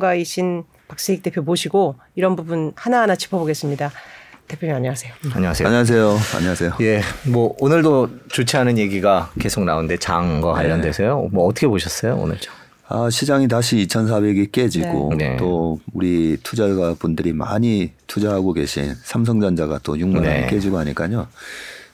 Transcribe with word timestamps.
전문가이신 0.00 0.64
박세익 0.88 1.22
대표 1.22 1.42
모시고 1.42 1.96
이런 2.16 2.34
부분 2.34 2.72
하나하나 2.74 3.14
짚어보겠습니다. 3.14 3.92
대표님 4.48 4.74
안녕하세요. 4.74 5.12
안녕하세요. 5.32 5.68
안녕하세요. 5.68 6.18
안녕하세요. 6.36 6.72
예, 6.80 7.02
뭐 7.28 7.54
오늘도 7.60 8.10
좋지 8.28 8.56
않은 8.56 8.78
얘기가 8.78 9.30
계속 9.38 9.64
나오는데 9.64 9.98
장과 9.98 10.54
관련돼서요. 10.54 11.28
뭐 11.30 11.46
어떻게 11.46 11.68
보셨어요 11.68 12.16
오늘 12.16 12.38
좀? 12.40 12.52
아, 12.88 13.08
시장이 13.08 13.46
다시 13.46 13.76
2,400이 13.86 14.50
깨지고 14.50 15.12
네. 15.16 15.36
또 15.36 15.78
우리 15.92 16.36
투자가 16.42 16.94
분들이 16.98 17.32
많이 17.32 17.92
투자하고 18.08 18.52
계신 18.52 18.96
삼성전자가 19.04 19.78
또 19.84 19.94
6만 19.94 20.16
원이 20.16 20.26
네. 20.26 20.46
깨지고 20.48 20.78
하니까요. 20.78 21.28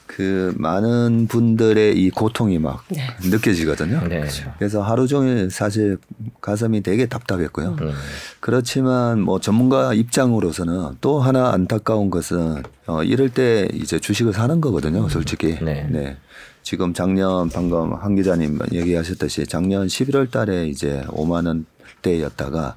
그 0.07 0.55
많은 0.57 1.27
분들의 1.29 1.99
이 1.99 2.11
고통이 2.11 2.59
막 2.59 2.85
네. 2.89 3.07
느껴지거든요. 3.23 4.07
네. 4.09 4.25
그래서 4.59 4.83
하루 4.83 5.07
종일 5.07 5.51
사실 5.51 5.99
가슴이 6.41 6.83
되게 6.83 7.07
답답했고요. 7.07 7.77
음. 7.81 7.93
그렇지만 8.41 9.21
뭐 9.21 9.41
전문가 9.41 9.95
입장으로서는 9.95 10.97
또 11.01 11.21
하나 11.21 11.51
안타까운 11.53 12.11
것은 12.11 12.63
어 12.87 13.03
이럴 13.03 13.29
때 13.29 13.69
이제 13.75 13.99
주식을 13.99 14.33
사는 14.33 14.61
거거든요, 14.61 15.09
솔직히. 15.09 15.59
네. 15.61 16.17
지금 16.63 16.93
작년 16.93 17.49
방금 17.49 17.95
한 17.95 18.17
기자님 18.17 18.59
얘기하셨듯이 18.73 19.47
작년 19.47 19.87
11월 19.87 20.31
달에 20.31 20.67
이제 20.67 21.05
5만 21.09 21.47
원 21.47 21.67
대였다가 22.07 22.75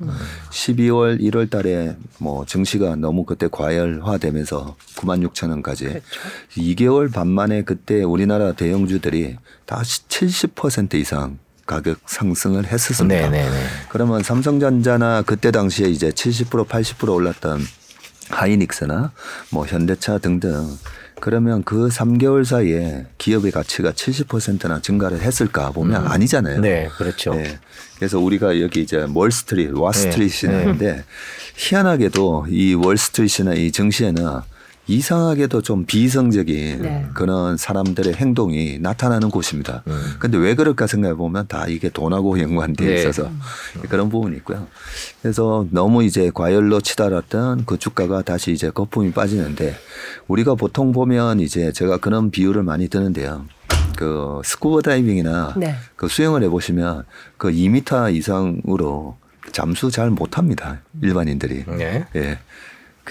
12월 0.49 1.21
1월 1.21 1.49
달에 1.49 1.95
뭐 2.17 2.45
증시가 2.45 2.95
너무 2.95 3.25
그때 3.25 3.47
과열화되면서 3.51 4.75
9만 4.95 5.27
6천 5.27 5.49
원까지 5.49 5.85
그렇죠. 5.85 6.01
2개월 6.57 7.13
반 7.13 7.27
만에 7.27 7.63
그때 7.63 8.03
우리나라 8.03 8.53
대형주들이 8.53 9.37
다 9.65 9.81
70% 9.81 10.95
이상 10.95 11.37
가격 11.67 11.99
상승을 12.07 12.65
했었습니다. 12.65 13.29
네, 13.29 13.43
네, 13.43 13.47
네. 13.47 13.57
그러면 13.89 14.23
삼성전자나 14.23 15.21
그때 15.21 15.51
당시에 15.51 15.87
이제 15.87 16.09
70% 16.09 16.67
80% 16.67 17.13
올랐던 17.13 17.61
하이닉스나 18.31 19.11
뭐 19.51 19.67
현대차 19.67 20.17
등등 20.17 20.67
그러면 21.19 21.63
그 21.63 21.87
3개월 21.87 22.45
사이에 22.45 23.05
기업의 23.17 23.51
가치가 23.51 23.91
70%나 23.91 24.81
증가를 24.81 25.21
했을까 25.21 25.71
보면 25.71 26.07
아니잖아요. 26.07 26.61
네, 26.61 26.89
그렇죠. 26.97 27.33
네. 27.33 27.59
그래서 27.97 28.19
우리가 28.19 28.61
여기 28.61 28.81
이제 28.81 29.05
월스트리트, 29.13 29.73
와스트리트인데 29.75 31.03
희한하게도 31.55 32.47
이 32.49 32.73
월스트리트나 32.73 33.53
이 33.55 33.71
증시에는 33.71 34.23
이상하게도 34.89 35.61
좀 35.61 35.85
비이성적인 35.85 36.81
네. 36.81 37.05
그런 37.13 37.57
사람들의 37.57 38.15
행동이 38.15 38.79
나타나는 38.79 39.29
곳입니다. 39.29 39.83
근데 40.17 40.37
왜 40.39 40.55
그럴까 40.55 40.87
생각해 40.87 41.13
보면 41.13 41.47
다 41.47 41.67
이게 41.67 41.89
돈하고 41.89 42.39
연관되어 42.41 42.87
네. 42.87 42.95
있어서 42.95 43.29
그런 43.87 44.09
부분이 44.09 44.35
있고요. 44.37 44.67
그래서 45.21 45.67
너무 45.69 46.03
이제 46.03 46.31
과열로 46.33 46.81
치달았던 46.81 47.65
그 47.65 47.77
주가가 47.77 48.23
다시 48.23 48.51
이제 48.51 48.71
거품이 48.71 49.11
빠지는데 49.11 49.75
우리가 50.27 50.55
보통 50.55 50.91
보면 50.91 51.39
이제 51.39 51.71
제가 51.71 51.97
그런 51.97 52.31
비유를 52.31 52.63
많이 52.63 52.87
드는데요. 52.87 53.45
그 53.95 54.41
스쿠버 54.43 54.81
다이빙이나 54.81 55.53
네. 55.57 55.75
그 55.95 56.07
수영을 56.07 56.41
해보시면 56.43 57.03
그 57.37 57.51
2m 57.51 58.15
이상으로 58.15 59.17
잠수 59.51 59.91
잘 59.91 60.09
못합니다. 60.09 60.81
일반인들이. 61.01 61.65
네. 61.77 62.05
예. 62.15 62.39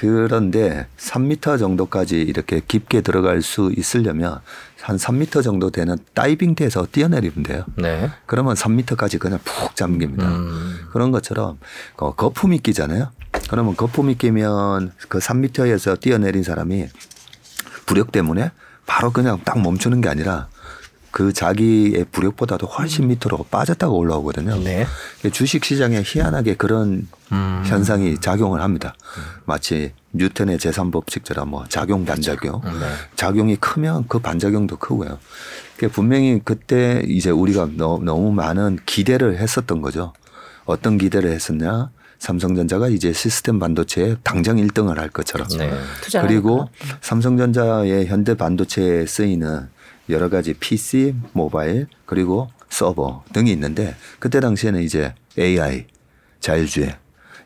그런데 0.00 0.86
3m 0.96 1.58
정도까지 1.58 2.20
이렇게 2.20 2.60
깊게 2.60 3.00
들어갈 3.00 3.42
수 3.42 3.72
있으려면 3.76 4.38
한 4.80 4.96
3m 4.96 5.42
정도 5.42 5.70
되는 5.70 5.98
다이빙대에서 6.14 6.86
뛰어내리면 6.92 7.42
돼요. 7.42 7.64
네. 7.74 8.08
그러면 8.26 8.54
3m까지 8.54 9.18
그냥 9.18 9.40
푹 9.42 9.74
잠깁니다. 9.74 10.24
음. 10.28 10.86
그런 10.92 11.10
것처럼 11.10 11.58
어, 11.96 12.14
거품이 12.14 12.58
끼잖아요. 12.58 13.10
그러면 13.50 13.74
거품이 13.74 14.14
끼면 14.18 14.92
그 15.08 15.18
3m에서 15.18 15.98
뛰어내린 15.98 16.44
사람이 16.44 16.86
부력 17.86 18.12
때문에 18.12 18.52
바로 18.86 19.10
그냥 19.10 19.40
딱 19.44 19.60
멈추는 19.60 20.00
게 20.00 20.08
아니라 20.08 20.46
그 21.18 21.32
자기의 21.32 22.06
부력보다도 22.12 22.68
훨씬 22.68 23.08
밑으로 23.08 23.44
빠졌다가 23.50 23.92
올라오거든요. 23.92 24.56
네. 24.62 24.86
주식 25.32 25.64
시장에 25.64 26.00
희한하게 26.06 26.54
그런 26.54 27.08
음. 27.32 27.62
현상이 27.66 28.20
작용을 28.20 28.60
합니다. 28.60 28.94
마치 29.44 29.92
뉴턴의 30.12 30.58
제3법칙처럼 30.58 31.48
뭐 31.48 31.64
작용 31.68 32.04
반작용. 32.04 32.60
네. 32.62 32.70
작용이 33.16 33.56
크면 33.56 34.04
그 34.06 34.20
반작용도 34.20 34.76
크고요. 34.76 35.18
분명히 35.90 36.40
그때 36.44 37.02
이제 37.08 37.30
우리가 37.30 37.68
너, 37.72 37.98
너무 38.00 38.30
많은 38.30 38.78
기대를 38.86 39.38
했었던 39.38 39.82
거죠. 39.82 40.12
어떤 40.66 40.98
기대를 40.98 41.32
했었냐? 41.32 41.90
삼성전자가 42.20 42.86
이제 42.86 43.12
시스템 43.12 43.58
반도체에 43.58 44.18
당장 44.22 44.56
1등을 44.56 44.98
할 44.98 45.08
것처럼. 45.08 45.48
네. 45.58 45.72
그리고. 46.20 46.68
삼성전자의 47.00 48.06
현대 48.06 48.36
반도체에 48.36 49.06
쓰이는 49.06 49.68
여러 50.10 50.28
가지 50.28 50.54
PC, 50.54 51.14
모바일, 51.32 51.86
그리고 52.06 52.48
서버 52.70 53.24
등이 53.32 53.50
있는데 53.52 53.96
그때 54.18 54.40
당시에는 54.40 54.82
이제 54.82 55.14
AI, 55.38 55.86
자율주행, 56.40 56.92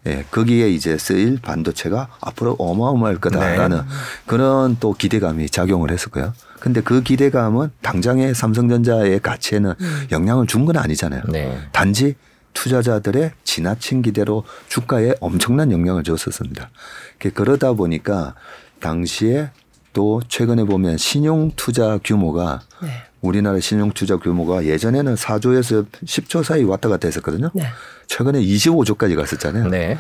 예, 0.07 0.25
거기에 0.31 0.69
이제 0.71 0.99
쓰일 0.99 1.39
반도체가 1.41 2.09
앞으로 2.21 2.57
어마어마할 2.59 3.19
거다라는 3.19 3.77
네. 3.79 3.85
그런 4.27 4.77
또 4.81 4.93
기대감이 4.93 5.49
작용을 5.49 5.91
했었고요. 5.93 6.35
근데 6.59 6.81
그 6.81 7.03
기대감은 7.03 7.71
당장의 7.83 8.35
삼성전자의 8.35 9.21
가치에는 9.21 9.75
영향을 10.11 10.47
준 10.47 10.65
건 10.67 10.77
아니잖아요. 10.77 11.23
네. 11.29 11.57
단지 11.73 12.15
투자자들의 12.53 13.33
지나친 13.45 14.03
기대로 14.03 14.45
주가에 14.69 15.15
엄청난 15.21 15.73
영향을 15.73 16.03
줬었습니다. 16.05 16.71
그 17.19 17.33
그러다 17.33 17.73
보니까 17.73 18.35
당시에 18.81 19.51
또 19.93 20.23
최근에 20.29 20.65
보면 20.65 20.97
신용 20.97 21.51
투자 21.57 21.99
규모가 22.03 22.61
네. 22.83 22.89
우리나라 23.21 23.61
신용 23.61 23.93
투자 23.93 24.17
규모가 24.17 24.65
예전에는 24.65 25.15
4조에서 25.15 25.87
10조 26.05 26.43
사이 26.43 26.65
왔다 26.65 26.89
갔다 26.89 27.09
했었거든요. 27.09 27.51
네. 27.55 27.65
최근에 28.09 28.41
25조까지 28.41 29.17
갔었잖아요. 29.17 29.69
네. 29.69 29.99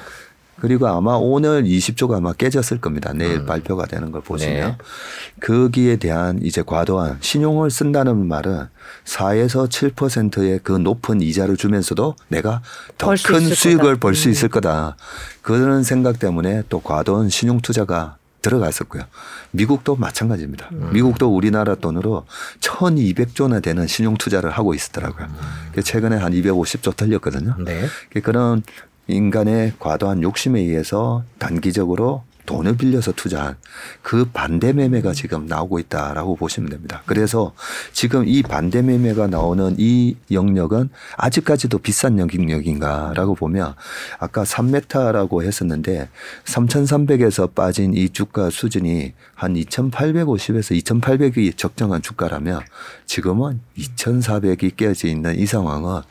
그리고 0.61 0.87
아마 0.87 1.15
오늘 1.15 1.65
20조가 1.65 2.19
아마 2.19 2.33
깨졌을 2.33 2.81
겁니다. 2.81 3.13
내일 3.13 3.47
발표가 3.47 3.87
되는 3.87 4.13
걸 4.13 4.21
보시면. 4.21 4.71
네. 4.71 4.77
거기에 5.41 5.97
대한 5.97 6.41
이제 6.43 6.63
과도한 6.63 7.19
신용을 7.21 7.71
쓴다는 7.71 8.29
말은 8.29 8.67
4에서 9.05 9.69
7%의 9.69 10.61
그 10.63 10.73
높은 10.73 11.21
이자를 11.21 11.57
주면서도 11.57 12.15
내가 12.29 12.63
더 12.99 13.09
벌수 13.09 13.29
큰 13.29 13.41
수익을 13.49 13.95
거다. 13.95 14.01
벌수 14.01 14.29
음. 14.29 14.31
있을 14.31 14.49
거다. 14.49 14.97
그런 15.41 15.83
생각 15.83 16.19
때문에 16.19 16.63
또 16.69 16.81
과도한 16.81 17.29
신용 17.29 17.61
투자가 17.61 18.19
들어갔었고요. 18.43 19.05
미국도 19.53 19.97
마찬가지입니다. 19.97 20.69
음. 20.73 20.91
미국도 20.93 21.35
우리나라 21.35 21.75
돈으로 21.75 22.27
1200조나 22.61 23.63
되는 23.63 23.87
신용 23.87 24.17
투자를 24.17 24.51
하고 24.51 24.75
있었더라고요. 24.75 25.29
그래서 25.71 25.87
최근에 25.87 26.17
한 26.17 26.33
250조 26.33 26.97
털렸거든요. 26.97 27.57
네. 27.65 27.87
그런 28.23 28.63
인간의 29.07 29.75
과도한 29.79 30.23
욕심에 30.23 30.61
의해서 30.61 31.25
단기적으로 31.39 32.25
돈을 32.47 32.77
빌려서 32.77 33.13
투자한 33.13 33.57
그 34.03 34.25
반대 34.25 34.73
매매가 34.73 35.13
지금 35.13 35.47
나오고 35.47 35.79
있다라고 35.79 36.37
보시면 36.37 36.71
됩니다. 36.71 37.03
그래서 37.07 37.53
지금 37.93 38.27
이 38.27 38.43
반대 38.43 38.83
매매가 38.83 39.29
나오는 39.29 39.75
이 39.79 40.17
영역은 40.31 40.91
아직까지도 41.17 41.79
비싼 41.79 42.19
영역인가라고 42.19 43.35
보면 43.35 43.75
아까 44.19 44.43
3메타라고 44.45 45.43
했었는데 45.43 46.09
3,300에서 46.45 47.55
빠진 47.55 47.95
이 47.95 48.09
주가 48.09 48.51
수준이 48.51 49.15
한 49.35 49.55
2,850에서 49.55 50.81
2,800이 50.83 51.57
적정한 51.57 52.03
주가라면 52.03 52.63
지금은 53.07 53.61
2,400이 53.77 54.77
깨져 54.77 55.09
있는 55.09 55.39
이 55.39 55.47
상황은 55.47 56.03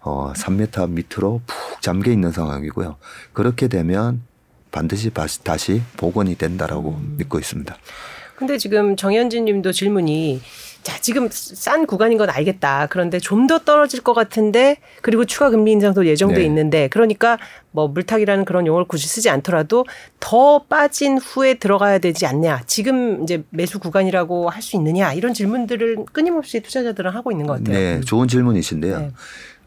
어 0.00 0.32
3메타 0.34 0.90
밑으로 0.90 1.42
푹 1.46 1.82
잠겨 1.82 2.10
있는 2.10 2.32
상황이고요. 2.32 2.96
그렇게 3.32 3.68
되면 3.68 4.22
반드시 4.70 5.10
다시, 5.42 5.82
복원이 5.96 6.36
된다라고 6.36 6.98
믿고 7.16 7.38
있습니다. 7.38 7.76
근데 8.36 8.56
지금 8.56 8.94
정현진 8.96 9.44
님도 9.46 9.72
질문이 9.72 10.40
자, 10.84 10.96
지금 11.00 11.28
싼 11.30 11.86
구간인 11.86 12.16
건 12.18 12.30
알겠다. 12.30 12.86
그런데 12.88 13.18
좀 13.18 13.48
더 13.48 13.58
떨어질 13.58 14.00
것 14.02 14.14
같은데 14.14 14.76
그리고 15.02 15.24
추가 15.24 15.50
금리 15.50 15.72
인상도 15.72 16.06
예정돼 16.06 16.36
네. 16.38 16.44
있는데 16.44 16.88
그러니까 16.88 17.38
뭐 17.72 17.88
물타기라는 17.88 18.44
그런 18.44 18.66
용어를 18.66 18.86
굳이 18.86 19.08
쓰지 19.08 19.28
않더라도 19.30 19.86
더 20.20 20.64
빠진 20.68 21.18
후에 21.18 21.54
들어가야 21.54 21.98
되지 21.98 22.26
않냐. 22.26 22.62
지금 22.66 23.22
이제 23.22 23.42
매수 23.50 23.78
구간이라고 23.78 24.50
할 24.50 24.62
수 24.62 24.76
있느냐. 24.76 25.12
이런 25.14 25.34
질문들을 25.34 26.04
끊임없이 26.12 26.60
투자자들은 26.60 27.10
하고 27.10 27.32
있는 27.32 27.46
것 27.46 27.58
같아요. 27.58 27.76
네, 27.76 28.00
좋은 28.00 28.28
질문이신데요. 28.28 28.98
네. 28.98 29.10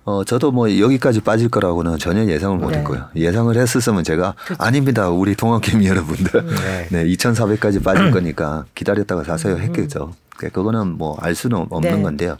어, 0.03 0.23
저도 0.23 0.51
뭐 0.51 0.79
여기까지 0.79 1.21
빠질 1.21 1.47
거라고는 1.49 1.97
전혀 1.99 2.25
예상을 2.25 2.57
못 2.57 2.71
네. 2.71 2.79
했고요. 2.79 3.05
예상을 3.15 3.55
했었으면 3.55 4.03
제가 4.03 4.33
아닙니다. 4.57 5.09
우리 5.09 5.35
동학개미 5.35 5.87
여러분들. 5.87 6.45
네. 6.45 6.87
네, 7.03 7.05
2,400까지 7.05 7.83
빠질 7.83 8.09
거니까 8.11 8.65
기다렸다가 8.73 9.23
사세요 9.23 9.57
했겠죠. 9.57 10.13
그거는 10.37 10.97
뭐 10.97 11.17
알 11.21 11.35
수는 11.35 11.67
없는 11.69 11.97
네. 11.97 12.01
건데요. 12.01 12.37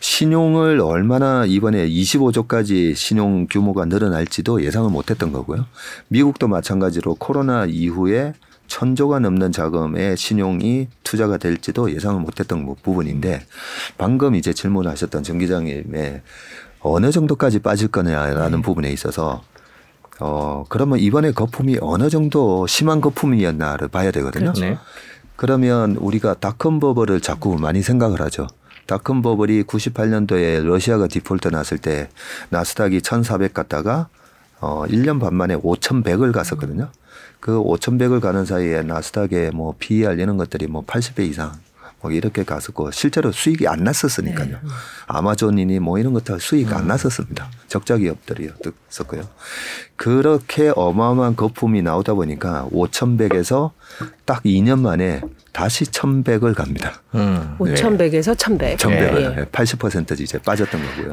신용을 0.00 0.80
얼마나 0.80 1.44
이번에 1.44 1.86
25조까지 1.86 2.94
신용 2.94 3.46
규모가 3.46 3.84
늘어날지도 3.84 4.64
예상을 4.64 4.88
못 4.90 5.10
했던 5.10 5.32
거고요. 5.32 5.66
미국도 6.08 6.48
마찬가지로 6.48 7.16
코로나 7.16 7.66
이후에 7.66 8.32
천조가 8.68 9.18
넘는 9.18 9.52
자금의 9.52 10.16
신용이 10.16 10.88
투자가 11.02 11.36
될지도 11.36 11.92
예상을 11.92 12.18
못했던 12.22 12.64
부- 12.64 12.74
부분인데 12.82 13.42
방금 13.98 14.34
이제 14.34 14.54
질문하셨던 14.54 15.22
정 15.22 15.36
기장님의 15.36 16.22
어느 16.82 17.10
정도까지 17.10 17.60
빠질 17.60 17.88
거냐라는 17.88 18.62
부분에 18.62 18.90
있어서 18.90 19.42
어 20.20 20.64
그러면 20.68 20.98
이번에 20.98 21.32
거품이 21.32 21.78
어느 21.80 22.10
정도 22.10 22.66
심한 22.66 23.00
거품이었나를 23.00 23.88
봐야 23.88 24.10
되거든요. 24.10 24.52
네. 24.52 24.78
그러면 25.36 25.96
우리가 25.96 26.34
닷컴 26.34 26.80
버블을 26.80 27.20
자꾸 27.20 27.56
많이 27.56 27.82
생각을 27.82 28.20
하죠. 28.22 28.46
닷컴 28.86 29.22
버블이 29.22 29.64
98년도에 29.64 30.64
러시아가 30.64 31.06
디폴트 31.06 31.48
났을 31.48 31.78
때 31.78 32.08
나스닥이 32.50 33.00
1,400 33.00 33.54
갔다가 33.54 34.08
어 34.60 34.84
1년 34.86 35.20
반 35.20 35.34
만에 35.34 35.56
5,100을 35.56 36.32
갔었거든요. 36.32 36.90
그 37.40 37.58
5,100을 37.58 38.20
가는 38.20 38.44
사이에 38.44 38.82
나스닥의 38.82 39.50
뭐 39.52 39.74
PER 39.78 40.20
이런 40.20 40.36
것들이 40.36 40.66
뭐 40.66 40.84
80배 40.84 41.28
이상 41.28 41.52
뭐 42.02 42.10
이렇게 42.10 42.42
갔었고 42.44 42.90
실제로 42.90 43.30
수익이 43.30 43.68
안 43.68 43.84
났었으니까요. 43.84 44.58
아마존이니 45.06 45.78
뭐 45.78 45.98
이런 45.98 46.12
것들 46.12 46.40
수익 46.40 46.72
안 46.72 46.88
났었습니다. 46.88 47.48
적자 47.68 47.96
기업들이었었고요. 47.96 49.22
그렇게 49.96 50.72
어마어마한 50.74 51.36
거품이 51.36 51.82
나오다 51.82 52.14
보니까 52.14 52.66
5,100에서 52.72 53.70
딱 54.24 54.42
2년 54.42 54.80
만에 54.80 55.20
다시 55.52 55.84
1,100을 55.84 56.54
갑니다. 56.54 57.02
음. 57.14 57.56
5,100에서 57.58 58.36
1,100. 58.36 58.78
1,100을 58.78 59.38
예. 59.38 59.44
80% 59.44 60.20
이제 60.20 60.38
빠졌던 60.38 60.80
거고요. 60.82 61.12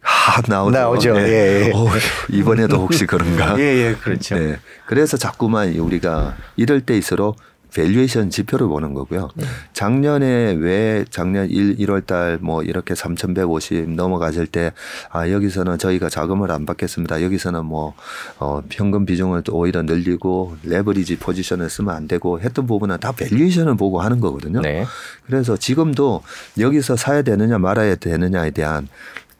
하 0.00 0.42
나오죠. 0.48 0.78
나오죠. 0.78 1.16
예, 1.20 1.68
예. 1.68 1.72
어휴, 1.72 1.98
이번에도 2.30 2.78
혹시 2.78 3.06
그런가? 3.06 3.56
예, 3.60 3.62
예, 3.62 3.94
그렇죠. 3.94 4.34
네. 4.34 4.58
그래서 4.86 5.16
자꾸만 5.16 5.74
우리가 5.74 6.36
이럴 6.56 6.80
때일수록 6.80 7.36
valuation 7.74 8.30
지표를 8.30 8.66
보는 8.66 8.94
거고요. 8.94 9.30
네. 9.34 9.44
작년에 9.72 10.52
왜 10.52 11.04
작년 11.10 11.48
1, 11.48 11.76
1월 11.76 12.06
달 12.06 12.40
뭐 12.40 12.62
이렇게 12.62 12.94
3,150 12.94 13.90
넘어가실 13.90 14.46
때 14.46 14.72
아, 15.10 15.30
여기서는 15.30 15.78
저희가 15.78 16.08
자금을 16.08 16.50
안 16.50 16.66
받겠습니다. 16.66 17.22
여기서는 17.22 17.64
뭐 17.64 17.94
어, 18.38 18.62
현금 18.70 19.04
비중을 19.06 19.42
또 19.42 19.56
오히려 19.56 19.82
늘리고 19.82 20.56
레버리지 20.64 21.18
포지션을 21.18 21.70
쓰면 21.70 21.94
안 21.94 22.08
되고 22.08 22.40
했던 22.40 22.66
부분은 22.66 22.98
다 23.00 23.12
valuation을 23.12 23.76
보고 23.76 24.00
하는 24.00 24.20
거거든요. 24.20 24.60
네. 24.60 24.84
그래서 25.26 25.56
지금도 25.56 26.22
여기서 26.58 26.96
사야 26.96 27.22
되느냐 27.22 27.58
말아야 27.58 27.96
되느냐에 27.96 28.50
대한 28.50 28.88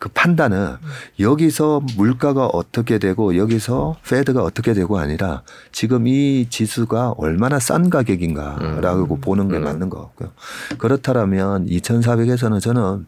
그 0.00 0.08
판단은 0.08 0.76
여기서 1.20 1.82
물가가 1.96 2.46
어떻게 2.46 2.98
되고 2.98 3.36
여기서 3.36 3.96
Fed가 4.08 4.42
어떻게 4.42 4.72
되고 4.72 4.98
아니라 4.98 5.42
지금 5.70 6.08
이 6.08 6.46
지수가 6.48 7.12
얼마나 7.18 7.60
싼 7.60 7.90
가격인가라고 7.90 9.18
보는 9.20 9.48
게 9.48 9.58
맞는 9.58 9.90
것 9.90 10.00
같고요. 10.00 10.30
그렇다면 10.78 11.66
2,400에서는 11.66 12.60
저는 12.60 13.06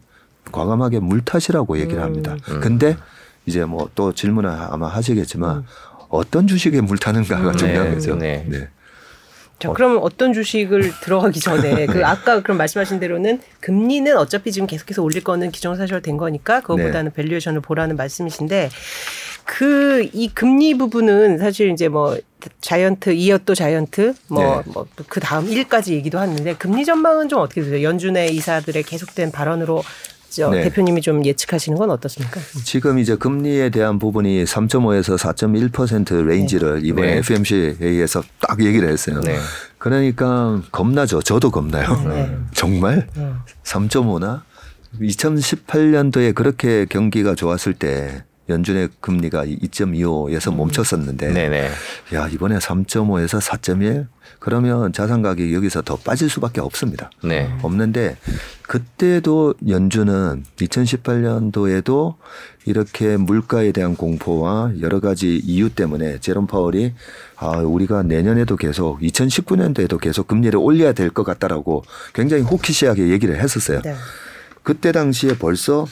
과감하게 0.51 0.99
물타시라고 0.99 1.79
얘기를 1.79 2.01
합니다. 2.01 2.37
근데 2.61 2.95
이제 3.45 3.65
뭐 3.65 3.89
또 3.95 4.13
질문을 4.13 4.49
아마 4.49 4.87
하시겠지만 4.87 5.65
어떤 6.09 6.47
주식에 6.47 6.81
물타는가가 6.81 7.53
중요한 7.53 7.89
네, 7.89 7.93
거죠. 7.95 8.15
네. 8.15 8.45
네. 8.47 8.69
자, 9.63 9.73
그럼 9.73 9.99
어떤 10.01 10.33
주식을 10.33 10.91
들어가기 11.01 11.39
전에 11.39 11.85
그 11.85 12.05
아까 12.05 12.41
그럼 12.41 12.57
말씀하신 12.57 12.99
대로는 12.99 13.39
금리는 13.59 14.15
어차피 14.17 14.51
지금 14.51 14.67
계속해서 14.67 15.01
올릴 15.01 15.23
거는 15.23 15.51
기정사실 15.51 16.01
된 16.01 16.17
거니까 16.17 16.61
그것보다는 16.61 17.13
valuation을 17.13 17.61
보라는 17.61 17.95
말씀이신데 17.95 18.69
그 19.45 19.93
이 20.13 20.27
금리 20.33 20.77
부분은 20.77 21.37
사실 21.37 21.71
이제 21.71 21.87
뭐 21.87 22.17
giant 22.61 23.11
이어 23.11 23.33
또 23.33 23.55
giant 23.55 24.13
뭐 24.27 24.61
네. 24.65 24.71
뭐그 24.73 25.19
다음 25.19 25.49
1까지 25.49 25.93
얘기도 25.93 26.19
하는데 26.19 26.53
금리 26.55 26.83
전망은 26.83 27.29
좀 27.29 27.39
어떻게 27.39 27.61
되세요? 27.61 27.83
연준의 27.83 28.35
이사들의 28.35 28.83
계속된 28.83 29.31
발언으로 29.31 29.83
저 30.35 30.49
네. 30.49 30.63
대표님이 30.63 31.01
좀 31.01 31.23
예측하시는 31.23 31.77
건 31.77 31.91
어떻습니까? 31.91 32.41
지금 32.63 32.97
이제 32.97 33.15
금리에 33.15 33.69
대한 33.69 33.99
부분이 33.99 34.45
3.5에서 34.45 35.15
4.1% 35.17 36.25
range를 36.25 36.83
이번에 36.83 37.07
네. 37.07 37.17
FOMC에서 37.17 38.23
딱 38.39 38.63
얘기를 38.63 38.89
했어요. 38.89 39.21
네. 39.21 39.37
그러니까 39.77 40.61
겁나죠. 40.71 41.21
저도 41.21 41.51
겁나요. 41.51 42.01
네. 42.07 42.35
정말 42.53 43.07
음. 43.17 43.41
3.5나 43.63 44.41
2018년도에 44.99 46.33
그렇게 46.33 46.85
경기가 46.85 47.35
좋았을 47.35 47.73
때 47.73 48.23
연준의 48.49 48.89
금리가 48.99 49.45
2.25에서 49.45 50.53
멈췄었는데 50.55 51.31
네, 51.31 51.49
네. 51.49 51.69
야 52.13 52.27
이번에 52.27 52.57
3.5에서 52.57 53.39
4.1 53.41 54.07
그러면 54.39 54.91
자산 54.91 55.21
가격이 55.21 55.53
여기서 55.53 55.81
더 55.83 55.95
빠질 55.95 56.29
수밖에 56.29 56.59
없습니다. 56.59 57.09
네. 57.23 57.49
없는데 57.61 58.17
그때도 58.63 59.53
연준은 59.69 60.43
2018년도에도 60.57 62.15
이렇게 62.65 63.17
물가에 63.17 63.71
대한 63.71 63.95
공포와 63.95 64.73
여러 64.81 64.99
가지 64.99 65.37
이유 65.37 65.69
때문에 65.69 66.19
제롬 66.19 66.47
파월이 66.47 66.93
아 67.37 67.57
우리가 67.59 68.03
내년에도 68.03 68.55
계속 68.57 68.99
2019년도에도 69.01 69.99
계속 69.99 70.27
금리를 70.27 70.57
올려야 70.57 70.91
될 70.93 71.09
것 71.13 71.23
같다라고 71.23 71.83
굉장히 72.13 72.43
호키시하게 72.43 73.09
얘기를 73.09 73.39
했었어요. 73.41 73.81
네. 73.83 73.95
그때 74.63 74.91
당시에 74.91 75.37
벌써 75.37 75.85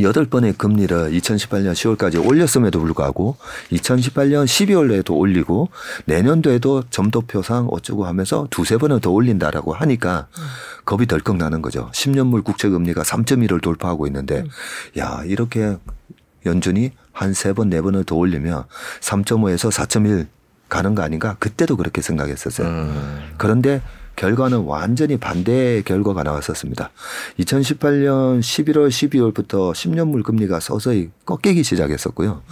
여덟 0.00 0.24
번의 0.24 0.52
금리를 0.52 1.10
2018년 1.10 1.72
10월까지 1.72 2.24
올렸음에도 2.24 2.78
불구하고 2.78 3.36
2018년 3.72 4.44
12월에도 4.44 5.16
올리고 5.16 5.68
내년도에도 6.04 6.84
점도표상 6.90 7.66
어쩌고 7.70 8.06
하면서 8.06 8.46
두세 8.50 8.76
번을 8.76 9.00
더 9.00 9.10
올린다라고 9.10 9.72
하니까 9.72 10.28
겁이 10.84 11.06
덜컥 11.06 11.36
나는 11.38 11.60
거죠. 11.60 11.90
10년물 11.92 12.44
국채 12.44 12.68
금리가 12.68 13.02
3.1을 13.02 13.60
돌파하고 13.60 14.06
있는데 14.06 14.44
야, 14.96 15.22
이렇게 15.24 15.76
연준이 16.46 16.92
한 17.12 17.34
세 17.34 17.52
번, 17.52 17.68
네 17.68 17.82
번을 17.82 18.04
더 18.04 18.14
올리면 18.14 18.64
3.5에서 19.00 19.70
4.1 19.70 20.26
가는 20.68 20.94
거 20.94 21.02
아닌가? 21.02 21.36
그때도 21.40 21.76
그렇게 21.76 22.00
생각했었어요. 22.00 22.66
음. 22.68 23.32
그런데 23.36 23.82
결과는 24.20 24.64
완전히 24.64 25.16
반대의 25.16 25.82
결과가 25.82 26.22
나왔었습니다. 26.22 26.90
2018년 27.38 28.40
11월, 28.40 28.88
12월부터 28.90 29.72
10년물 29.72 30.22
금리가 30.24 30.60
서서히 30.60 31.08
꺾이기 31.24 31.62
시작했었고요. 31.62 32.42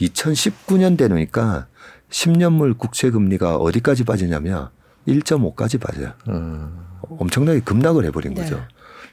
2019년 0.00 0.96
되니까 0.96 1.66
10년물 2.10 2.78
국채 2.78 3.10
금리가 3.10 3.56
어디까지 3.56 4.04
빠지냐면 4.04 4.68
1.5까지 5.08 5.80
빠져요. 5.80 6.12
음. 6.28 6.86
엄청나게 7.02 7.60
급락을 7.60 8.04
해버린 8.04 8.34
네. 8.34 8.42
거죠. 8.42 8.64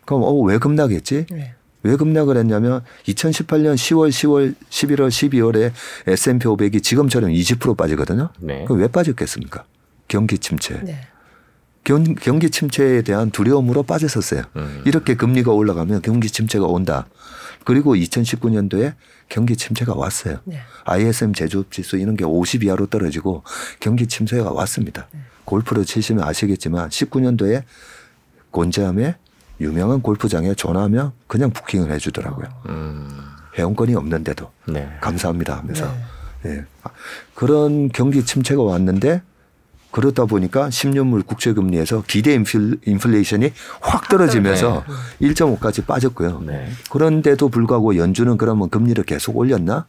그럼 0.05 0.21
어, 0.21 0.31
왜 0.41 0.59
급락했지? 0.59 1.25
네. 1.31 1.55
왜 1.81 1.95
급락을 1.95 2.37
했냐면 2.37 2.83
2018년 3.07 3.73
10월, 3.73 4.09
10월, 4.09 4.53
11월, 4.69 5.07
12월에 5.07 5.71
S&P 6.05 6.45
500이 6.45 6.83
지금처럼 6.83 7.31
20% 7.31 7.75
빠지거든요. 7.75 8.29
네. 8.37 8.63
그럼 8.65 8.81
왜 8.81 8.87
빠졌겠습니까? 8.87 9.63
경기 10.07 10.37
침체. 10.37 10.83
네. 11.85 11.93
경, 11.93 12.03
경기 12.15 12.49
침체에 12.49 13.03
대한 13.03 13.31
두려움으로 13.31 13.83
빠졌었어요. 13.83 14.43
음. 14.55 14.81
이렇게 14.85 15.15
금리가 15.15 15.51
올라가면 15.51 16.01
경기 16.01 16.29
침체가 16.29 16.65
온다. 16.65 17.07
그리고 17.63 17.95
2019년도에 17.95 18.95
경기 19.29 19.55
침체가 19.55 19.93
왔어요. 19.95 20.39
네. 20.45 20.59
ISM 20.83 21.33
제조업 21.33 21.71
지수 21.71 21.97
이런 21.97 22.17
게 22.17 22.25
50 22.25 22.63
이하로 22.63 22.87
떨어지고 22.87 23.43
경기 23.79 24.07
침체가 24.07 24.51
왔습니다. 24.51 25.07
골프를 25.45 25.85
치시면 25.85 26.23
아시겠지만 26.23 26.89
19년도에 26.89 27.63
곤지암에 28.51 29.15
유명한 29.61 30.01
골프장에 30.01 30.53
전화하면 30.55 31.13
그냥 31.27 31.51
부킹을 31.51 31.91
해주더라고요. 31.91 32.47
음. 32.69 33.09
회원권이 33.57 33.95
없는데도 33.95 34.51
네. 34.67 34.97
감사합니다 35.01 35.57
하면서 35.57 35.91
예. 36.45 36.65
아, 36.83 36.89
그런 37.33 37.89
경기 37.89 38.25
침체가 38.25 38.61
왔는데 38.61 39.21
그러다 39.95 40.25
보니까 40.25 40.67
10년물 40.67 41.25
국채금리에서 41.25 42.03
기대 42.05 42.33
인플, 42.33 42.79
인플레이션이 42.85 43.53
확 43.79 44.09
떨어지면서 44.09 44.83
1.5까지 45.21 45.85
빠졌고요. 45.85 46.41
네. 46.45 46.67
그런데도 46.89 47.47
불구하고 47.47 47.95
연준은 47.95 48.35
그러면 48.37 48.69
금리를 48.69 49.01
계속 49.05 49.37
올렸나? 49.37 49.85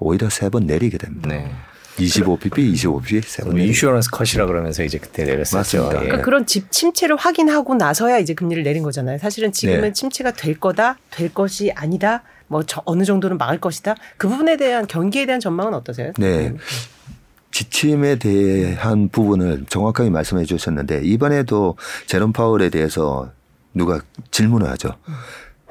오히려 0.00 0.28
세 0.28 0.48
번 0.48 0.66
내리게 0.66 0.98
됩니다. 0.98 1.28
네. 1.28 1.52
25pp, 1.98 2.50
25pp 2.50 3.22
세번 3.22 3.58
인슈런스 3.58 4.10
컷이라 4.10 4.46
그러면서 4.46 4.82
이제 4.82 4.98
그때 4.98 5.22
내렸었죠. 5.24 5.56
맞습니다. 5.56 5.94
예. 5.94 6.06
그러니까 6.06 6.24
그런 6.24 6.44
집 6.44 6.72
침체를 6.72 7.14
확인하고 7.14 7.76
나서야 7.76 8.18
이제 8.18 8.34
금리를 8.34 8.64
내린 8.64 8.82
거잖아요. 8.82 9.18
사실은 9.18 9.52
지금은 9.52 9.80
네. 9.82 9.92
침체가 9.92 10.32
될 10.32 10.58
거다, 10.58 10.98
될 11.12 11.32
것이 11.32 11.70
아니다, 11.76 12.24
뭐저 12.48 12.82
어느 12.86 13.04
정도는 13.04 13.38
막을 13.38 13.60
것이다. 13.60 13.94
그 14.16 14.28
부분에 14.28 14.56
대한 14.56 14.88
경기에 14.88 15.26
대한 15.26 15.38
전망은 15.40 15.74
어떠세요? 15.74 16.10
네. 16.18 16.54
지침에 17.58 18.16
대한 18.20 19.08
부분을 19.08 19.64
정확하게 19.68 20.10
말씀해 20.10 20.44
주셨는데 20.44 21.00
이번에도 21.02 21.76
제롬 22.06 22.32
파월에 22.32 22.70
대해서 22.70 23.32
누가 23.74 24.00
질문을 24.30 24.68
하죠. 24.70 24.90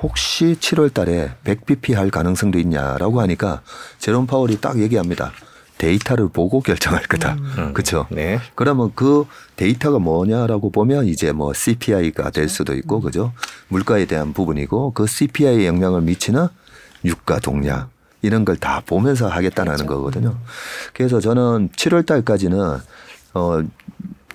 혹시 0.01 0.58
7월 0.60 0.94
달에 0.94 1.32
100bp 1.46 1.94
할 1.94 2.10
가능성도 2.10 2.60
있냐라고 2.60 3.22
하니까 3.22 3.62
제롬 4.00 4.27
파월이 4.27 4.60
딱 4.60 4.79
얘기합니다. 4.79 5.32
데이터를 5.77 6.27
보고 6.27 6.60
결정할 6.60 7.03
거다. 7.03 7.38
음. 7.58 7.74
그렇죠. 7.74 8.06
네. 8.10 8.39
그러면 8.56 8.91
그 8.94 9.25
데이터가 9.56 10.00
뭐냐라고 10.00 10.72
보면 10.72 11.06
이제 11.06 11.32
뭐 11.32 11.53
CPI가 11.53 12.32
될 12.32 12.50
수도 12.50 12.74
있고 12.74 13.00
그죠? 13.00 13.32
물가에 13.70 14.06
대한 14.06 14.34
부분이고 14.34 14.91
그 14.91 15.08
CPI에 15.08 15.65
영향을 15.65 16.01
미치는 16.01 16.48
유가 17.06 17.39
동향 17.39 17.89
이런 18.21 18.45
걸 18.45 18.57
다 18.57 18.81
보면서 18.86 19.27
하겠다는 19.27 19.86
거거든요. 19.86 20.36
그래서 20.93 21.19
저는 21.19 21.69
7월 21.75 22.05
달까지는 22.05 22.77
어 23.33 23.62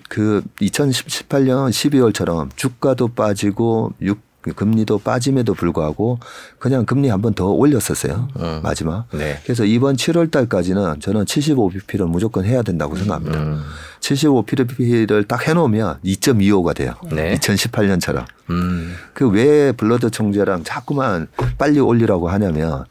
그 0.08 0.42
2018년 0.60 1.70
12월처럼 1.70 2.50
주가도 2.54 3.08
빠지고 3.08 3.94
유, 4.02 4.14
금리도 4.42 4.98
빠짐에도 4.98 5.54
불구하고 5.54 6.18
그냥 6.58 6.84
금리 6.84 7.08
한 7.08 7.22
번 7.22 7.32
더 7.32 7.46
올렸었어요. 7.46 8.28
음. 8.38 8.60
마지막. 8.62 9.06
네. 9.14 9.40
그래서 9.44 9.64
이번 9.64 9.96
7월 9.96 10.30
달까지는 10.30 11.00
저는 11.00 11.24
75bp를 11.24 12.06
무조건 12.06 12.44
해야 12.44 12.60
된다고 12.60 12.94
생각합니다. 12.96 13.38
음. 13.38 13.62
75bp를 14.00 15.26
딱 15.26 15.48
해놓으면 15.48 15.98
2.25가 16.04 16.74
돼요. 16.74 16.94
네. 17.10 17.34
2018년처럼. 17.38 18.26
음. 18.50 18.94
그왜 19.14 19.72
블러드 19.72 20.10
총재랑 20.10 20.64
자꾸만 20.64 21.28
빨리 21.56 21.80
올리라고 21.80 22.28
하냐면 22.28 22.84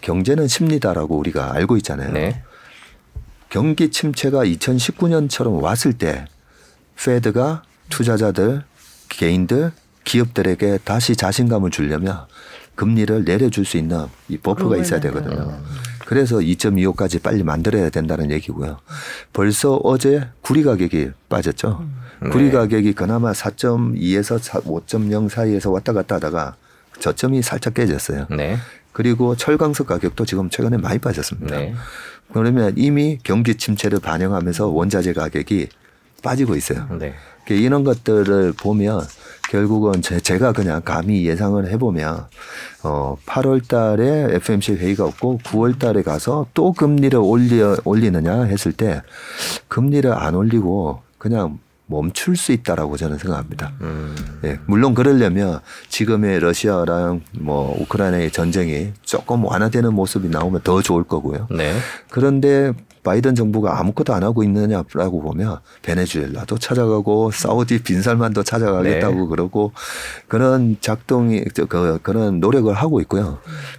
경제는 0.00 0.48
심리다라고 0.48 1.16
우리가 1.18 1.54
알고 1.54 1.76
있잖아요. 1.78 2.12
네. 2.12 2.42
경기 3.48 3.90
침체가 3.90 4.44
2019년처럼 4.44 5.60
왔을 5.60 5.92
때 5.92 6.24
페드가 6.96 7.62
투자자들, 7.88 8.62
개인들, 9.08 9.72
기업들에게 10.04 10.78
다시 10.84 11.16
자신감을 11.16 11.70
주려면 11.70 12.20
금리를 12.74 13.24
내려줄 13.24 13.64
수 13.64 13.76
있는 13.76 14.06
이 14.28 14.38
버프가 14.38 14.76
있어야 14.78 15.00
되거든요. 15.00 15.60
그래서 16.06 16.36
2.25까지 16.36 17.22
빨리 17.22 17.42
만들어야 17.42 17.90
된다는 17.90 18.30
얘기고요. 18.30 18.78
벌써 19.32 19.76
어제 19.84 20.28
구리 20.40 20.62
가격이 20.62 21.10
빠졌죠. 21.28 21.84
구리 22.32 22.50
가격이 22.50 22.94
그나마 22.94 23.32
4.2에서 23.32 24.38
5.0 24.40 25.28
사이에서 25.28 25.70
왔다 25.70 25.92
갔다 25.92 26.16
하다가 26.16 26.56
저점이 26.98 27.42
살짝 27.42 27.74
깨졌어요. 27.74 28.26
네. 28.30 28.56
그리고 28.92 29.36
철강석 29.36 29.86
가격도 29.86 30.24
지금 30.24 30.50
최근에 30.50 30.78
많이 30.78 30.98
빠졌습니다. 30.98 31.56
네. 31.56 31.74
그러면 32.32 32.74
이미 32.76 33.18
경기 33.22 33.56
침체를 33.56 34.00
반영하면서 34.00 34.68
원자재 34.68 35.12
가격이 35.12 35.68
빠지고 36.22 36.56
있어요. 36.56 36.86
네. 36.98 37.14
이런 37.48 37.82
것들을 37.82 38.52
보면 38.52 39.00
결국은 39.48 40.00
제, 40.02 40.20
제가 40.20 40.52
그냥 40.52 40.82
감히 40.84 41.26
예상을 41.26 41.68
해보면 41.72 42.26
어 42.84 43.16
8월 43.26 43.66
달에 43.66 44.36
FMC 44.36 44.74
회의가 44.74 45.04
없고 45.06 45.40
9월 45.44 45.78
달에 45.78 46.02
가서 46.02 46.46
또 46.54 46.72
금리를 46.72 47.18
올려 47.18 47.76
올리느냐 47.84 48.44
했을 48.44 48.72
때 48.72 49.02
금리를 49.66 50.12
안 50.12 50.36
올리고 50.36 51.02
그냥 51.18 51.58
멈출 51.94 52.36
수 52.36 52.52
있다라고 52.52 52.96
저는 52.96 53.18
생각합니다. 53.18 53.72
음. 53.80 54.14
예, 54.44 54.58
물론 54.66 54.94
그러려면 54.94 55.58
지금의 55.88 56.38
러시아랑 56.40 57.22
뭐 57.40 57.76
우크라이나의 57.80 58.30
전쟁이 58.30 58.92
조금 59.02 59.44
완화되는 59.44 59.92
모습이 59.92 60.28
나오면 60.28 60.60
더 60.62 60.80
좋을 60.80 61.02
거고요. 61.04 61.48
네. 61.50 61.74
그런데 62.08 62.72
바이든 63.02 63.34
정부가 63.34 63.80
아무것도 63.80 64.14
안 64.14 64.22
하고 64.22 64.42
있느냐라고 64.44 65.22
보면 65.22 65.58
베네수엘라도 65.82 66.58
찾아가고 66.58 67.30
사우디 67.32 67.82
빈살만도 67.82 68.42
찾아가겠다고 68.44 69.14
네. 69.22 69.26
그러고 69.26 69.72
그런 70.28 70.76
작동이 70.80 71.42
저, 71.54 71.64
그, 71.64 71.98
그런 72.02 72.40
노력을 72.40 72.72
하고 72.72 73.00
있고요. 73.00 73.38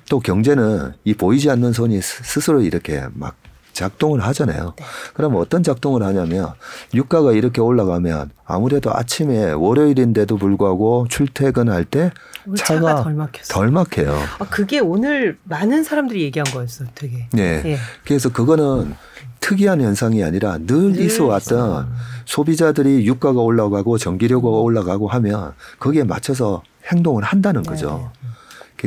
또 0.10 0.20
경제는 0.20 0.94
이 1.06 1.13
보이지 1.13 1.50
않는 1.51 1.72
손이 1.72 2.01
스- 2.01 2.24
스스로 2.24 2.62
이렇게 2.62 3.06
막 3.13 3.36
작동을 3.74 4.22
하잖아요. 4.22 4.74
그럼 5.13 5.36
어떤 5.36 5.63
작동을 5.63 6.04
하냐면 6.04 6.50
유가가 6.94 7.32
이렇게 7.32 7.62
올라가면 7.62 8.32
아무래도 8.46 8.94
아침에 8.94 9.51
월요일인데도 9.51 10.38
불구하고 10.38 11.08
출퇴근할 11.10 11.86
때 11.86 12.12
차가 12.58 12.80
차가 12.90 13.04
덜 13.04 13.13
막혔어. 13.13 13.54
덜 13.54 13.72
막혀요. 13.72 14.13
아, 14.40 14.46
그게 14.50 14.80
오늘 14.80 15.38
많은 15.44 15.84
사람들이 15.84 16.22
얘기한 16.24 16.46
거였어, 16.51 16.86
되게. 16.96 17.28
네. 17.32 17.62
예. 17.66 17.78
그래서 18.06 18.30
그거는 18.32 18.94
특이한 19.40 19.82
현상이 19.82 20.24
아니라 20.24 20.58
늘 20.60 20.92
늘 20.94 21.00
있어 21.01 21.25
왔던 21.25 21.92
소비자들이 22.25 23.06
유가가 23.08 23.42
올라가고 23.42 23.98
전기료가 23.98 24.48
올라가고 24.50 25.08
하면 25.08 25.54
거기에 25.80 26.04
맞춰서 26.04 26.62
행동을 26.92 27.24
한다는 27.24 27.63
거죠. 27.63 28.12
그- 28.22 28.30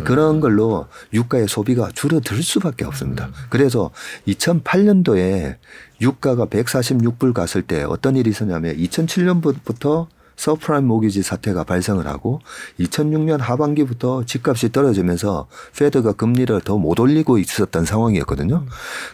그런 0.02 0.40
걸로 0.40 0.86
유가의 1.12 1.48
소비가 1.48 1.90
줄어들 1.92 2.42
수밖에 2.42 2.84
없습니다. 2.84 3.30
그래서 3.50 3.90
2008년도에 4.26 5.56
유가가 6.00 6.46
146불 6.46 7.32
갔을 7.32 7.62
때 7.62 7.84
어떤 7.84 8.16
일이 8.16 8.30
있었냐면 8.30 8.76
2007년부터 8.76 10.06
subprime 10.36 10.86
mortgage 10.86 11.22
사태가 11.22 11.64
발생을 11.64 12.06
하고 12.08 12.40
2006년 12.80 13.38
하반기부터 13.38 14.24
집값이 14.24 14.72
떨어지면서 14.72 15.46
Fed가 15.78 16.12
금리를 16.14 16.60
더 16.62 16.76
못 16.76 16.98
올리고 16.98 17.38
있었던 17.38 17.84
상황이었거든요. 17.84 18.66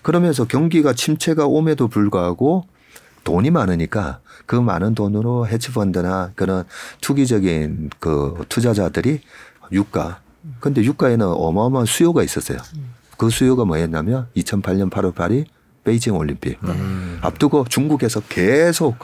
그러면서 0.02 0.46
경기가 0.46 0.94
침체가 0.94 1.46
옴에도 1.46 1.88
불구하고 1.88 2.64
돈이 3.24 3.50
많으니까 3.50 4.20
그 4.46 4.56
많은 4.56 4.94
돈으로 4.94 5.46
헤지펀드나 5.46 6.32
그런 6.34 6.64
투기적인 7.02 7.90
그 8.00 8.42
투자자들이 8.48 9.20
유가 9.72 10.20
근데 10.60 10.82
유가에는 10.82 11.26
어마어마한 11.26 11.86
수요가 11.86 12.22
있었어요. 12.22 12.58
그 13.16 13.30
수요가 13.30 13.64
뭐였냐면 13.64 14.28
2008년 14.36 14.90
8월 14.90 15.14
8일 15.14 15.44
베이징 15.82 16.14
올림픽 16.14 16.58
앞두고 17.22 17.64
중국에서 17.68 18.20
계속 18.28 18.96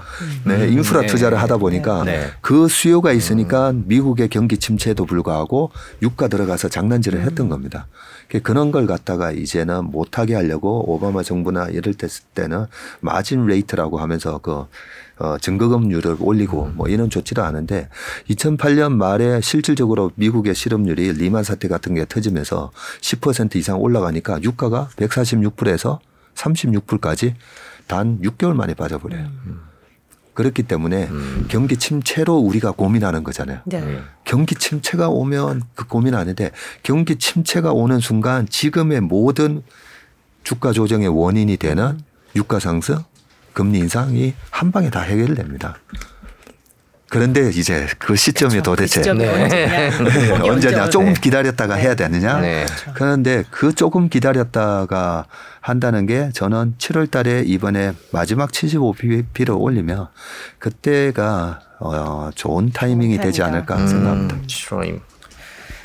네, 0.44 0.68
인프라 0.68 1.00
네. 1.00 1.06
투자를 1.06 1.40
하다 1.40 1.56
보니까 1.56 2.04
네. 2.04 2.28
그 2.42 2.68
수요가 2.68 3.12
있으니까 3.12 3.72
미국의 3.72 4.28
경기 4.28 4.58
침체에도 4.58 5.06
불구하고 5.06 5.70
유가 6.02 6.28
들어가서 6.28 6.68
장난질을 6.68 7.22
했던 7.22 7.48
겁니다. 7.48 7.86
그 8.28 8.40
그런 8.42 8.72
걸 8.72 8.86
갖다가 8.86 9.32
이제는 9.32 9.86
못하게 9.86 10.34
하려고 10.34 10.92
오바마 10.92 11.22
정부나 11.22 11.68
이럴 11.68 11.94
때 11.94 12.08
때는 12.34 12.66
margin 13.00 13.46
rate라고 13.46 13.98
하면서 13.98 14.38
그 14.38 14.66
어, 15.18 15.36
증거금률을 15.38 16.16
올리고 16.20 16.72
뭐 16.74 16.88
이런 16.88 17.08
조치를 17.08 17.42
하는데 17.42 17.88
2008년 18.28 18.92
말에 18.92 19.40
실질적으로 19.40 20.10
미국의 20.16 20.54
실업률이 20.54 21.12
리만 21.12 21.42
사태 21.42 21.68
같은 21.68 21.94
게 21.94 22.04
터지면서 22.06 22.70
10% 23.00 23.56
이상 23.56 23.80
올라가니까 23.80 24.42
유가가 24.42 24.88
146불에서 24.96 25.98
36불까지 26.34 27.34
단 27.86 28.20
6개월 28.20 28.54
만에 28.54 28.74
빠져버려요. 28.74 29.30
그렇기 30.34 30.64
때문에 30.64 31.08
경기 31.48 31.78
침체로 31.78 32.36
우리가 32.36 32.72
고민하는 32.72 33.24
거잖아요. 33.24 33.60
네. 33.64 33.80
음. 33.80 34.04
경기 34.24 34.54
침체가 34.54 35.08
오면 35.08 35.62
그 35.74 35.86
고민하는데 35.86 36.50
경기 36.82 37.16
침체가 37.16 37.72
오는 37.72 38.00
순간 38.00 38.46
지금의 38.46 39.00
모든 39.00 39.62
주가 40.44 40.72
조정의 40.72 41.08
원인이 41.08 41.56
되는 41.56 41.98
유가 42.36 42.60
상승, 42.60 42.98
금리 43.56 43.78
인상이 43.78 44.34
한 44.50 44.70
방에 44.70 44.90
다 44.90 45.00
해결됩니다. 45.00 45.78
그런데 47.08 47.48
이제 47.48 47.86
그 47.98 48.14
시점이 48.14 48.60
도대체 48.62 49.00
그 49.00 49.04
시점이 49.04 49.24
네. 49.24 49.42
언제냐. 49.44 49.90
거기 50.36 50.50
언제냐 50.50 50.78
언제 50.82 50.90
조금. 50.90 51.14
기다렸다가 51.14 51.74
해야 51.76 51.94
되느냐 51.94 52.40
네. 52.40 52.66
그런데 52.92 53.44
그 53.50 53.74
조금 53.74 54.10
기다렸다가 54.10 55.24
한다는 55.62 56.04
게 56.04 56.28
저는 56.34 56.74
7월 56.76 57.10
달에 57.10 57.44
이번에 57.46 57.92
마지막 58.10 58.50
75bp를 58.52 59.58
올리면 59.58 60.08
그때가 60.58 61.60
어, 61.78 62.30
좋은 62.34 62.70
타이밍이 62.72 63.16
되지 63.20 63.40
타이밍이다. 63.40 63.46
않을까 63.74 63.86
생각합니다. 63.86 64.34
음, 64.36 64.42
7월임. 64.46 65.00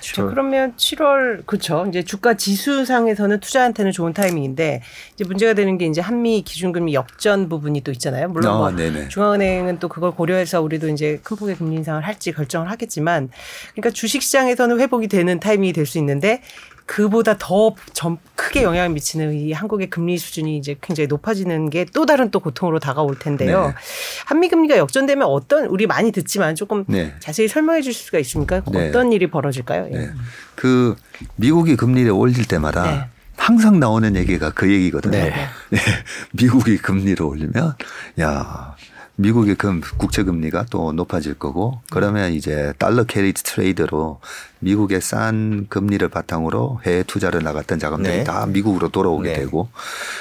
자, 0.01 0.25
그러면 0.25 0.73
7월 0.75 1.45
그렇죠. 1.45 1.85
이제 1.87 2.01
주가 2.03 2.33
지수상에서는 2.33 3.39
투자한테는 3.39 3.91
좋은 3.91 4.13
타이밍인데 4.13 4.81
이제 5.13 5.23
문제가 5.23 5.53
되는 5.53 5.77
게 5.77 5.85
이제 5.85 6.01
한미 6.01 6.41
기준금리 6.41 6.93
역전 6.93 7.47
부분이 7.47 7.81
또 7.81 7.91
있잖아요. 7.91 8.27
물론 8.29 8.53
아, 8.53 8.57
뭐 8.57 8.71
네네. 8.71 9.09
중앙은행은 9.09 9.79
또 9.79 9.87
그걸 9.87 10.11
고려해서 10.11 10.61
우리도 10.61 10.89
이제 10.89 11.19
큰 11.23 11.37
폭의 11.37 11.55
금리 11.55 11.75
인상을 11.77 12.01
할지 12.01 12.31
결정을 12.31 12.69
하겠지만 12.71 13.29
그러니까 13.73 13.91
주식 13.91 14.21
시장에서는 14.23 14.79
회복이 14.79 15.07
되는 15.07 15.39
타이밍이 15.39 15.73
될 15.73 15.85
수 15.85 15.97
있는데 15.97 16.41
그보다 16.91 17.37
더 17.39 17.73
점, 17.93 18.17
크게 18.35 18.63
영향을 18.63 18.89
미치는 18.89 19.33
이 19.33 19.53
한국의 19.53 19.89
금리 19.89 20.17
수준이 20.17 20.57
이제 20.57 20.75
굉장히 20.81 21.07
높아지는 21.07 21.69
게 21.69 21.85
또 21.93 22.05
다른 22.05 22.31
또 22.31 22.39
고통으로 22.39 22.79
다가올 22.79 23.17
텐데요. 23.17 23.67
네. 23.67 23.73
한미 24.25 24.49
금리가 24.49 24.77
역전되면 24.77 25.25
어떤 25.27 25.65
우리 25.65 25.87
많이 25.87 26.11
듣지만 26.11 26.55
조금 26.55 26.83
네. 26.87 27.13
자세히 27.19 27.47
설명해 27.47 27.81
주실 27.81 28.05
수가 28.05 28.19
있습니까? 28.19 28.61
네. 28.71 28.89
어떤 28.89 29.11
일이 29.13 29.27
벌어질까요? 29.27 29.87
예. 29.91 29.97
네. 29.97 30.09
그 30.55 30.95
미국이 31.37 31.75
금리를 31.75 32.11
올릴 32.11 32.45
때마다 32.45 32.83
네. 32.83 33.05
항상 33.37 33.79
나오는 33.79 34.15
얘기가 34.15 34.51
그 34.51 34.71
얘기거든요. 34.71 35.17
네. 35.17 35.33
네. 35.69 35.79
미국이 36.33 36.77
금리를 36.77 37.21
올리면 37.23 37.75
야 38.19 38.75
미국의 39.21 39.55
금 39.55 39.81
국채 39.97 40.23
금리가 40.23 40.65
또 40.71 40.91
높아질 40.93 41.35
거고 41.35 41.79
그러면 41.91 42.33
이제 42.33 42.73
달러 42.79 43.03
carry 43.03 43.33
trade로 43.33 44.19
미국의 44.59 44.99
싼 44.99 45.67
금리를 45.69 46.07
바탕으로 46.09 46.81
해외 46.85 47.03
투자를 47.03 47.43
나갔던 47.43 47.79
자금들이 47.79 48.17
네. 48.17 48.23
다 48.23 48.45
미국으로 48.47 48.89
돌아오게 48.89 49.29
네. 49.29 49.35
되고 49.39 49.69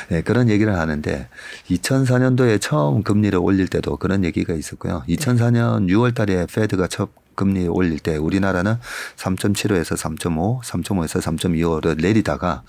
네, 0.09 0.23
그런 0.23 0.51
얘기를 0.51 0.79
하는데 0.79 1.29
2004년도에 1.71 2.61
처음 2.61 3.03
금리를 3.03 3.39
올릴 3.39 3.69
때도 3.69 3.97
그런 3.97 4.25
얘기가 4.25 4.53
있었고요. 4.55 5.03
2004년 5.09 5.89
6월 5.89 6.15
달에 6.15 6.47
Fed가 6.47 6.89
첫 6.89 7.11
금리 7.41 7.67
올릴 7.69 7.99
때 7.99 8.19
우리나라는 8.19 8.77
3.75에서 9.17 9.97
3.5, 9.97 10.63
3.5에서 10.63 11.23
3.25를 11.23 11.99
내리다가 11.99 12.63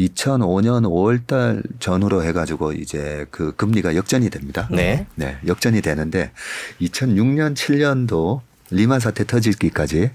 2005년 0.00 0.84
5월 0.84 1.26
달 1.26 1.62
전후로 1.78 2.24
해가지고 2.24 2.72
이제 2.72 3.26
그 3.30 3.54
금리가 3.54 3.96
역전이 3.96 4.30
됩니다. 4.30 4.66
네. 4.70 5.06
네, 5.14 5.36
역전이 5.46 5.82
되는데 5.82 6.32
2006년 6.80 7.54
7년도 7.54 8.40
리만 8.70 8.98
사태 8.98 9.24
터지기까지 9.26 10.10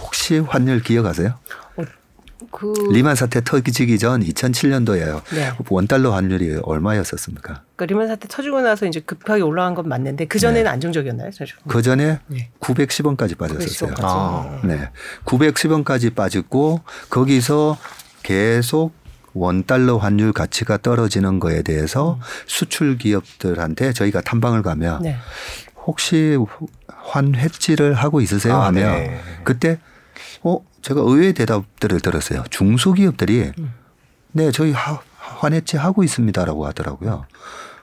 혹시 0.00 0.38
환율 0.40 0.82
기억하세요? 0.82 1.38
그 2.50 2.72
리만 2.90 3.14
사태 3.14 3.40
터지기 3.42 3.98
전 3.98 4.22
2007년도에요. 4.22 5.22
네. 5.34 5.52
원 5.68 5.86
달러 5.86 6.12
환율이 6.12 6.60
얼마였었습니까? 6.62 7.62
그러니까 7.76 7.86
리만 7.86 8.08
사태 8.08 8.28
터지고 8.28 8.60
나서 8.60 8.86
이제 8.86 9.00
급하게 9.00 9.42
올라간 9.42 9.74
건 9.74 9.88
맞는데 9.88 10.26
그 10.26 10.38
전에는 10.38 10.70
안정적이었나요, 10.70 11.30
사실? 11.32 11.56
그 11.68 11.82
전에 11.82 12.20
네. 12.26 12.50
910원까지 12.60 13.36
빠졌었어요. 13.38 13.94
910원까지. 13.94 14.02
아. 14.02 14.60
네. 14.64 14.90
910원까지 15.24 16.14
빠졌고 16.14 16.80
거기서 17.10 17.78
계속 18.22 18.92
원 19.34 19.64
달러 19.64 19.96
환율 19.96 20.32
가치가 20.32 20.76
떨어지는 20.76 21.40
거에 21.40 21.62
대해서 21.62 22.18
수출 22.46 22.98
기업들한테 22.98 23.92
저희가 23.92 24.20
탐방을 24.20 24.62
가면 24.62 25.02
네. 25.02 25.16
혹시 25.86 26.38
환해지를 26.88 27.94
하고 27.94 28.20
있으세요? 28.20 28.56
아, 28.56 28.66
하면 28.66 28.92
네. 28.92 29.20
그때 29.44 29.78
어 30.42 30.64
제가 30.82 31.00
의외의 31.00 31.34
대답들을 31.34 32.00
들었어요. 32.00 32.44
중소기업들이 32.50 33.52
음. 33.58 33.74
네 34.32 34.50
저희 34.50 34.72
하, 34.72 35.00
환해지 35.18 35.76
하고 35.76 36.02
있습니다라고 36.02 36.66
하더라고요. 36.66 37.26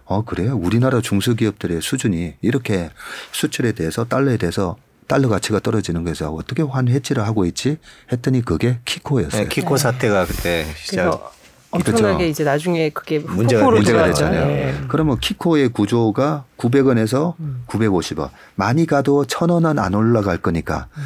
어 0.05 0.23
그래요? 0.23 0.57
우리나라 0.57 1.01
중소기업들의 1.01 1.81
수준이 1.81 2.35
이렇게 2.41 2.89
수출에 3.31 3.73
대해서 3.73 4.05
달러에 4.05 4.37
대해서 4.37 4.75
달러 5.07 5.27
가치가 5.27 5.59
떨어지는 5.59 6.03
거에서 6.03 6.31
어떻게 6.31 6.61
환해지를 6.61 7.23
하고 7.25 7.45
있지? 7.45 7.77
했더니 8.11 8.43
그게 8.43 8.79
키코였어요. 8.85 9.43
네, 9.43 9.49
키코 9.49 9.77
사태가 9.77 10.25
그때 10.25 10.65
시작. 10.77 11.33
그래서 11.71 11.89
엄청나게 11.91 12.17
그렇죠. 12.17 12.29
이제 12.31 12.43
나중에 12.43 12.89
그게 12.89 13.19
문제가- 13.21 13.59
폭포로 13.59 13.77
문제가. 13.77 14.05
됐잖아요. 14.05 14.47
네. 14.47 14.75
그러면 14.87 15.19
키코의 15.19 15.69
구조가 15.69 16.45
900원에서 16.57 17.35
음. 17.39 17.63
950원. 17.67 18.29
많이 18.55 18.85
가도 18.87 19.23
1000원은 19.25 19.77
안 19.77 19.93
올라갈 19.93 20.37
거니까 20.37 20.87
음. 20.97 21.03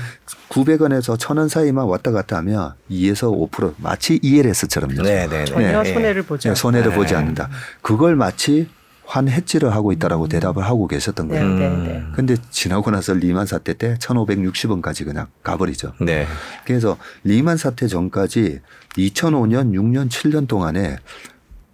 900원에서 0.49 1.17
1000원 1.17 1.49
사이만 1.49 1.85
왔다 1.85 2.11
갔다 2.11 2.37
하면 2.37 2.73
2에서 2.89 3.49
5% 3.51 3.73
마치 3.77 4.19
ELS처럼요. 4.21 5.01
네, 5.03 5.27
네, 5.27 5.39
네. 5.39 5.45
전혀 5.45 5.83
네. 5.83 5.93
손해를 5.93 6.23
보지 6.23 6.47
않고. 6.49 6.55
손해를 6.55 6.91
네. 6.91 6.95
보지 6.95 7.15
않는다. 7.15 7.49
그걸 7.81 8.15
마치 8.15 8.69
환해지를 9.05 9.73
하고 9.73 9.91
있다라고 9.91 10.27
대답을 10.27 10.63
하고 10.63 10.87
계셨던 10.87 11.27
음. 11.27 11.31
네, 11.31 11.39
거예요. 11.39 11.55
네, 11.55 11.67
음. 11.67 11.83
네. 11.83 12.03
근데 12.15 12.35
지나고 12.49 12.91
나서 12.91 13.13
리만 13.13 13.45
사태 13.45 13.73
때 13.73 13.95
1560원까지 13.99 15.05
그냥 15.05 15.27
가버리죠. 15.43 15.93
네. 16.01 16.25
그래서 16.65 16.97
리만 17.23 17.57
사태 17.57 17.87
전까지 17.87 18.61
2005년, 18.97 19.71
6년, 19.73 20.09
7년 20.09 20.47
동안에 20.47 20.97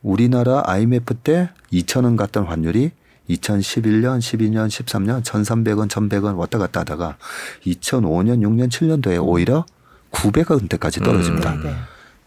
우리나라 0.01 0.63
IMF 0.65 1.13
때 1.15 1.49
2,000원 1.71 2.17
갔던 2.17 2.45
환율이 2.45 2.91
2011년, 3.29 4.19
12년, 4.19 4.67
13년 4.67 5.21
1,300원, 5.21 5.87
1,100원 5.87 6.35
왔다 6.35 6.57
갔다 6.57 6.79
하다가 6.79 7.17
2005년, 7.65 8.39
6년, 8.41 8.69
7년도에 8.69 9.23
오히려 9.23 9.65
900원대까지 10.11 11.03
떨어집니다. 11.03 11.55
네, 11.57 11.63
네. 11.63 11.75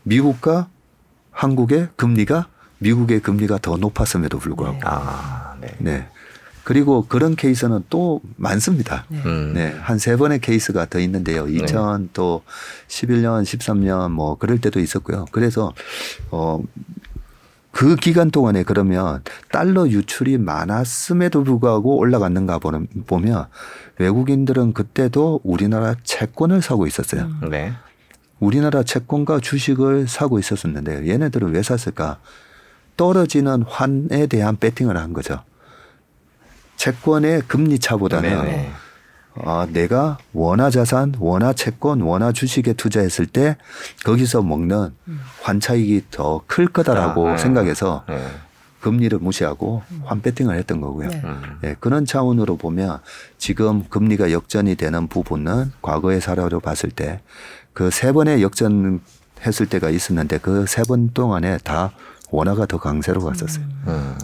미국과 0.04 0.68
한국의 1.32 1.88
금리가 1.96 2.46
미국의 2.82 3.20
금리가 3.20 3.58
더 3.58 3.76
높았음에도 3.76 4.38
불구하고 4.38 4.78
아, 4.84 5.54
네. 5.60 5.74
네. 5.78 6.08
그리고 6.64 7.06
그런 7.08 7.34
케이스는 7.34 7.84
또 7.90 8.20
많습니다. 8.36 9.04
음. 9.10 9.52
네, 9.54 9.74
한 9.80 9.98
세 9.98 10.16
번의 10.16 10.40
케이스가 10.40 10.86
더 10.86 11.00
있는데요. 11.00 11.48
2000 11.48 12.10
또 12.12 12.42
11년, 12.88 13.42
13년 13.42 14.10
뭐 14.12 14.36
그럴 14.38 14.60
때도 14.60 14.78
있었고요. 14.78 15.24
그래서 15.32 15.72
어, 16.30 16.62
그 17.72 17.96
기간 17.96 18.30
동안에 18.30 18.62
그러면 18.62 19.24
달러 19.50 19.88
유출이 19.88 20.38
많았음에도 20.38 21.42
불구하고 21.42 21.96
올라갔는가 21.96 22.58
보는- 22.60 23.06
보면 23.06 23.46
외국인들은 23.98 24.72
그때도 24.72 25.40
우리나라 25.42 25.96
채권을 26.04 26.62
사고 26.62 26.86
있었어요. 26.86 27.28
네. 27.50 27.72
우리나라 28.38 28.82
채권과 28.84 29.40
주식을 29.40 30.06
사고 30.06 30.38
있었었는데 30.38 31.08
얘네들은 31.08 31.52
왜 31.54 31.62
샀을까? 31.62 32.18
떨어지는 32.96 33.62
환에 33.62 34.26
대한 34.26 34.56
배팅을 34.56 34.96
한 34.96 35.12
거죠. 35.12 35.42
채권의 36.76 37.42
금리 37.48 37.78
차보다는 37.78 38.28
네네. 38.44 38.72
아, 39.44 39.66
내가 39.70 40.18
원화 40.32 40.68
자산, 40.70 41.14
원화 41.18 41.52
채권, 41.54 42.00
원화 42.02 42.32
주식에 42.32 42.74
투자했을 42.74 43.26
때 43.26 43.56
거기서 44.04 44.42
먹는 44.42 44.90
환차익이 45.42 46.06
더 46.10 46.42
클 46.46 46.68
거다라고 46.68 47.28
아, 47.28 47.32
네. 47.32 47.38
생각해서 47.38 48.04
네. 48.08 48.26
금리를 48.80 49.16
무시하고 49.20 49.82
환 50.04 50.20
배팅을 50.20 50.56
했던 50.58 50.80
거고요. 50.80 51.08
네. 51.08 51.20
음. 51.24 51.42
예, 51.64 51.76
그런 51.78 52.04
차원으로 52.04 52.56
보면 52.56 52.98
지금 53.38 53.84
금리가 53.88 54.32
역전이 54.32 54.74
되는 54.74 55.06
부분은 55.08 55.72
과거의 55.80 56.20
사례로 56.20 56.60
봤을 56.60 56.90
때 56.90 57.20
그 57.74 57.88
세 57.90 58.12
번의 58.12 58.42
역전했을 58.42 59.66
때가 59.70 59.88
있었는데 59.88 60.38
그 60.38 60.64
세 60.66 60.82
번 60.86 61.12
동안에 61.14 61.56
다 61.64 61.92
원화가 62.32 62.66
더 62.66 62.78
강세로 62.78 63.22
갔었어요. 63.22 63.64
음. 63.86 64.18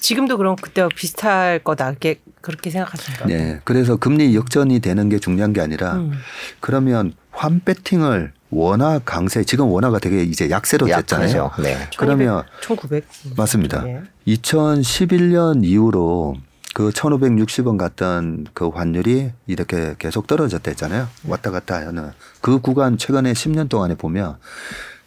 지금도 0.00 0.36
그럼 0.36 0.54
그때와 0.56 0.88
비슷할 0.94 1.60
거다. 1.64 1.90
이렇게 1.90 2.20
그렇게 2.40 2.70
생각하십니까? 2.70 3.26
네. 3.26 3.60
그래서 3.64 3.96
금리 3.96 4.36
역전이 4.36 4.78
되는 4.80 5.08
게 5.08 5.18
중요한 5.18 5.52
게 5.52 5.60
아니라 5.60 5.94
음. 5.94 6.12
그러면 6.60 7.12
환 7.32 7.60
배팅을 7.64 8.32
원화 8.50 9.00
강세 9.00 9.42
지금 9.42 9.68
원화가 9.68 9.98
되게 9.98 10.22
이제 10.22 10.48
약세로 10.50 10.86
됐잖아요. 10.86 11.50
네. 11.60 11.88
그러면 11.96 12.44
1900 12.62 13.04
맞습니다. 13.36 13.82
네. 13.82 14.02
2011년 14.28 15.64
이후로 15.64 16.36
그 16.74 16.90
1560원 16.90 17.78
갔던 17.78 18.46
그 18.52 18.68
환율이 18.68 19.32
이렇게 19.46 19.94
계속 19.98 20.26
떨어졌댔잖아요. 20.26 21.08
왔다 21.26 21.50
갔다 21.50 21.76
하는 21.76 22.12
그 22.40 22.60
구간 22.60 22.98
최근에 22.98 23.32
10년 23.32 23.68
동안에 23.68 23.96
보면 23.96 24.36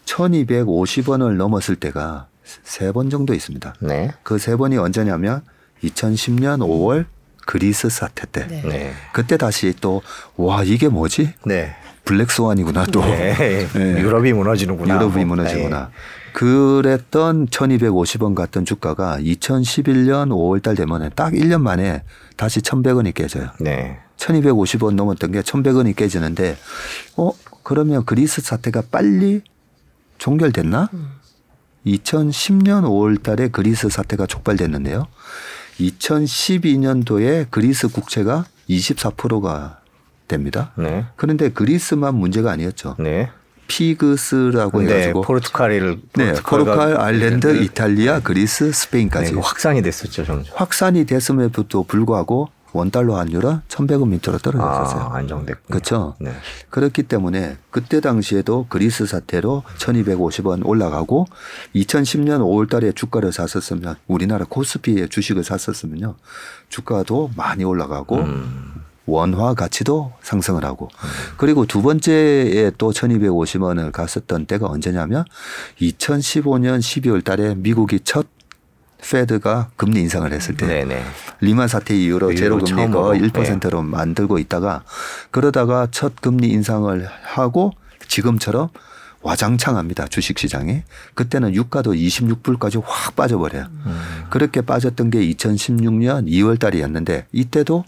1250원을 0.09 1.35
넘었을 1.35 1.75
때가 1.75 2.27
세 2.63 2.91
번 2.91 3.09
정도 3.09 3.33
있습니다. 3.33 3.75
네. 3.81 4.11
그 4.23 4.39
세 4.39 4.55
번이 4.55 4.77
언제냐면 4.77 5.41
2010년 5.83 6.59
5월 6.59 7.05
그리스 7.45 7.89
사태 7.89 8.25
때. 8.31 8.47
네. 8.47 8.61
네. 8.63 8.93
그때 9.13 9.37
다시 9.37 9.73
또 9.79 10.01
와 10.35 10.63
이게 10.63 10.87
뭐지? 10.87 11.33
네. 11.45 11.75
블랙스완이구나 12.05 12.85
또. 12.87 13.01
네. 13.01 13.67
네. 13.73 14.01
유럽이 14.01 14.33
무너지는구나. 14.33 14.95
유럽이 14.95 15.25
무너지구나. 15.25 15.91
그랬던 16.33 17.47
1250원 17.47 18.33
갔던 18.35 18.65
주가가 18.65 19.17
2011년 19.19 20.29
5월 20.29 20.61
달 20.63 20.75
되면 20.75 21.09
딱 21.15 21.33
1년 21.33 21.61
만에 21.61 22.03
다시 22.35 22.61
1100원이 22.61 23.13
깨져요. 23.13 23.49
네. 23.59 23.99
1250원 24.17 24.95
넘었던 24.95 25.31
게 25.31 25.41
1100원이 25.41 25.95
깨지는데 25.95 26.57
어 27.17 27.31
그러면 27.63 28.05
그리스 28.05 28.41
사태가 28.41 28.83
빨리 28.91 29.41
종결됐나? 30.19 30.89
2010년 31.85 32.83
5월 32.83 33.23
달에 33.23 33.47
그리스 33.47 33.89
사태가 33.89 34.27
촉발됐는데요. 34.27 35.07
2012년도에 35.79 37.47
그리스 37.49 37.87
국채가 37.87 38.45
24%가 38.69 39.79
됩니다. 40.27 40.71
네. 40.77 41.05
그런데 41.15 41.49
그리스만 41.49 42.15
문제가 42.15 42.51
아니었죠. 42.51 42.95
네. 42.99 43.31
피그스라고 43.67 44.81
네. 44.81 44.93
해가지고 44.93 45.21
포르투갈을 45.21 45.99
네, 46.15 46.33
포르투갈, 46.33 46.99
아일랜드, 46.99 47.47
네. 47.47 47.63
이탈리아, 47.63 48.19
그리스, 48.19 48.71
스페인까지 48.71 49.33
네, 49.33 49.39
확산이 49.39 49.81
됐었죠, 49.81 50.25
점점. 50.25 50.53
확산이 50.55 51.05
됐음에도 51.05 51.83
불구하고 51.83 52.49
원달러 52.73 53.17
환율은 53.17 53.61
1,100원 53.67 54.09
밑으로 54.09 54.37
떨어졌었어요. 54.37 55.01
아, 55.01 55.17
안정됐고. 55.17 55.67
그렇죠. 55.67 56.15
네. 56.19 56.31
그렇기 56.69 57.03
때문에 57.03 57.57
그때 57.71 57.99
당시에도 57.99 58.65
그리스 58.69 59.05
사태로 59.05 59.63
1250원 59.77 60.65
올라가고 60.65 61.27
2010년 61.75 62.39
5월 62.39 62.69
달에 62.69 62.91
주가를 62.91 63.31
샀었으면 63.31 63.95
우리나라 64.07 64.45
코스피의 64.47 65.09
주식을 65.09 65.43
샀었으면요. 65.43 66.15
주가도 66.69 67.31
많이 67.35 67.63
올라가고 67.63 68.17
음. 68.17 68.73
원화 69.09 69.55
가치도 69.55 70.13
상승을 70.21 70.63
하고 70.63 70.87
그리고 71.37 71.65
두 71.65 71.81
번째에 71.81 72.71
또 72.77 72.91
1250원을 72.91 73.91
갔었던 73.91 74.45
때가 74.45 74.67
언제냐면 74.67 75.25
2015년 75.81 76.79
12월 76.79 77.23
달에 77.23 77.55
미국이 77.55 77.99
첫 78.03 78.27
페드가 79.01 79.71
금리 79.75 80.01
인상을 80.01 80.31
했을 80.31 80.55
때 80.55 80.67
네네. 80.67 81.03
리만 81.41 81.67
사태 81.67 81.95
이후로 81.95 82.35
제로 82.35 82.57
금리 82.57 82.69
처음으로, 82.69 83.01
거의 83.01 83.21
1%로 83.21 83.81
만들고 83.81 84.39
있다가 84.39 84.83
그러다가 85.31 85.87
첫 85.91 86.19
금리 86.21 86.49
인상을 86.49 87.07
하고 87.23 87.73
지금처럼 88.07 88.69
와장창합니다 89.21 90.07
주식 90.07 90.39
시장이 90.39 90.83
그때는 91.13 91.53
유가도 91.53 91.93
26불까지 91.93 92.81
확 92.85 93.15
빠져버려요. 93.15 93.67
그렇게 94.29 94.61
빠졌던 94.61 95.09
게 95.09 95.19
2016년 95.19 96.27
2월 96.27 96.59
달이었는데 96.59 97.27
이때도 97.31 97.83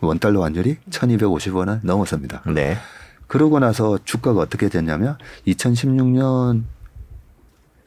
원 0.00 0.18
달러 0.18 0.42
환율이 0.42 0.76
1,250원을 0.90 1.80
넘었습니다. 1.82 2.42
네. 2.46 2.76
그러고 3.26 3.58
나서 3.58 3.98
주가가 4.04 4.40
어떻게 4.40 4.68
됐냐면 4.68 5.16
2016년 5.46 6.64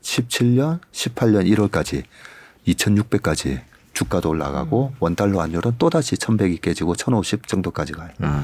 17년, 0.02 0.80
18년 0.92 1.48
1월까지 1.50 2.04
2,600까지 2.67 3.62
주가도 3.93 4.30
올라가고 4.30 4.93
원달러 4.99 5.39
환율은 5.41 5.73
또다시 5.78 6.15
1,100이 6.15 6.62
깨지고 6.62 6.95
1,050 6.95 7.47
정도까지 7.47 7.93
가요. 7.93 8.10
음. 8.21 8.43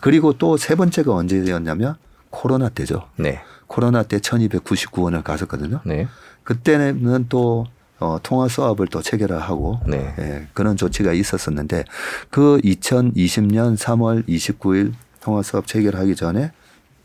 그리고 0.00 0.32
또 0.32 0.56
세 0.56 0.74
번째가 0.74 1.12
언제였냐면 1.12 1.96
코로나 2.30 2.68
때죠. 2.68 3.08
네. 3.16 3.40
코로나 3.66 4.02
때 4.02 4.18
1,299원을 4.18 5.22
갔었거든요. 5.22 5.80
네. 5.84 6.08
그때는 6.44 7.26
또 7.28 7.66
어, 8.00 8.18
통화 8.22 8.46
수합을 8.48 8.86
또 8.88 9.02
체결하고 9.02 9.80
네. 9.86 10.14
예, 10.18 10.46
그런 10.54 10.76
조치가 10.76 11.12
있었었는데 11.12 11.84
그 12.30 12.60
2020년 12.62 13.76
3월 13.76 14.26
29일 14.28 14.92
통화 15.20 15.42
수합 15.42 15.66
체결하기 15.66 16.14
전에 16.14 16.52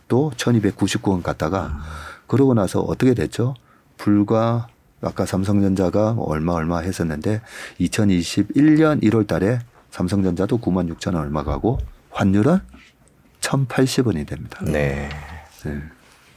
또 0.08 0.32
1,299원 0.38 1.24
갔다가 1.24 1.80
그러고 2.28 2.54
나서 2.54 2.80
어떻게 2.82 3.14
됐죠? 3.16 3.56
불과 3.98 4.68
아까 5.04 5.26
삼성전자가 5.26 6.16
얼마 6.18 6.54
얼마 6.54 6.80
했었는데 6.80 7.42
2021년 7.80 9.02
1월 9.04 9.28
달에 9.28 9.60
삼성전자도 9.92 10.60
9만 10.60 10.94
6천 10.96 11.14
원 11.14 11.24
얼마 11.24 11.44
가고 11.44 11.78
환율은 12.12 12.60
1,080원이 13.42 14.26
됩니다. 14.26 14.60
네. 14.64 15.10
네. 15.66 15.82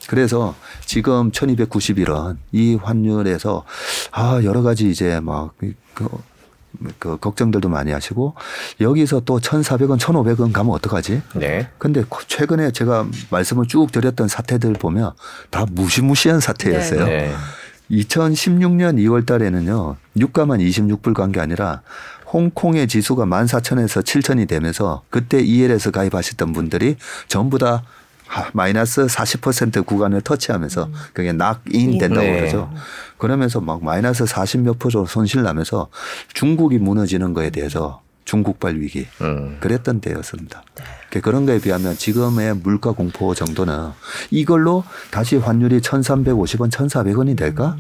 그래서 0.09 0.55
지금 0.85 1.31
1291원 1.31 2.37
이 2.53 2.77
환율에서 2.77 3.65
아 4.13 4.41
여러 4.45 4.63
가지 4.63 4.89
이제 4.89 5.21
막 5.21 5.55
그, 5.95 6.09
그 6.99 7.17
걱정들도 7.19 7.69
많이 7.69 7.91
하시고 7.93 8.35
여기서 8.81 9.21
또 9.21 9.41
1,400원, 9.41 9.99
1,500원 9.99 10.53
가면 10.53 10.73
어떡하지? 10.75 11.23
네. 11.37 11.69
근데 11.79 12.05
최근에 12.29 12.71
제가 12.73 13.07
말씀을 13.31 13.67
쭉 13.67 13.91
드렸던 13.91 14.29
사태들 14.29 14.75
보면 14.75 15.13
다 15.51 15.67
무시무시한 15.71 16.41
사태였어요. 16.41 17.05
네. 17.07 17.35
2016년 17.91 18.97
2월 18.99 19.25
달에는요, 19.27 19.97
유가만 20.17 20.61
26불 20.61 21.15
간 21.15 21.33
게 21.33 21.41
아니라 21.41 21.83
홍콩의 22.33 22.89
지수가 22.89 23.25
14,000에서 23.27 24.03
7,000이 24.03 24.49
되면서 24.49 25.03
그때 25.11 25.41
EL에서 25.41 25.91
가입하셨던 25.93 26.53
분들이 26.53 26.97
전부 27.29 27.59
다 27.59 27.85
하- 28.27 28.51
마이너스 28.53 29.07
40% 29.07 29.87
구간을 29.87 30.21
터치하면서 30.23 30.89
그게 31.13 31.33
낙인 31.33 31.99
된다고 31.99 32.27
네. 32.27 32.41
그러죠. 32.41 32.73
그러면서 33.19 33.61
막 33.61 33.85
마이너스 33.85 34.27
40 34.27 34.63
몇 34.63 34.79
프로 34.81 35.07
손실 35.07 35.43
나면서 35.45 35.87
중국이 36.35 36.79
무너지는 36.79 37.35
거에 37.35 37.51
대해서 37.51 38.03
중국발 38.37 38.79
위기 38.81 39.07
음. 39.23 39.57
그랬던 39.61 40.01
때였습니다. 40.01 40.63
그 41.11 41.23
그런 41.23 41.47
거에 41.47 41.59
비하면 41.59 41.97
지금의 41.97 42.57
물가 42.57 42.93
공포 42.93 43.35
정도는 43.35 43.91
이걸로 44.31 44.85
다시 45.11 45.37
환율이 45.37 45.81
1,350원, 45.81 46.71
1,400원이 46.71 47.39
될까? 47.39 47.77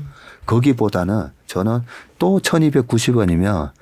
거기보다는 0.46 1.26
저는 1.46 1.80
또 2.18 2.38
1,290원이면 2.40 3.72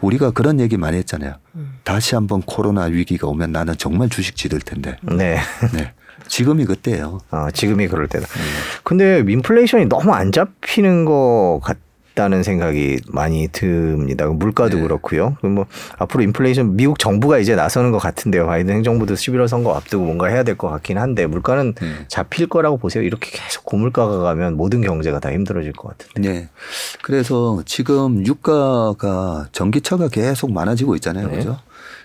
우리가 0.00 0.30
그런 0.30 0.60
얘기 0.60 0.76
많이 0.76 0.96
했잖아요. 0.98 1.34
다시 1.82 2.14
한번 2.14 2.40
코로나 2.42 2.84
위기가 2.84 3.26
오면 3.26 3.52
나는 3.52 3.74
정말 3.76 4.08
주식 4.08 4.36
지를 4.36 4.60
텐데. 4.60 4.96
네. 5.02 5.38
네. 5.74 5.92
지금이 6.28 6.64
그때예요. 6.66 7.18
아, 7.30 7.50
지금이 7.50 7.88
그럴 7.88 8.06
때다. 8.06 8.26
근데 8.84 9.24
인플레이션이 9.26 9.86
너무 9.86 10.12
안 10.12 10.30
잡히는 10.30 11.04
것 11.04 11.60
같 11.62 11.76
다는 12.14 12.42
생각이 12.42 13.00
많이 13.08 13.48
듭니다. 13.48 14.26
물가도 14.26 14.76
네. 14.76 14.82
그렇고요. 14.82 15.36
그뭐 15.40 15.66
앞으로 15.98 16.22
인플레이션 16.24 16.76
미국 16.76 16.98
정부가 16.98 17.38
이제 17.38 17.54
나서는 17.54 17.90
것 17.90 17.98
같은데요. 17.98 18.46
바이든 18.46 18.74
행정부도 18.74 19.14
11월 19.14 19.48
선거 19.48 19.74
앞두고 19.74 20.04
뭔가 20.04 20.26
해야 20.26 20.42
될 20.42 20.56
것 20.56 20.68
같긴 20.68 20.98
한데 20.98 21.26
물가는 21.26 21.74
네. 21.74 21.92
잡힐 22.08 22.46
거라고 22.46 22.76
보세요. 22.76 23.02
이렇게 23.02 23.30
계속 23.32 23.64
고물가가 23.64 24.18
가면 24.18 24.56
모든 24.56 24.82
경제가 24.82 25.18
다 25.20 25.32
힘들어질 25.32 25.72
것 25.72 25.96
같은데. 25.96 26.28
네. 26.32 26.48
그래서 27.02 27.62
지금 27.64 28.24
유가가 28.26 29.48
전기차가 29.52 30.08
계속 30.08 30.52
많아지고 30.52 30.94
있잖아요. 30.96 31.28
네. 31.28 31.36
그죠? 31.36 31.58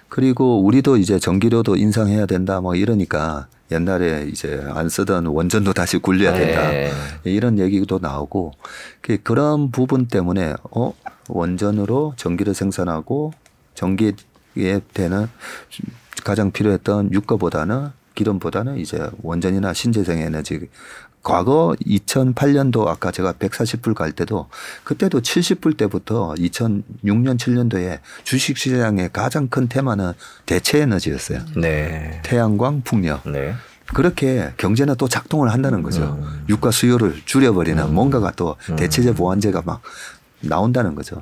그리고 0.09 0.63
우리도 0.63 0.97
이제 0.97 1.19
전기료도 1.19 1.75
인상해야 1.75 2.25
된다 2.25 2.61
뭐 2.61 2.75
이러니까 2.75 3.47
옛날에 3.71 4.27
이제 4.31 4.63
안 4.69 4.87
쓰던 4.89 5.25
원전도 5.27 5.73
다시 5.73 5.97
굴려야 5.97 6.33
된다. 6.33 6.69
네. 6.69 6.91
이런 7.25 7.59
얘기도 7.59 7.99
나오고 7.99 8.53
그- 9.01 9.17
그런 9.23 9.71
부분 9.71 10.07
때문에 10.07 10.53
어 10.71 10.93
원전으로 11.27 12.13
전기를 12.15 12.53
생산하고 12.53 13.33
전기에 13.75 14.13
되는 14.93 15.27
가장 16.23 16.51
필요했던 16.51 17.11
유가보다는 17.13 17.89
기름보다는 18.15 18.77
이제 18.79 19.07
원전이나 19.21 19.73
신재생 19.73 20.19
에너지 20.19 20.67
과거 21.27 21.75
2008년도 21.85 22.87
아까 22.87 23.11
제가 23.11 23.33
140불 23.33 23.93
갈 23.93 24.13
때도 24.13 24.47
그때도 24.85 25.19
70불 25.19 25.75
때부터 25.75 26.33
2006년 26.37 27.37
7년도에 27.37 27.99
주식 28.23 28.57
시장의 28.57 29.09
가장 29.11 29.49
큰 29.49 29.67
테마는 29.67 30.13
대체 30.45 30.79
에너지였어요. 30.79 31.39
네. 31.57 32.21
태양광, 32.23 32.81
풍력. 32.81 33.29
네. 33.29 33.53
그렇게 33.93 34.53
경제는 34.55 34.95
또 34.95 35.09
작동을 35.09 35.51
한다는 35.51 35.83
거죠. 35.83 36.17
음. 36.17 36.45
유가 36.47 36.71
수요를 36.71 37.21
줄여버리는 37.25 37.93
뭔가가 37.93 38.31
또 38.37 38.55
대체제 38.77 39.13
보완제가 39.13 39.63
막 39.65 39.81
나온다는 40.39 40.95
거죠. 40.95 41.21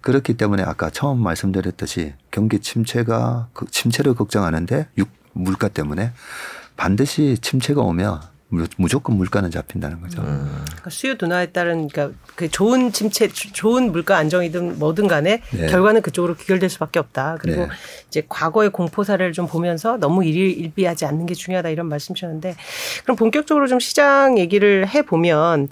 그렇기 0.00 0.34
때문에 0.34 0.62
아까 0.62 0.90
처음 0.90 1.20
말씀드렸듯이 1.24 2.14
경기 2.30 2.60
침체가 2.60 3.48
그 3.52 3.66
침체를 3.68 4.14
걱정하는데 4.14 4.86
유, 4.98 5.06
물가 5.32 5.66
때문에 5.66 6.12
반드시 6.76 7.36
침체가 7.40 7.80
오면 7.82 8.29
무- 8.50 8.66
무조건 8.76 9.16
물가는 9.16 9.48
잡힌다는 9.50 10.00
거죠. 10.00 10.20
그러니까 10.22 10.90
수요 10.90 11.16
둔화에 11.16 11.46
따른 11.46 11.88
그러니까 11.88 12.16
그 12.34 12.48
좋은 12.50 12.92
침체, 12.92 13.28
주- 13.28 13.52
좋은 13.52 13.92
물가 13.92 14.16
안정이든 14.16 14.78
뭐든 14.78 15.06
간에 15.06 15.40
네. 15.52 15.66
결과는 15.68 16.02
그쪽으로 16.02 16.34
귀결될 16.34 16.68
수밖에 16.68 16.98
없다. 16.98 17.38
그리고 17.40 17.62
네. 17.66 17.68
이제 18.08 18.22
과거의 18.28 18.70
공포 18.70 19.04
사례를 19.04 19.32
좀 19.32 19.46
보면서 19.46 19.96
너무 19.98 20.24
일일 20.24 20.58
일비하지 20.58 21.04
않는 21.06 21.26
게 21.26 21.34
중요하다 21.34 21.68
이런 21.70 21.86
말씀이셨는데 21.88 22.56
그럼 23.04 23.16
본격적으로 23.16 23.66
좀 23.68 23.78
시장 23.78 24.36
얘기를 24.38 24.86
해 24.88 25.02
보면 25.02 25.68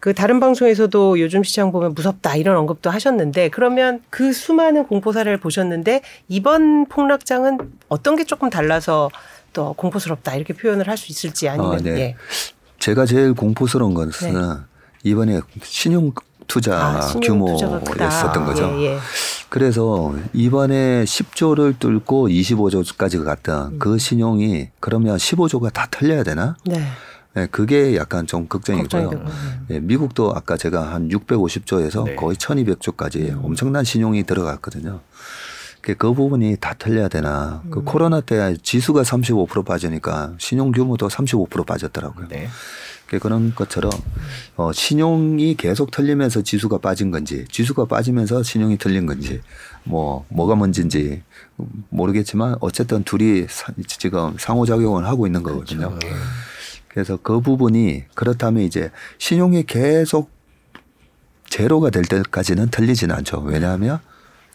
그 0.00 0.12
다른 0.12 0.38
방송에서도 0.40 1.18
요즘 1.20 1.42
시장 1.42 1.72
보면 1.72 1.94
무섭다 1.94 2.36
이런 2.36 2.56
언급도 2.58 2.90
하셨는데 2.90 3.48
그러면 3.50 4.02
그 4.10 4.32
수많은 4.32 4.86
공포 4.86 5.12
사례를 5.12 5.38
보셨는데 5.38 6.02
이번 6.28 6.86
폭락장은 6.86 7.58
어떤 7.88 8.16
게 8.16 8.24
조금 8.24 8.50
달라서 8.50 9.10
또 9.54 9.72
공포스럽다 9.74 10.34
이렇게 10.34 10.52
표현을 10.52 10.86
할 10.88 10.98
수 10.98 11.10
있을지 11.10 11.48
아니면 11.48 11.74
아, 11.74 11.76
네. 11.78 11.90
예. 12.00 12.16
제가 12.78 13.04
제일 13.06 13.32
공포스러운 13.34 13.94
것은 13.94 14.32
네. 14.34 14.40
이번에 15.02 15.40
신용 15.62 16.12
투자 16.46 16.76
아. 16.78 17.00
규모였었던 17.20 18.44
거죠. 18.44 18.76
예, 18.78 18.86
예. 18.94 18.98
그래서 19.48 20.14
이번에 20.32 21.04
10조를 21.04 21.78
뚫고 21.78 22.28
25조까지 22.28 23.24
갔던 23.24 23.72
음. 23.72 23.78
그 23.78 23.98
신용이 23.98 24.68
그러면 24.80 25.16
15조가 25.16 25.72
다 25.72 25.88
털려야 25.90 26.22
되나? 26.22 26.56
네. 26.64 26.84
네, 27.34 27.48
그게 27.50 27.96
약간 27.96 28.28
좀 28.28 28.46
걱정이고요. 28.46 29.24
예, 29.70 29.80
미국도 29.80 30.32
아까 30.36 30.56
제가 30.56 30.92
한 30.92 31.08
650조에서 31.08 32.04
네. 32.04 32.14
거의 32.14 32.36
1200조까지 32.36 33.42
엄청난 33.44 33.82
신용이 33.82 34.22
들어갔거든요. 34.24 35.00
그, 35.84 35.94
그 35.94 36.14
부분이 36.14 36.56
다 36.60 36.74
털려야 36.78 37.08
되나. 37.08 37.62
그 37.70 37.82
코로나 37.84 38.22
때 38.22 38.56
지수가 38.62 39.02
35% 39.02 39.66
빠지니까 39.66 40.32
신용 40.38 40.72
규모도 40.72 41.08
35% 41.08 41.66
빠졌더라고요. 41.66 42.28
네. 42.28 42.48
그 43.06 43.18
그런 43.18 43.54
것처럼 43.54 43.92
어, 44.56 44.72
신용이 44.72 45.56
계속 45.56 45.90
털리면서 45.90 46.40
지수가 46.40 46.78
빠진 46.78 47.10
건지 47.10 47.44
지수가 47.50 47.84
빠지면서 47.84 48.42
신용이 48.42 48.78
털린 48.78 49.04
건지 49.04 49.42
뭐 49.84 50.24
뭐가 50.30 50.56
먼저인지 50.56 51.22
모르겠지만 51.90 52.56
어쨌든 52.60 53.04
둘이 53.04 53.44
사- 53.50 53.74
지금 53.86 54.34
상호작용을 54.38 55.06
하고 55.06 55.26
있는 55.26 55.42
거거든요. 55.42 55.98
그래서 56.88 57.18
그 57.22 57.40
부분이 57.40 58.04
그렇다면 58.14 58.62
이제 58.62 58.90
신용이 59.18 59.64
계속 59.64 60.30
제로가 61.50 61.90
될 61.90 62.04
때까지는 62.04 62.70
털리지는 62.70 63.14
않죠. 63.16 63.40
왜냐하면 63.40 64.00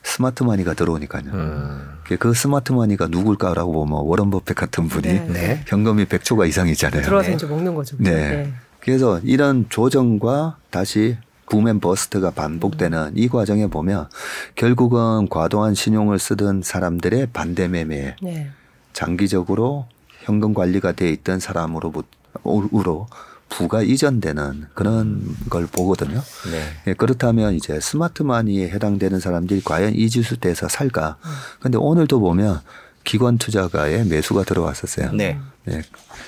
smart 0.04 0.44
money가 0.44 0.74
들어오니까요. 0.74 1.24
음. 1.34 2.00
그 2.20 2.34
smart 2.34 2.72
money가 2.72 3.08
누굴까라고 3.08 3.72
보면 3.72 4.04
워런 4.06 4.30
버핏 4.30 4.56
같은 4.56 4.88
분이 4.88 5.08
네. 5.08 5.28
네. 5.28 5.64
현금이 5.68 6.06
100조가 6.06 6.48
이상이잖아요. 6.48 7.04
들어와서 7.04 7.30
네. 7.30 7.36
이제 7.36 7.46
먹는 7.46 7.76
거죠. 7.76 7.96
네. 8.00 8.52
그래서 8.80 9.20
이런 9.24 9.66
조정과 9.70 10.58
다시 10.70 11.18
boom 11.50 11.67
and 11.67 11.80
bust가 11.80 12.32
반복되는 12.32 13.14
이 13.16 13.28
과정에 13.28 13.68
보면 13.68 14.08
결국은 14.56 15.28
과도한 15.30 15.76
신용을 15.76 16.20
쓰던 16.20 16.62
사람들의 16.64 17.28
반대 17.34 17.68
매매 17.68 18.16
네. 18.22 18.50
장기적으로 18.94 19.88
현금 20.22 20.54
관리가 20.54 20.92
돼 20.94 21.10
있던 21.12 21.40
사람으로부로 21.40 23.08
부가 23.50 23.82
이전되는 23.82 24.68
그런 24.74 25.36
걸 25.50 25.68
보거든요. 25.68 26.22
네. 26.52 26.64
예, 26.88 26.94
그렇다면 26.94 27.56
이제 27.56 27.80
스마트 27.80 28.24
마니에 28.24 28.70
해당되는 28.70 29.20
사람들이 29.20 29.62
과연 29.64 29.96
이 29.96 30.10
지수 30.10 30.38
대에서 30.38 30.70
살까? 30.70 31.18
근데 31.60 31.78
오늘도 31.78 32.20
보면 32.20 32.62
기관 33.04 33.38
투자가의 33.38 34.06
매수가 34.06 34.44
들어왔었어요. 34.44 35.12
네. 35.14 35.40
네. 35.66 35.82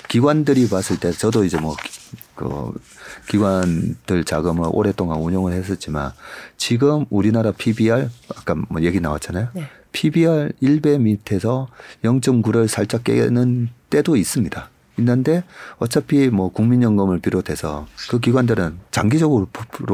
기관들이 0.08 0.68
봤을 0.68 0.98
때 0.98 1.12
저도 1.12 1.44
이제 1.44 1.58
뭐, 1.58 1.76
그, 2.34 2.72
기관들 3.28 4.24
자금을 4.24 4.68
오랫동안 4.72 5.20
운용을 5.20 5.52
했었지만 5.52 6.12
지금 6.56 7.06
우리나라 7.08 7.52
PBR 7.52 8.10
아까 8.36 8.54
뭐 8.68 8.82
얘기 8.82 9.00
나왔잖아요. 9.00 9.48
네. 9.54 9.68
PBR 9.92 10.52
1배 10.62 11.00
밑에서 11.00 11.68
0.9를 12.02 12.66
살짝 12.66 13.04
깨는 13.04 13.68
때도 13.90 14.16
있습니다. 14.16 14.70
있는데 14.98 15.44
어차피 15.78 16.28
뭐 16.28 16.50
국민연금을 16.50 17.20
비롯해서 17.20 17.86
그 18.10 18.20
기관들은 18.20 18.78
장기적으로 18.90 19.48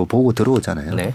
보고 0.06 0.32
들어오잖아요. 0.32 0.94
네. 0.94 1.14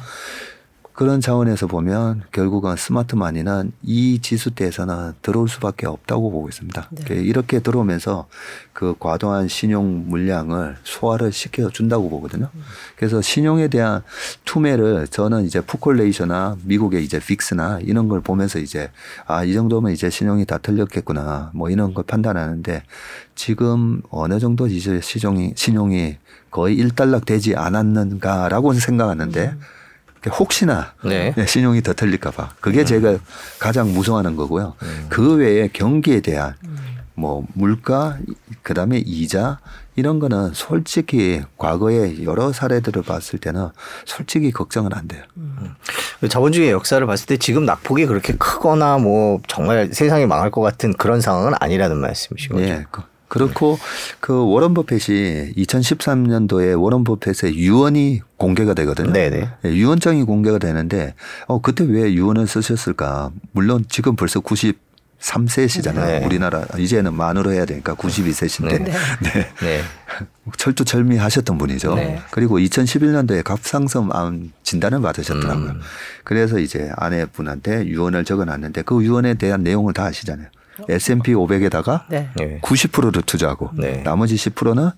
그런 0.94 1.22
차원에서 1.22 1.66
보면 1.66 2.22
결국은 2.32 2.76
스마트마니는 2.76 3.72
이 3.82 4.20
지수대에서는 4.22 5.14
들어올 5.24 5.50
수밖에 5.50 5.88
없다고 5.88 6.32
보고 6.32 6.48
있습니다. 6.50 6.90
네. 6.92 7.16
이렇게 7.16 7.60
들어오면서 7.60 8.28
그 8.74 8.94
과도한 9.00 9.48
신용 9.48 10.08
물량을 10.08 10.78
소화를 10.84 11.32
시켜 11.32 11.70
준다고 11.70 12.10
보거든요. 12.10 12.50
그래서 12.96 13.22
신용에 13.22 13.70
대한 13.70 14.04
투매를 14.46 15.08
저는 15.08 15.46
이제 15.46 15.62
푸콜레이셔나 15.62 16.58
미국의 16.64 17.04
이제 17.04 17.20
픽스나 17.20 17.80
이런 17.82 18.08
걸 18.08 18.22
보면서 18.22 18.60
이제 18.60 18.92
아, 19.26 19.44
이 19.44 19.54
정도면 19.54 19.92
이제 19.94 20.12
신용이 20.12 20.46
다 20.46 20.60
틀렸겠구나 20.60 21.52
뭐 21.56 21.72
이런 21.72 21.96
걸 21.96 22.04
판단하는데 22.04 22.84
지금 23.34 24.04
어느 24.12 24.40
정도 24.40 24.68
이제 24.68 25.02
시종이, 25.02 25.54
신용이 25.56 26.18
거의 26.52 26.76
일단락 26.76 27.26
되지 27.26 27.56
않았는가라고 27.56 28.74
생각하는데 28.74 29.56
혹시나 30.30 30.94
네. 31.04 31.34
예, 31.38 31.46
신용이 31.46 31.82
더 31.82 31.94
틀릴까봐 31.94 32.52
그게 32.62 32.86
제가 32.86 33.18
가장 33.60 33.94
무서워하는 33.94 34.36
거고요. 34.36 34.74
음. 34.82 35.06
그 35.10 35.36
외에 35.36 35.68
경기에 35.72 36.22
대한 36.22 36.56
뭐 37.16 37.46
물가 37.54 38.18
그다음에 38.64 38.98
이자 39.06 39.60
이런 39.96 40.18
거는 40.20 40.52
솔직히 40.54 41.44
과거에 41.58 42.24
여러 42.24 42.52
사례들을 42.52 43.04
봤을 43.04 43.38
때는 43.38 43.70
솔직히 44.06 44.52
걱정은 44.52 44.92
안 44.94 45.08
돼요. 45.08 45.22
자본주의 46.30 46.72
역사를 46.72 47.06
봤을 47.06 47.28
때 47.28 47.38
지금 47.38 47.66
낙폭이 47.66 48.06
그렇게 48.08 48.34
크거나 48.34 48.98
뭐 48.98 49.40
정말 49.48 49.90
세상이 49.94 50.26
망할 50.26 50.50
것 50.50 50.62
같은 50.62 50.94
그런 50.94 51.22
상황은 51.22 51.54
아니라는 51.60 51.98
말씀이신 51.98 52.50
거죠. 52.56 52.64
예. 52.68 52.86
그- 52.90 53.02
그렇고 53.34 53.80
그 54.19 54.46
워런 54.46 54.76
버핏이 54.76 55.54
2013년도에 55.56 56.80
워런 56.80 57.04
버핏의 57.04 57.58
유언이 57.58 58.22
공개가 58.38 58.76
되거든요. 58.76 59.12
네네. 59.12 59.50
예, 59.65 59.69
유언장이 59.69 60.24
공개가 60.24 60.60
되는데 60.60 61.15
어 61.48 61.60
그때 61.60 61.84
왜 61.84 62.13
유언을 62.13 62.46
쓰셨을까? 62.46 63.32
물론 63.52 63.86
지금 63.89 64.15
벌써 64.15 64.39
93세시잖아요. 64.39 66.06
네. 66.06 66.24
우리나라 66.24 66.63
이제는 66.78 67.15
만으로 67.15 67.52
해야 67.52 67.65
되니까 67.65 67.96
92세신데. 67.96 68.84
네. 68.84 68.91
네. 69.24 69.52
네. 69.62 69.82
철두철미하셨던 70.56 71.58
분이죠. 71.58 71.96
네. 71.96 72.22
그리고 72.30 72.60
2011년도에 72.60 73.43
갑상선 73.43 74.10
암 74.12 74.52
진단을 74.62 75.02
받으셨더라고요. 75.02 75.72
음. 75.72 75.82
그래서 76.24 76.60
이제 76.60 76.91
아내분한테 76.98 77.88
유언을 77.88 78.26
적어놨는데 78.26 78.84
그 78.84 79.04
유언에 79.04 79.34
대한 79.36 79.63
내용을 79.63 79.93
다 79.93 80.04
아시잖아요. 80.04 80.50
S&P 80.90 81.34
500에다가 81.34 82.06
네. 82.10 82.30
네. 82.36 82.60
90%를 82.62 83.22
투자하고 83.22 83.72
네. 83.74 84.04
나머지 84.04 84.36
10%는 84.36 84.92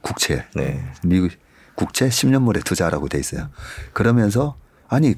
국채, 0.00 0.46
네. 0.54 0.84
미국 1.04 1.30
국채 1.74 2.08
10년물에 2.08 2.64
투자하라고 2.64 3.08
돼 3.08 3.18
있어요. 3.18 3.48
그러면서 3.92 4.56
아니 4.88 5.14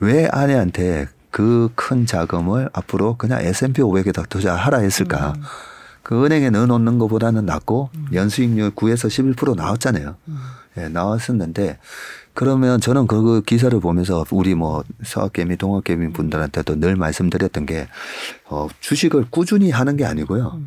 왜 0.00 0.28
아내한테 0.30 1.06
그 1.30 1.68
큰 1.74 2.06
자금을 2.06 2.70
앞으로 2.72 3.16
그냥 3.16 3.40
S&P 3.40 3.82
500에다 3.82 4.28
투자하라 4.28 4.78
했을까? 4.78 5.34
그 6.02 6.24
은행에 6.24 6.50
넣어놓는 6.50 6.98
것보다는 6.98 7.44
낫고 7.46 7.90
연수익률 8.12 8.70
9에서 8.70 9.34
11% 9.36 9.54
나왔잖아요. 9.54 10.16
예, 10.78 10.88
나왔었는데 10.88 11.78
그러면 12.38 12.80
저는 12.80 13.08
그 13.08 13.42
기사를 13.42 13.80
보면서 13.80 14.24
우리 14.30 14.54
뭐 14.54 14.84
서학개미, 15.02 15.56
동학개미 15.56 16.12
분들한테도 16.12 16.78
늘 16.78 16.94
말씀드렸던 16.94 17.66
게 17.66 17.88
어, 18.44 18.68
주식을 18.78 19.26
꾸준히 19.28 19.72
하는 19.72 19.96
게 19.96 20.04
아니고요. 20.04 20.60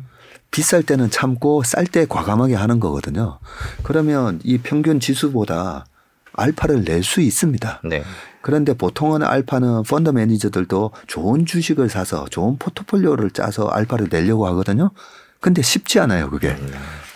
비쌀 0.50 0.82
때는 0.82 1.08
참고 1.08 1.62
쌀 1.62 1.86
때 1.86 2.04
과감하게 2.06 2.56
하는 2.56 2.78
거거든요. 2.78 3.38
그러면 3.84 4.38
이 4.44 4.58
평균 4.58 5.00
지수보다 5.00 5.86
알파를 6.34 6.84
낼 6.84 7.02
수 7.02 7.22
있습니다. 7.22 7.80
네. 7.84 8.02
그런데 8.42 8.74
보통은 8.74 9.22
알파는 9.22 9.84
펀드 9.84 10.10
매니저들도 10.10 10.90
좋은 11.06 11.46
주식을 11.46 11.88
사서 11.88 12.26
좋은 12.28 12.58
포트폴리오를 12.58 13.30
짜서 13.30 13.68
알파를 13.68 14.08
내려고 14.10 14.46
하거든요. 14.48 14.90
근데 15.40 15.62
쉽지 15.62 16.00
않아요, 16.00 16.28
그게. 16.28 16.54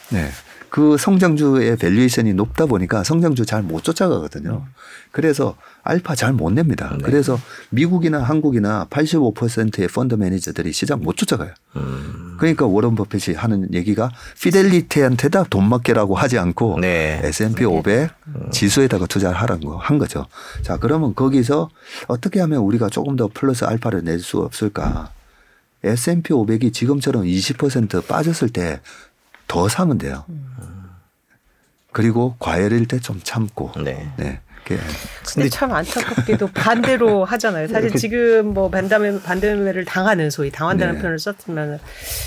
네. 0.08 0.30
그 0.76 0.98
성장주의 0.98 1.74
valuation이 1.78 2.34
높다 2.34 2.66
보니까 2.66 3.02
성장주 3.02 3.46
잘 3.46 3.62
못 3.62 3.82
쫓아가거든요. 3.82 4.66
그래서 5.10 5.56
알파 5.82 6.14
잘 6.14 6.34
못 6.34 6.52
냅니다. 6.52 6.92
네. 6.98 7.02
그래서 7.02 7.40
미국이나 7.70 8.22
한국이나 8.22 8.86
85%의 8.90 9.88
펀드 9.88 10.16
매니저들이 10.16 10.74
시장 10.74 11.00
못 11.00 11.16
쫓아가요. 11.16 11.54
음. 11.76 12.36
그러니까 12.38 12.66
워런 12.66 12.94
버핏이 12.94 13.34
하는 13.38 13.72
얘기가 13.72 14.10
피델리티한테다 14.42 15.44
돈 15.44 15.66
맡기라고 15.70 16.14
하지 16.14 16.36
않고 16.38 16.78
네. 16.82 17.22
S&P 17.24 17.64
500 17.64 18.10
지수에다가 18.50 19.06
투자를 19.06 19.34
하라는 19.40 19.64
거 19.66 19.78
한 19.78 19.96
거죠. 19.96 20.26
자, 20.60 20.76
그러면 20.76 21.14
거기서 21.14 21.70
어떻게 22.06 22.38
하면 22.40 22.58
우리가 22.60 22.90
조금 22.90 23.16
더 23.16 23.30
플러스 23.32 23.64
알파를 23.64 24.04
낼 24.04 24.20
수 24.20 24.40
없을까? 24.40 25.08
S&P 25.84 26.34
500이 26.34 26.72
지금처럼 26.72 27.24
20% 27.24 28.06
빠졌을 28.08 28.48
때 28.48 28.80
더 29.46 29.68
사면 29.68 29.98
돼요. 29.98 30.24
그리고 31.92 32.34
과열일 32.38 32.86
때 32.88 32.98
좀 33.00 33.20
참고. 33.22 33.70
네. 33.82 34.08
네. 34.16 34.40
그게 34.64 34.80
근데 35.32 35.48
참 35.48 35.72
안타깝게도 35.72 36.48
반대로 36.48 37.24
하잖아요. 37.26 37.68
사실 37.68 37.92
지금 37.94 38.52
뭐 38.52 38.68
반대매 38.68 39.22
반대매를 39.22 39.84
당하는 39.84 40.28
소위 40.28 40.50
당한다는 40.50 40.94
네. 40.94 41.00
표현을 41.00 41.20
썼으면 41.20 41.78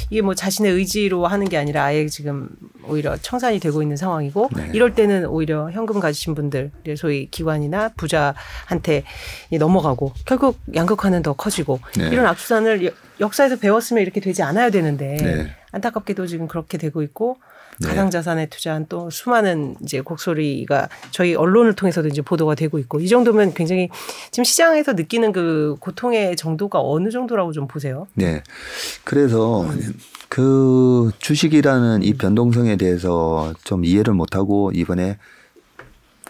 이게 0.09 0.21
뭐 0.21 0.33
자신의 0.33 0.71
의지로 0.71 1.27
하는 1.27 1.49
게 1.49 1.57
아니라 1.57 1.83
아예 1.83 2.07
지금 2.07 2.47
오히려 2.85 3.17
청산이 3.17 3.59
되고 3.59 3.81
있는 3.81 3.97
상황이고 3.97 4.49
네. 4.55 4.69
이럴 4.73 4.95
때는 4.95 5.25
오히려 5.25 5.69
현금 5.71 5.99
가지신 5.99 6.33
분들 6.33 6.71
소위 6.95 7.29
기관이나 7.29 7.89
부자한테 7.97 9.03
넘어가고 9.59 10.13
결국 10.25 10.59
양극화는 10.73 11.21
더 11.23 11.33
커지고 11.33 11.81
네. 11.97 12.07
이런 12.07 12.25
악순환을 12.25 12.85
여- 12.85 12.91
역사에서 13.19 13.57
배웠으면 13.57 14.01
이렇게 14.01 14.21
되지 14.21 14.43
않아야 14.43 14.69
되는데 14.69 15.17
네. 15.17 15.55
안타깝게도 15.71 16.27
지금 16.27 16.47
그렇게 16.47 16.77
되고 16.77 17.01
있고 17.01 17.37
네. 17.79 17.87
가상 17.87 18.09
자산에 18.09 18.47
투자한 18.47 18.87
또 18.89 19.09
수많은 19.09 19.75
이제 19.81 20.01
곡소리가 20.01 20.89
저희 21.11 21.35
언론을 21.35 21.73
통해서도 21.73 22.09
이제 22.09 22.21
보도가 22.21 22.55
되고 22.55 22.77
있고 22.77 22.99
이 22.99 23.07
정도면 23.07 23.53
굉장히 23.53 23.89
지금 24.31 24.43
시장에서 24.43 24.93
느끼는 24.93 25.31
그 25.31 25.77
고통의 25.79 26.35
정도가 26.35 26.81
어느 26.81 27.09
정도라고 27.09 27.53
좀 27.53 27.67
보세요. 27.67 28.07
네. 28.15 28.43
그래서 29.05 29.65
그 30.27 31.11
주식이라는 31.19 32.03
이 32.03 32.13
변동성에 32.13 32.75
대해서 32.75 33.53
좀 33.63 33.85
이해를 33.85 34.13
못하고 34.13 34.71
이번에 34.73 35.17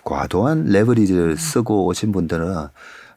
과도한 0.03 0.65
레버리지를 0.65 1.37
쓰고 1.37 1.85
오신 1.87 2.11
분들은 2.11 2.67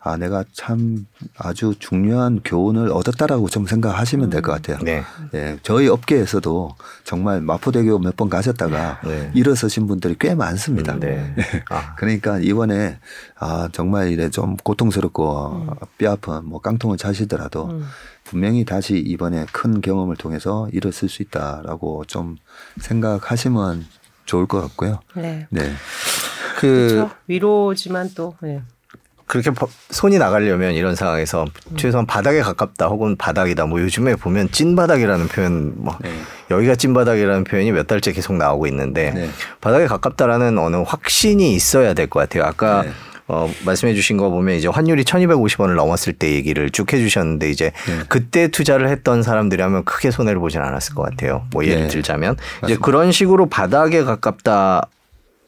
아, 0.04 0.16
내가 0.16 0.44
참 0.52 1.06
아주 1.38 1.74
중요한 1.78 2.40
교훈을 2.44 2.90
얻었다라고 2.90 3.48
좀 3.48 3.66
생각하시면 3.66 4.30
될 4.30 4.42
것 4.42 4.50
같아요. 4.52 4.78
네. 4.82 5.04
예, 5.34 5.58
저희 5.62 5.86
업계에서도 5.88 6.74
정말 7.04 7.40
마포대교 7.40 7.98
몇 8.00 8.16
번 8.16 8.28
가셨다가 8.28 9.00
네. 9.04 9.30
일어서신 9.34 9.86
분들이 9.86 10.16
꽤 10.18 10.34
많습니다. 10.34 10.98
네. 10.98 11.34
아. 11.70 11.94
그러니까 11.96 12.38
이번에 12.40 12.98
아 13.38 13.68
정말 13.72 14.10
이래 14.10 14.28
좀 14.28 14.56
고통스럽고 14.56 15.76
뼈 15.98 16.12
아픈 16.12 16.46
뭐 16.46 16.60
깡통을 16.60 16.96
차시더라도 16.98 17.66
음. 17.66 17.84
분명히 18.24 18.64
다시 18.64 18.98
이번에 18.98 19.46
큰 19.52 19.80
경험을 19.80 20.16
통해서 20.16 20.68
일어설 20.72 21.08
수 21.08 21.22
있다라고 21.22 22.04
좀 22.06 22.36
생각하시면 22.80 23.86
좋을 24.24 24.46
것 24.46 24.60
같고요. 24.62 25.00
네. 25.14 25.46
네. 25.50 25.72
그 26.60 26.88
그렇죠. 26.90 27.10
위로지만 27.28 28.10
또 28.14 28.34
네. 28.40 28.62
그렇게 29.32 29.50
버- 29.50 29.66
손이 29.88 30.18
나가려면 30.18 30.74
이런 30.74 30.94
상황에서 30.94 31.46
음. 31.70 31.76
최소한 31.78 32.04
바닥에 32.04 32.42
가깝다 32.42 32.88
혹은 32.88 33.16
바닥이다. 33.16 33.64
뭐 33.64 33.80
요즘에 33.80 34.14
보면 34.16 34.50
찐 34.52 34.76
바닥이라는 34.76 35.28
표현, 35.28 35.72
뭐 35.76 35.96
네. 36.02 36.10
여기가 36.50 36.74
찐 36.74 36.92
바닥이라는 36.92 37.44
표현이 37.44 37.72
몇 37.72 37.86
달째 37.86 38.12
계속 38.12 38.34
나오고 38.36 38.66
있는데 38.66 39.10
네. 39.12 39.30
바닥에 39.62 39.86
가깝다라는 39.86 40.58
어느 40.58 40.76
확신이 40.86 41.54
있어야 41.54 41.94
될 41.94 42.08
것 42.08 42.20
같아요. 42.20 42.44
아까 42.44 42.82
네. 42.82 42.90
어, 43.26 43.50
말씀해 43.64 43.94
주신 43.94 44.18
거 44.18 44.28
보면 44.28 44.56
이제 44.56 44.68
환율이 44.68 45.04
1250원을 45.04 45.76
넘었을 45.76 46.12
때 46.12 46.30
얘기를 46.32 46.68
쭉 46.68 46.92
해 46.92 46.98
주셨는데 46.98 47.48
이제 47.48 47.72
네. 47.86 48.00
그때 48.08 48.48
투자를 48.48 48.90
했던 48.90 49.22
사람들이 49.22 49.62
하면 49.62 49.84
크게 49.84 50.10
손해를 50.10 50.40
보진 50.40 50.60
않았을 50.60 50.94
것 50.94 51.04
같아요. 51.04 51.46
뭐 51.52 51.64
예를 51.64 51.84
네. 51.84 51.88
들자면 51.88 52.36
이제 52.64 52.76
그런 52.76 53.12
식으로 53.12 53.46
바닥에 53.48 54.04
가깝다 54.04 54.88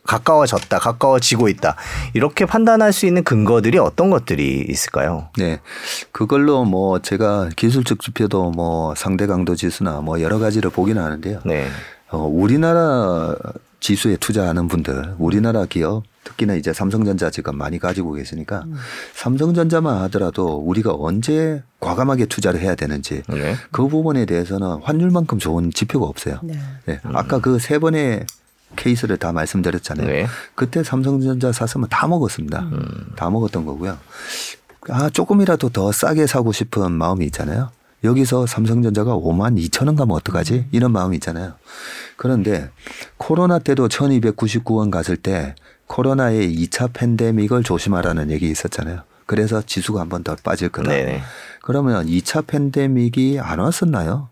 가까워졌다, 0.07 0.79
가까워지고 0.79 1.49
있다. 1.49 1.77
이렇게 2.13 2.45
판단할 2.47 2.93
수 2.93 3.07
있는 3.07 3.25
근거들이 3.25 3.79
어떤 3.79 4.11
것들이 4.11 4.67
있을까요? 4.69 5.29
네. 5.39 5.61
그걸로 6.13 6.65
뭐 6.65 6.99
제가 7.01 7.49
기술적 7.57 8.01
지표도 8.01 8.51
뭐 8.51 8.95
상대 8.95 9.27
강도 9.27 9.55
지수나 9.57 10.01
뭐 10.01 10.21
여러 10.21 10.39
가지를 10.39 10.71
보긴 10.71 10.99
하는데요. 10.99 11.41
네. 11.45 11.67
어, 12.11 12.19
우리나라 12.19 13.35
지수에 13.81 14.17
투자하는 14.17 14.69
분들, 14.69 15.15
우리나라 15.19 15.67
기업, 15.67 16.05
특히나 16.25 16.55
이제 16.55 16.73
삼성전자 16.73 17.31
지금 17.31 17.57
많이 17.59 17.79
가지고 17.79 18.13
계시니까 18.13 18.65
삼성전자만 19.15 20.01
하더라도 20.05 20.57
우리가 20.57 20.95
언제 20.99 21.63
과감하게 21.81 22.27
투자를 22.27 22.61
해야 22.61 22.75
되는지 22.75 23.23
네. 23.29 23.57
그 23.71 23.87
부분에 23.89 24.25
대해서는 24.25 24.81
환율만큼 24.83 25.39
좋은 25.39 25.71
지표가 25.71 26.07
없어요. 26.07 26.41
네. 26.43 26.59
네. 26.87 27.01
아까 27.13 27.41
그 27.41 27.59
세 27.59 27.79
번의 27.79 28.25
케이스를 28.75 29.17
다 29.17 29.33
말씀드렸잖아요. 29.33 30.07
네. 30.07 30.27
그때 30.55 30.83
삼성전자 30.83 31.53
샀으면 31.53 31.89
다 31.91 32.07
먹었습니다. 32.07 32.69
다 33.17 33.31
먹었던 33.31 33.65
거고요. 33.67 33.99
아, 34.91 35.09
조금이라도 35.09 35.71
더 35.71 35.93
싸게 35.93 36.27
사고 36.27 36.53
싶은 36.53 36.93
마음이 36.93 37.25
있잖아요. 37.27 37.71
여기서 38.05 38.47
삼성전자가 38.47 39.15
5만 39.17 39.59
2천 39.59 39.87
원 39.87 39.97
가면 39.97 40.15
어떡하지? 40.17 40.67
이런 40.73 40.93
마음이 40.93 41.17
있잖아요. 41.17 41.55
그런데 42.17 42.71
코로나 43.17 43.59
때도 43.59 43.89
1299원 43.89 44.91
갔을 44.91 45.17
때 45.17 45.55
코로나의 45.87 46.55
2차 46.55 46.93
팬데믹을 46.93 47.63
조심하라는 47.63 48.31
얘기 48.31 48.51
있었잖아요. 48.51 49.01
그래서 49.27 49.63
지수가 49.63 50.01
한 50.01 50.09
번 50.11 50.23
더 50.23 50.37
빠질 50.43 50.69
거다. 50.69 50.91
네네. 50.91 51.23
그러면 51.63 52.07
2차 52.07 52.47
팬데믹이 52.47 53.39
안 53.41 53.59
왔었나요? 53.59 54.29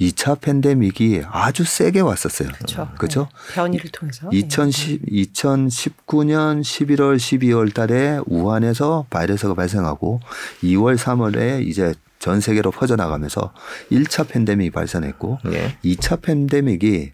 2차 0.00 0.40
팬데믹이 0.40 1.22
아주 1.30 1.64
세게 1.64 2.00
왔었어요. 2.00 2.48
그렇죠. 2.50 2.88
그렇죠? 2.98 3.28
네. 3.48 3.54
변이를 3.54 3.90
통해서. 3.90 4.28
2010, 4.32 5.02
2019년 5.06 6.60
11월, 6.62 7.16
12월 7.16 7.72
달에 7.72 8.18
우한에서 8.26 9.06
바이러스가 9.10 9.54
발생하고 9.54 10.20
2월, 10.62 10.96
3월에 10.96 11.66
이제 11.66 11.94
전 12.18 12.40
세계로 12.40 12.70
퍼져나가면서 12.70 13.52
1차 13.92 14.26
팬데믹이 14.28 14.70
발생했고 14.70 15.38
네. 15.44 15.76
2차 15.84 16.22
팬데믹이 16.22 17.12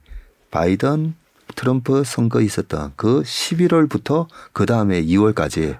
바이든 0.51 1.15
트럼프 1.57 2.05
선거 2.05 2.41
있었던 2.41 2.93
그 2.97 3.23
11월부터 3.23 4.29
그 4.53 4.67
다음에 4.67 5.03
2월까지 5.03 5.79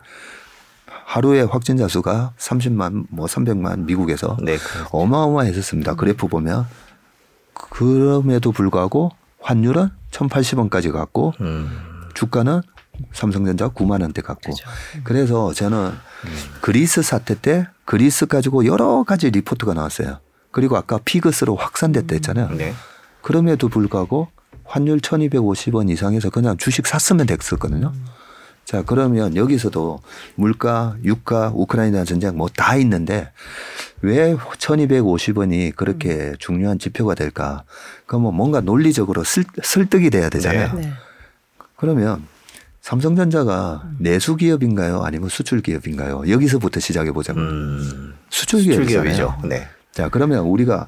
하루에 1.05 1.43
확진자 1.43 1.89
수가 1.89 2.33
30만 2.39 3.07
뭐 3.11 3.27
300만 3.27 3.85
미국에서 3.85 4.37
네. 4.43 4.57
그- 4.57 4.85
어마어마했었습니다. 4.91 5.95
그래프 5.95 6.27
보면 6.29 6.67
그럼에도 7.71 8.53
불구하고 8.53 9.11
환율은 9.41 9.89
1,080원까지 10.11 10.93
갔고 10.93 11.33
음. 11.41 11.69
주가는 12.15 12.61
삼성전자 13.13 13.69
9만 13.69 14.03
원대 14.03 14.21
갔고 14.21 14.53
그죠. 14.53 14.69
그래서 15.05 15.53
저는 15.55 15.93
그리스 16.61 17.03
사태 17.03 17.35
때 17.41 17.67
그리스 17.85 18.27
가지고 18.27 18.67
여러 18.67 19.03
가지 19.05 19.31
리포트가 19.31 19.73
나왔어요. 19.75 20.19
그리고 20.51 20.77
아까 20.77 20.99
피그스로 21.05 21.57
확산됐다 21.57 22.15
했잖아요. 22.17 22.51
네. 22.51 22.75
그럼에도 23.23 23.69
불구하고 23.69 24.29
환율 24.65 24.99
1250원 24.99 25.91
이상에서 25.91 26.31
그냥 26.31 26.57
주식 26.57 26.87
샀으면 26.87 27.27
됐었거든요. 27.27 27.93
자, 28.71 28.85
그러면 28.87 29.35
여기서도 29.35 30.01
물가, 30.37 30.95
유가, 31.03 31.51
우크라이나 31.53 32.05
전쟁 32.05 32.37
뭐 32.37 32.49
다 32.57 32.77
있는데 32.77 33.33
왜 34.01 34.37
1250원이 34.37 35.75
그렇게 35.75 36.35
중요한 36.39 36.79
지표가 36.79 37.17
될까? 37.17 37.65
그러면 38.07 38.33
뭔가 38.37 38.61
논리적으로 38.61 39.25
쓸, 39.25 39.43
설득이 39.61 40.11
돼야 40.11 40.29
되잖아요. 40.29 40.73
네. 40.75 40.93
그러면 41.75 42.25
삼성전자가 42.81 43.91
내수 43.99 44.37
기업인가요? 44.37 45.03
아니면 45.03 45.31
수출 45.31 45.63
기업인가요? 45.63 46.29
여기서부터 46.29 46.79
시작해 46.79 47.11
보자고요. 47.11 47.43
음. 47.45 48.15
수출. 48.29 48.63
출기업이죠. 48.63 49.37
네. 49.47 49.67
자, 49.91 50.09
그러면 50.09 50.45
우리가 50.45 50.87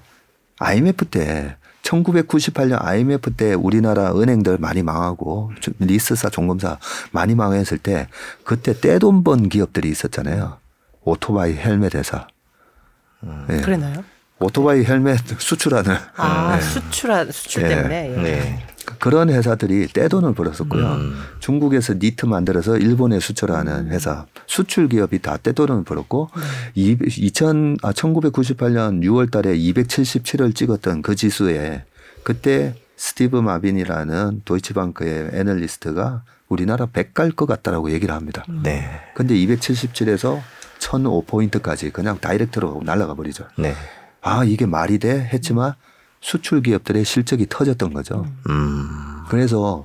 IMF 0.61 1.07
때 1.07 1.57
1998년 1.83 2.85
IMF 2.85 3.35
때 3.35 3.55
우리나라 3.55 4.13
은행들 4.13 4.59
많이 4.59 4.83
망하고 4.83 5.53
리스사 5.79 6.31
종금사 6.31 6.79
많이 7.11 7.35
망했을 7.35 7.79
때 7.79 8.09
그때 8.45 8.73
떼돈 8.79 9.25
번 9.25 9.49
기업들이 9.49 9.89
있었잖아요. 9.91 10.59
오토바이 11.05 11.55
헬멧 11.55 11.95
회사. 11.95 12.29
예. 13.51 13.61
그러나요? 13.61 14.05
오토바이 14.39 14.85
헬멧 14.85 15.21
수출하는 15.39 15.97
아 16.17 16.61
수출 16.61 17.33
수출 17.33 17.63
네. 17.65 17.69
때문에. 17.69 18.11
예. 18.11 18.23
네. 18.23 18.67
그런 18.99 19.31
회사들이 19.31 19.89
떼돈을 19.89 20.35
벌었었고요. 20.35 20.87
음. 20.87 21.15
중국에서 21.41 21.95
니트 21.95 22.27
만들어서 22.27 22.77
일본에 22.77 23.21
수출하는 23.21 23.89
회사 23.89 24.27
수출 24.47 24.89
기업이 24.89 25.21
다 25.21 25.37
떼돈을 25.37 25.85
벌었고 25.85 26.29
이 26.75 26.97
2000, 27.01 27.79
아, 27.83 27.93
1998년 27.93 29.03
6월 29.03 29.31
달에 29.31 29.57
277을 29.57 30.55
찍었던 30.55 31.03
그 31.03 31.15
지수에 31.15 31.85
그때 32.23 32.75
스티브 32.97 33.37
마빈이라는 33.39 34.43
도이치방크의 34.45 35.31
애널리스트가 35.33 36.23
우리나라 36.49 36.87
100갈 36.87 37.35
것 37.35 37.47
같다라고 37.47 37.91
얘기를 37.91 38.15
합니다. 38.15 38.45
네. 38.63 38.89
근데 39.15 39.35
277에서 39.35 40.41
1005포인트까지 40.79 41.93
그냥 41.93 42.19
다이렉트로 42.21 42.83
날아가 42.85 43.15
버리죠. 43.15 43.47
네. 43.57 43.75
아, 44.21 44.45
이게 44.45 44.67
말이 44.67 44.99
돼? 44.99 45.29
했지만 45.33 45.75
수출 46.23 46.63
기업들의 46.63 47.05
실적이 47.05 47.47
터졌던 47.51 47.93
거죠. 47.93 48.27
음. 48.49 48.89
그래서 49.29 49.85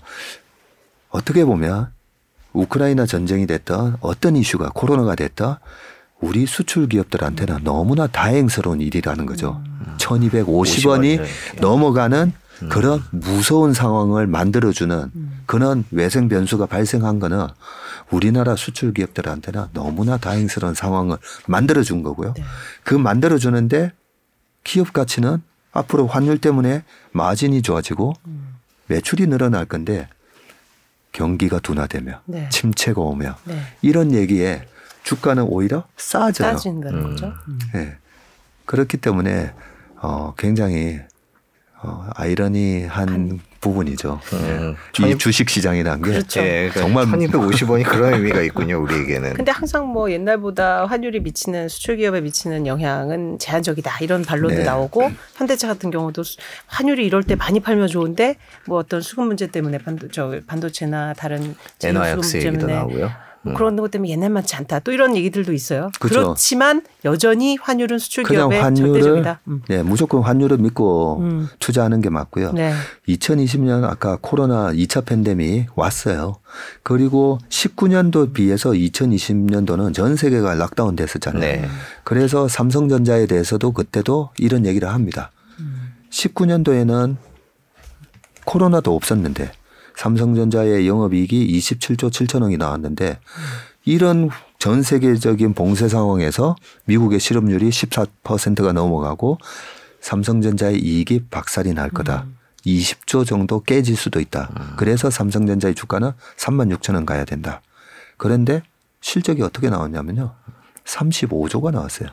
어떻게 1.09 1.43
보면 1.43 1.91
우크라이나 2.53 3.05
전쟁이 3.05 3.45
됐던 3.45 3.97
어떤 3.99 4.35
이슈가 4.37 4.71
코로나가 4.73 5.15
됐던 5.15 5.57
우리 6.19 6.45
수출 6.45 6.87
기업들한테는 6.87 7.63
너무나 7.63 8.07
다행스러운 8.07 8.81
일이라는 8.81 9.25
거죠. 9.25 9.61
1250원이 9.97 11.21
네. 11.21 11.27
넘어가는 11.59 12.31
그런 12.69 13.03
무서운 13.11 13.73
상황을 13.73 14.25
만들어주는 14.25 15.11
그런 15.45 15.85
외생 15.91 16.27
변수가 16.27 16.65
발생한 16.65 17.19
거는 17.19 17.47
우리나라 18.09 18.55
수출 18.55 18.93
기업들한테는 18.93 19.65
너무나 19.73 20.17
다행스러운 20.17 20.73
상황을 20.73 21.17
만들어준 21.47 22.01
거고요. 22.01 22.33
네. 22.35 22.43
그 22.83 22.95
만들어주는데 22.95 23.91
기업 24.63 24.93
가치는 24.93 25.41
앞으로 25.77 26.07
환율 26.07 26.39
때문에 26.39 26.83
마진이 27.11 27.61
좋아지고 27.61 28.13
매출이 28.87 29.27
늘어날 29.27 29.65
건데 29.65 30.07
경기가 31.11 31.59
둔화되며 31.59 32.21
네. 32.25 32.49
침체가 32.49 33.01
오며 33.01 33.35
네. 33.43 33.61
이런 33.81 34.11
얘기에 34.11 34.67
주가는 35.03 35.43
오히려 35.43 35.85
싸져요. 35.95 36.51
따진다는 36.51 37.03
거죠. 37.03 37.33
음. 37.47 37.59
예. 37.75 37.97
그렇기 38.65 38.97
때문에 38.97 39.53
어 40.01 40.33
굉장히 40.37 40.99
어 41.81 42.09
아이러니한 42.15 43.39
부분이죠. 43.59 44.19
음. 44.33 44.75
예. 45.03 45.09
이 45.09 45.17
주식 45.17 45.49
시장이라는 45.49 46.03
게 46.03 46.11
그렇죠. 46.11 46.39
예, 46.41 46.69
정말 46.73 47.05
1250원이 47.05 47.83
그런 47.83 48.13
의미가 48.13 48.41
있군요, 48.41 48.79
우리에게는. 48.83 49.33
근데 49.33 49.51
항상 49.51 49.87
뭐 49.87 50.11
옛날보다 50.11 50.85
환율이 50.85 51.19
미치는 51.21 51.67
수출 51.69 51.97
기업에 51.97 52.21
미치는 52.21 52.67
영향은 52.67 53.39
제한적이다 53.39 53.97
이런 54.01 54.23
반론도 54.23 54.57
네. 54.57 54.63
나오고 54.63 55.11
현대차 55.35 55.67
같은 55.67 55.89
경우도 55.91 56.23
수- 56.23 56.37
환율이 56.67 57.05
이럴 57.05 57.23
때 57.23 57.35
많이 57.35 57.59
팔면 57.59 57.87
좋은데 57.87 58.35
뭐 58.65 58.77
어떤 58.79 59.01
수급 59.01 59.25
문제 59.25 59.47
때문에 59.47 59.77
반도 59.79 60.07
저 60.09 60.39
반도체나 60.45 61.13
다른 61.13 61.55
엔화약스 61.83 62.23
수급 62.29 62.45
얘기도 62.45 62.67
때문에 62.67 62.73
나오고요. 62.73 63.26
뭐 63.47 63.57
그런 63.57 63.75
것 63.75 63.91
때문에 63.91 64.11
옛날 64.11 64.29
많지 64.29 64.55
않다. 64.55 64.79
또 64.79 64.91
이런 64.91 65.15
얘기들도 65.15 65.53
있어요. 65.53 65.89
그죠. 65.99 66.21
그렇지만 66.21 66.81
여전히 67.05 67.57
환율은 67.57 67.99
수출 67.99 68.23
기업에 68.23 68.59
환율을 68.59 68.93
절대적이다. 68.93 69.41
음. 69.47 69.61
네, 69.67 69.83
무조건 69.83 70.21
환율을 70.21 70.57
믿고 70.57 71.19
음. 71.21 71.47
투자하는 71.59 72.01
게 72.01 72.09
맞고요. 72.09 72.53
네. 72.53 72.73
2020년 73.07 73.83
아까 73.83 74.17
코로나 74.21 74.71
2차 74.71 75.05
팬데믹 75.05 75.69
왔어요. 75.75 76.37
그리고 76.83 77.39
19년도 77.49 78.33
비해서 78.33 78.71
2020년도는 78.71 79.93
전 79.93 80.15
세계가 80.15 80.55
락다운 80.55 80.95
됐었잖아요. 80.95 81.39
네. 81.41 81.67
그래서 82.03 82.47
삼성전자에 82.47 83.25
대해서도 83.27 83.71
그때도 83.71 84.29
이런 84.37 84.65
얘기를 84.65 84.89
합니다. 84.89 85.31
19년도에는 86.09 87.15
코로나도 88.45 88.95
없었는데 88.95 89.51
삼성전자의 89.97 90.87
영업이익이 90.87 91.57
27조 91.57 92.11
7천억이 92.11 92.57
나왔는데 92.57 93.19
이런 93.83 94.29
전 94.59 94.83
세계적인 94.83 95.53
봉쇄 95.53 95.89
상황에서 95.89 96.55
미국의 96.85 97.19
실업률이 97.19 97.69
14%가 97.69 98.73
넘어가고 98.73 99.39
삼성전자의 100.01 100.79
이익이 100.79 101.25
박살이 101.31 101.73
날 101.73 101.89
거다. 101.89 102.25
20조 102.65 103.25
정도 103.25 103.61
깨질 103.61 103.95
수도 103.95 104.19
있다. 104.19 104.75
그래서 104.77 105.09
삼성전자의 105.09 105.73
주가는 105.73 106.11
3만 106.37 106.75
6천 106.77 106.93
원 106.93 107.05
가야 107.05 107.25
된다. 107.25 107.61
그런데 108.17 108.61
실적이 109.01 109.41
어떻게 109.41 109.69
나왔냐면요. 109.69 110.33
35조가 110.85 111.71
나왔어요. 111.71 112.09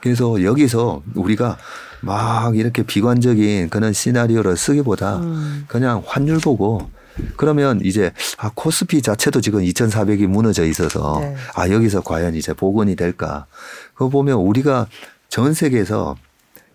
그래서 0.00 0.42
여기서 0.42 1.02
우리가 1.14 1.56
막 2.00 2.56
이렇게 2.56 2.82
비관적인 2.82 3.70
그런 3.70 3.92
시나리오를 3.92 4.56
쓰기보다 4.56 5.20
그냥 5.68 6.02
환율 6.06 6.38
보고 6.38 6.90
그러면 7.36 7.80
이제 7.82 8.12
아 8.36 8.50
코스피 8.54 9.00
자체도 9.00 9.40
지금 9.40 9.60
2,400이 9.62 10.26
무너져 10.26 10.64
있어서 10.66 11.18
네. 11.20 11.34
아 11.54 11.68
여기서 11.70 12.02
과연 12.02 12.34
이제 12.34 12.52
복원이 12.52 12.94
될까? 12.94 13.46
그거 13.94 14.10
보면 14.10 14.36
우리가 14.38 14.86
전 15.28 15.54
세계에서 15.54 16.16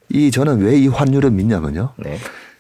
이 0.10 0.32
저는 0.32 0.60
왜 0.62 0.78
이 0.78 0.88
환율을 0.88 1.30
믿냐면요. 1.32 1.94
네. 1.98 2.18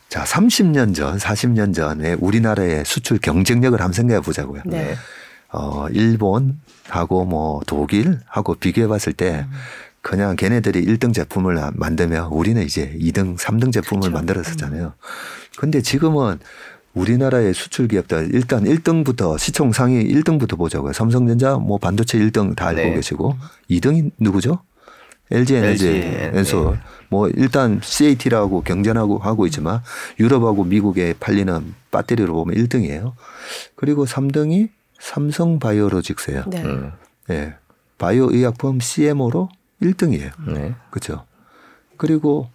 자, 0.07 0.23
30년 0.23 0.93
전, 0.93 1.17
40년 1.17 1.73
전에 1.73 2.13
우리나라의 2.19 2.83
수출 2.85 3.17
경쟁력을 3.17 3.79
한번 3.79 3.93
생각해 3.93 4.21
보자고요. 4.21 4.61
네. 4.65 4.95
어, 5.51 5.87
일본하고 5.89 7.25
뭐 7.25 7.61
독일하고 7.65 8.55
비교해 8.55 8.87
봤을 8.87 9.11
때 9.13 9.45
그냥 10.01 10.35
걔네들이 10.35 10.83
1등 10.85 11.13
제품을 11.13 11.59
만들면 11.73 12.27
우리는 12.27 12.61
이제 12.63 12.97
2등, 12.99 13.37
3등 13.37 13.71
제품을 13.71 14.01
그렇죠. 14.01 14.13
만들었었잖아요. 14.13 14.93
근데 15.57 15.81
지금은 15.81 16.39
우리나라의 16.93 17.53
수출 17.53 17.87
기업들 17.87 18.31
일단 18.33 18.63
1등부터 18.65 19.37
시총 19.37 19.71
상위 19.71 20.03
1등부터 20.03 20.57
보자고요. 20.57 20.91
삼성전자 20.93 21.55
뭐 21.55 21.77
반도체 21.77 22.17
1등 22.19 22.55
다 22.55 22.67
알고 22.67 22.81
네. 22.81 22.93
계시고 22.95 23.37
2등이 23.69 24.11
누구죠? 24.19 24.59
LG 25.31 25.55
에너지, 25.55 25.87
엔소. 25.87 26.75
뭐 27.09 27.29
일단 27.29 27.79
CAT라고 27.81 28.63
경쟁하고 28.63 29.17
하고 29.17 29.45
있지만 29.45 29.81
유럽하고 30.19 30.65
미국에 30.65 31.13
팔리는 31.17 31.73
배터리로 31.91 32.33
보면 32.33 32.55
1등이에요. 32.57 33.13
그리고 33.75 34.05
3등이 34.05 34.69
삼성 34.99 35.59
바이오로직스예요. 35.59 36.43
네. 36.47 36.63
음. 36.63 36.91
예. 37.29 37.55
바이오 37.97 38.31
의약품 38.31 38.79
CMO로 38.81 39.49
1등이에요. 39.81 40.31
네. 40.47 40.75
그렇죠. 40.89 41.25
그리고 41.97 42.49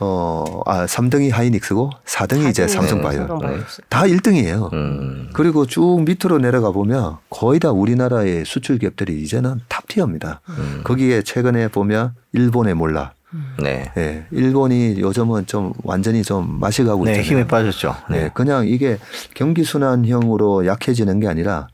어, 0.00 0.62
아, 0.66 0.86
3등이 0.86 1.30
하이닉스고 1.30 1.90
4등이 2.04 2.50
이제 2.50 2.66
삼성 2.68 3.02
바이오. 3.02 3.26
삼성바이오스. 3.26 3.82
다 3.88 4.02
1등이에요. 4.02 4.72
음. 4.72 5.30
그리고 5.32 5.66
쭉 5.66 6.04
밑으로 6.04 6.38
내려가 6.38 6.70
보면 6.70 7.18
거의 7.30 7.58
다 7.60 7.70
우리나라의 7.70 8.44
수출 8.44 8.78
기업들이 8.78 9.20
이제는 9.22 9.60
탑티어입니다. 9.68 10.40
음. 10.50 10.80
거기에 10.84 11.22
최근에 11.22 11.68
보면 11.68 12.14
일본의 12.32 12.74
몰라. 12.74 13.12
네. 13.62 13.92
예. 13.98 14.24
일본이 14.30 14.98
요즘은 15.00 15.46
좀 15.46 15.72
완전히 15.84 16.22
좀 16.22 16.58
맛이 16.60 16.82
가고 16.84 17.04
네, 17.04 17.12
있잖아요. 17.12 17.30
힘에 17.30 17.46
빠졌죠. 17.46 17.94
네. 18.10 18.22
네. 18.24 18.30
그냥 18.32 18.66
이게 18.66 18.98
경기 19.34 19.64
순환형으로 19.64 20.64
약해지는 20.66 21.20
게 21.20 21.28
아니라 21.28 21.68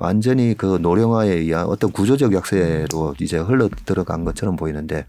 완전히 0.00 0.54
그 0.56 0.78
노령화에 0.80 1.28
의한 1.30 1.66
어떤 1.66 1.92
구조적 1.92 2.32
약세로 2.32 3.14
이제 3.20 3.36
흘러 3.38 3.68
들어간 3.84 4.24
것처럼 4.24 4.56
보이는데 4.56 5.04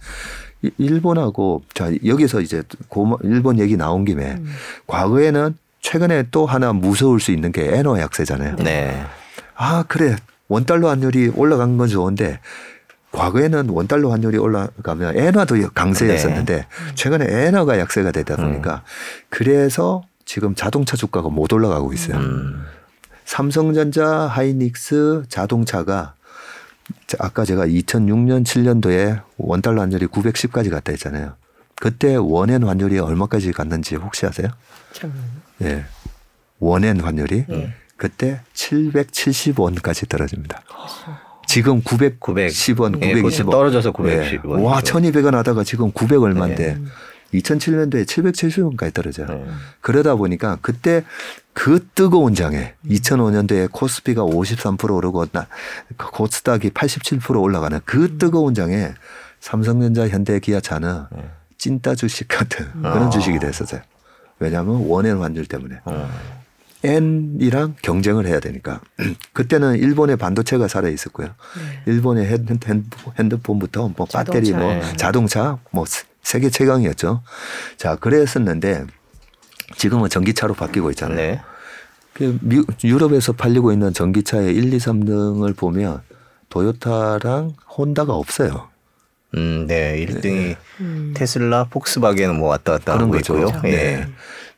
이- 0.62 0.70
일본하고 0.78 1.64
자 1.74 1.90
여기서 2.06 2.42
이제 2.42 2.62
고마, 2.90 3.16
일본 3.24 3.58
얘기 3.58 3.78
나온 3.78 4.04
김에 4.04 4.38
과거에는 4.88 5.56
최근에 5.80 6.26
또 6.32 6.46
하나 6.46 6.74
무서울 6.74 7.20
수 7.22 7.32
있는 7.32 7.52
게 7.54 7.74
엔화 7.78 8.00
약세잖아요. 8.02 8.58
네. 8.58 9.02
아 9.56 9.86
그래 9.88 10.18
원 10.50 10.66
달러 10.66 10.90
환율이 10.90 11.32
올라간 11.36 11.78
건 11.78 11.88
좋은데 11.88 12.40
과거에는 13.14 13.70
원 13.70 13.88
달러 13.88 14.10
환율이 14.12 14.38
올라가면 14.38 15.18
엔화도 15.18 15.56
강세였었는데 15.74 16.68
최근에 16.96 17.26
엔화가 17.48 17.80
약세가 17.80 18.12
되다 18.12 18.36
보니까 18.36 18.84
그래서 19.30 20.04
지금 20.26 20.54
자동차 20.54 20.98
주가가 20.98 21.30
못 21.30 21.52
올라가고 21.54 21.94
있어요. 21.94 22.18
음. 22.18 22.64
삼성전자, 23.36 24.28
하이닉스, 24.28 25.24
자동차가 25.30 26.16
자, 27.08 27.18
아까 27.22 27.46
제가 27.46 27.66
2006년 27.66 28.44
7년도에 28.44 29.22
원달러 29.38 29.80
환율이 29.84 30.08
910까지 30.08 30.70
갔다 30.70 30.92
했잖아요. 30.92 31.36
그때 31.76 32.18
원엔 32.18 32.64
환율이 32.64 33.00
얼마까지 33.00 33.54
갔는지 33.54 33.96
혹시 33.96 34.26
아세요? 34.26 34.50
참. 34.92 35.14
예. 35.62 35.86
원엔 36.60 37.00
환율이 37.00 37.46
그때 37.96 38.42
770원까지 38.54 40.10
떨어집니다. 40.10 40.62
지금 41.48 41.82
910원, 41.84 42.20
900. 42.20 42.52
예, 43.02 43.14
920원. 43.14 43.50
떨어져서 43.50 43.94
910 43.94 44.46
원. 44.46 44.62
와, 44.62 44.82
1200원 44.82 45.32
하다가 45.32 45.64
지금 45.64 45.94
900 45.94 46.22
얼마인데 46.22 46.78
2007년도에 47.34 48.06
770원까지 48.06 48.94
떨어져요. 48.94 49.28
네. 49.28 49.46
그러다 49.82 50.16
보니까 50.16 50.58
그때 50.62 51.04
그 51.54 51.86
뜨거운 51.96 52.34
장에 52.36 52.74
2005년도에 52.88 53.70
코스피가 53.72 54.24
53% 54.24 54.94
오르고 54.96 55.26
나, 55.28 55.48
코스닥이 55.98 56.70
87% 56.72 57.42
올라가는 57.42 57.80
그 57.86 58.18
뜨거운 58.18 58.54
장에 58.54 58.94
삼성전자, 59.40 60.08
현대, 60.08 60.40
기아차는 60.40 61.04
찐따 61.58 61.96
주식 61.96 62.28
같은 62.28 62.72
그런 62.82 63.04
아. 63.04 63.10
주식이 63.10 63.40
됐었어요. 63.40 63.82
왜냐하면 64.40 64.86
원엔 64.88 65.18
환율 65.20 65.46
때문에. 65.46 65.80
어. 65.86 66.10
N이랑 66.84 67.76
경쟁을 67.84 68.26
해야 68.26 68.40
되니까. 68.40 68.82
그때는 69.34 69.76
일본의 69.76 70.18
반도체가 70.18 70.68
살아 70.68 70.90
있었고요. 70.90 71.30
일본의 71.86 72.26
핸- 72.26 72.48
핸- 72.66 72.86
핸드폰부터 73.20 73.92
뭐 73.96 74.08
배터리. 74.08 74.52
뭐 74.52 74.74
네. 74.74 74.82
자동차, 74.98 75.60
뭐 75.72 75.86
세- 76.24 76.40
세계 76.40 76.50
최강이었죠. 76.50 77.22
자, 77.78 77.96
그랬었는데 77.96 78.86
지금은 79.78 80.10
전기차로 80.10 80.54
바뀌고 80.54 80.90
있잖아요. 80.92 81.18
네. 81.18 81.42
그 82.14 82.38
미- 82.42 82.64
유럽에서 82.84 83.34
팔리고 83.34 83.72
있는 83.72 83.94
전기차의 83.94 84.54
1, 84.56 84.74
2, 84.74 84.78
3등을 84.78 85.56
보면 85.56 86.02
도요타랑 86.50 87.54
혼다가 87.78 88.14
없어요. 88.14 88.70
음, 89.36 89.66
네. 89.68 90.06
1등이 90.06 90.58
테슬라, 91.16 91.66
폭스바겐 91.70 92.36
뭐 92.38 92.50
왔다 92.50 92.74
갔다 92.74 92.94
그런 92.94 93.04
하고 93.08 93.12
거죠. 93.14 93.38
있고요. 93.38 93.62
예. 93.66 93.72
네. 93.72 94.08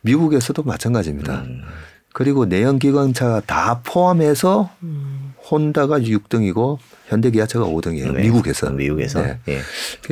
미국에서도 0.01 0.63
마찬가지입니다. 0.63 1.41
음. 1.41 1.61
그리고 2.11 2.45
내연 2.45 2.79
기관차 2.79 3.41
다 3.45 3.81
포함해서 3.83 4.71
혼다가 5.49 5.99
6등이고 5.99 6.77
현대 7.07 7.29
기아차가 7.31 7.65
5등이에요. 7.65 8.13
네. 8.13 8.21
미국에서. 8.23 8.69
미국에서. 8.69 9.21
네. 9.21 9.39
예. 9.49 9.59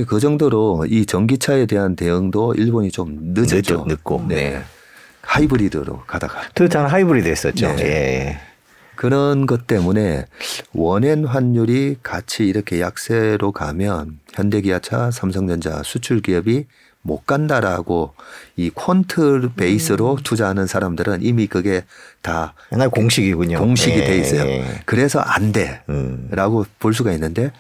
그 0.05 0.19
정도로 0.19 0.86
이 0.89 1.05
전기차에 1.05 1.65
대한 1.67 1.95
대응도 1.95 2.53
일본이 2.55 2.91
좀 2.91 3.17
늦었죠. 3.34 3.86
늦- 3.88 3.93
늦고. 3.93 4.25
네. 4.27 4.61
하이브리드로 5.21 6.03
가다가 6.07 6.41
토요타는 6.55 6.89
하이브리드 6.89 7.27
했었죠. 7.27 7.75
네. 7.75 7.84
예. 7.84 8.39
그런 8.95 9.45
것 9.47 9.65
때문에 9.67 10.25
원엔 10.73 11.25
환율이 11.25 11.97
같이 12.03 12.45
이렇게 12.45 12.82
약세로 12.82 13.51
가면 13.51 14.19
현대 14.34 14.61
기아차, 14.61 15.09
삼성전자 15.11 15.82
수출 15.84 16.21
기업이 16.21 16.65
못 17.01 17.25
간다라고 17.25 18.13
이 18.55 18.69
퀀트 18.69 19.55
베이스로 19.55 20.19
투자하는 20.23 20.67
사람들은 20.67 21.23
이미 21.23 21.47
그게 21.47 21.83
다 22.21 22.53
옛날 22.71 22.89
공식이군요. 22.89 23.57
공식이 23.57 23.97
예, 23.97 24.05
돼 24.05 24.17
있어요. 24.17 24.41
예. 24.43 24.81
그래서 24.85 25.19
안 25.19 25.51
돼. 25.51 25.81
음. 25.89 26.27
라고 26.31 26.65
볼 26.79 26.93
수가 26.93 27.11
있는데 27.13 27.51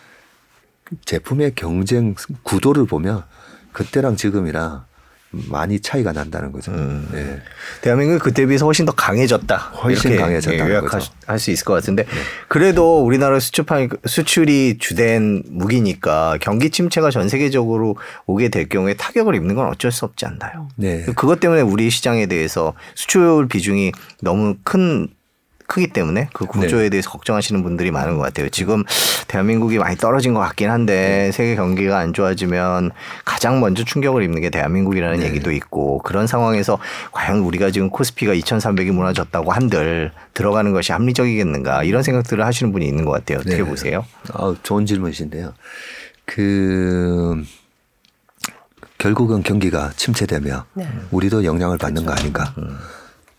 제품의 1.05 1.53
경쟁 1.55 2.15
구도를 2.43 2.85
보면 2.85 3.23
그때랑 3.71 4.15
지금이랑 4.15 4.85
많이 5.31 5.79
차이가 5.79 6.11
난다는 6.11 6.51
거죠. 6.51 6.71
음. 6.71 7.07
네. 7.11 7.41
대한민국이 7.81 8.19
그때 8.19 8.45
비해서 8.45 8.65
훨씬 8.65 8.85
더 8.85 8.91
강해졌다. 8.91 9.55
훨씬 9.55 10.11
이렇게 10.11 10.23
강해졌다는 10.23 10.69
요약할. 10.69 11.01
수 11.39 11.51
있을 11.51 11.63
것 11.63 11.73
같은데 11.73 12.05
그래도 12.49 13.05
우리나라 13.05 13.39
수출판 13.39 13.87
수출이 14.05 14.77
주된 14.79 15.43
무기니까 15.47 16.37
경기 16.41 16.69
침체가 16.69 17.09
전 17.09 17.29
세계적으로 17.29 17.95
오게 18.25 18.49
될 18.49 18.67
경우에 18.67 18.93
타격을 18.95 19.35
입는 19.35 19.55
건 19.55 19.67
어쩔 19.67 19.93
수 19.93 20.03
없지 20.03 20.25
않나요? 20.25 20.67
네. 20.75 21.05
그것 21.15 21.39
때문에 21.39 21.61
우리 21.61 21.89
시장에 21.89 22.25
대해서 22.25 22.73
수출 22.95 23.47
비중이 23.47 23.93
너무 24.21 24.55
큰 24.63 25.07
크기 25.71 25.87
때문에 25.87 26.27
그 26.33 26.45
구조에 26.45 26.89
대해서 26.89 27.09
걱정하시는 27.09 27.63
분들이 27.63 27.91
많은 27.91 28.17
것 28.17 28.23
같아요. 28.23 28.49
지금 28.49 28.83
대한민국이 29.29 29.77
많이 29.77 29.95
떨어진 29.95 30.33
것 30.33 30.41
같긴 30.41 30.69
한데 30.69 31.31
세계 31.31 31.55
경기가 31.55 31.97
안 31.97 32.11
좋아지면 32.11 32.91
가장 33.23 33.61
먼저 33.61 33.85
충격을 33.85 34.21
입는 34.21 34.41
게 34.41 34.49
대한민국이라는 34.49 35.23
얘기도 35.23 35.53
있고 35.53 35.99
그런 35.99 36.27
상황에서 36.27 36.77
과연 37.13 37.39
우리가 37.39 37.71
지금 37.71 37.89
코스피가 37.89 38.33
2,300이 38.33 38.91
무너졌다고 38.91 39.53
한들 39.53 40.11
들어가는 40.33 40.73
것이 40.73 40.91
합리적이겠는가 40.91 41.85
이런 41.85 42.03
생각들을 42.03 42.45
하시는 42.45 42.73
분이 42.73 42.85
있는 42.85 43.05
것 43.05 43.11
같아요. 43.11 43.37
어떻게 43.37 43.59
네. 43.59 43.63
보세요? 43.63 44.05
아, 44.33 44.53
좋은 44.63 44.85
질문이신데요. 44.85 45.53
그 46.25 47.41
결국은 48.97 49.41
경기가 49.41 49.91
침체되면 49.95 50.63
네. 50.73 50.89
우리도 51.11 51.45
영향을 51.45 51.77
받는 51.77 52.05
거 52.05 52.11
아닌가? 52.11 52.53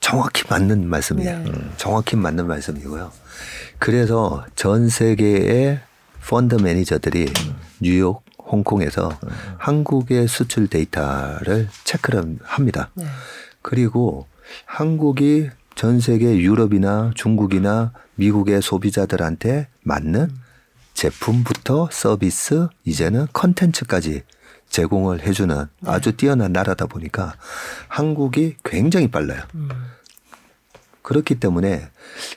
정확히 0.03 0.42
맞는 0.50 0.88
말씀이에요. 0.90 1.38
네. 1.38 1.53
정확히 1.78 2.16
맞는 2.16 2.46
말씀이고요. 2.46 3.11
그래서 3.78 4.44
전 4.55 4.90
세계의 4.90 5.80
펀드 6.28 6.57
매니저들이 6.57 7.32
뉴욕, 7.80 8.22
홍콩에서 8.38 9.18
한국의 9.57 10.28
수출 10.28 10.68
데이터를 10.68 11.68
체크를 11.84 12.36
합니다. 12.42 12.90
네. 12.94 13.07
그리고 13.62 14.26
한국이 14.66 15.48
전 15.76 16.00
세계 16.00 16.36
유럽이나 16.36 17.12
중국이나 17.14 17.92
미국의 18.16 18.61
소비자들한테 18.61 19.68
맞는 19.82 20.30
제품부터 20.94 21.88
서비스 21.90 22.68
이제는 22.84 23.28
컨텐츠까지 23.32 24.24
제공을 24.73 25.23
해주는 25.23 25.66
아주 25.85 26.16
뛰어난 26.16 26.53
나라다 26.53 26.87
보니까 26.87 27.35
한국이 27.89 28.57
굉장히 28.64 29.09
빨라요. 29.09 29.43
음. 29.55 29.68
그렇기 31.03 31.37
때문에 31.37 31.89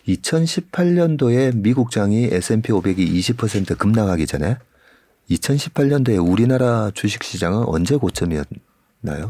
2018년도에 0.08 1.56
미국장이 1.56 2.26
S&P 2.26 2.74
500이 2.74 3.38
20% 3.38 3.78
급락하기 3.78 4.28
전에 4.28 4.58
2018년도에 5.32 6.30
우리나라 6.30 6.92
주식시장은 6.94 7.64
언제 7.68 7.96
고점이었나요? 7.96 9.30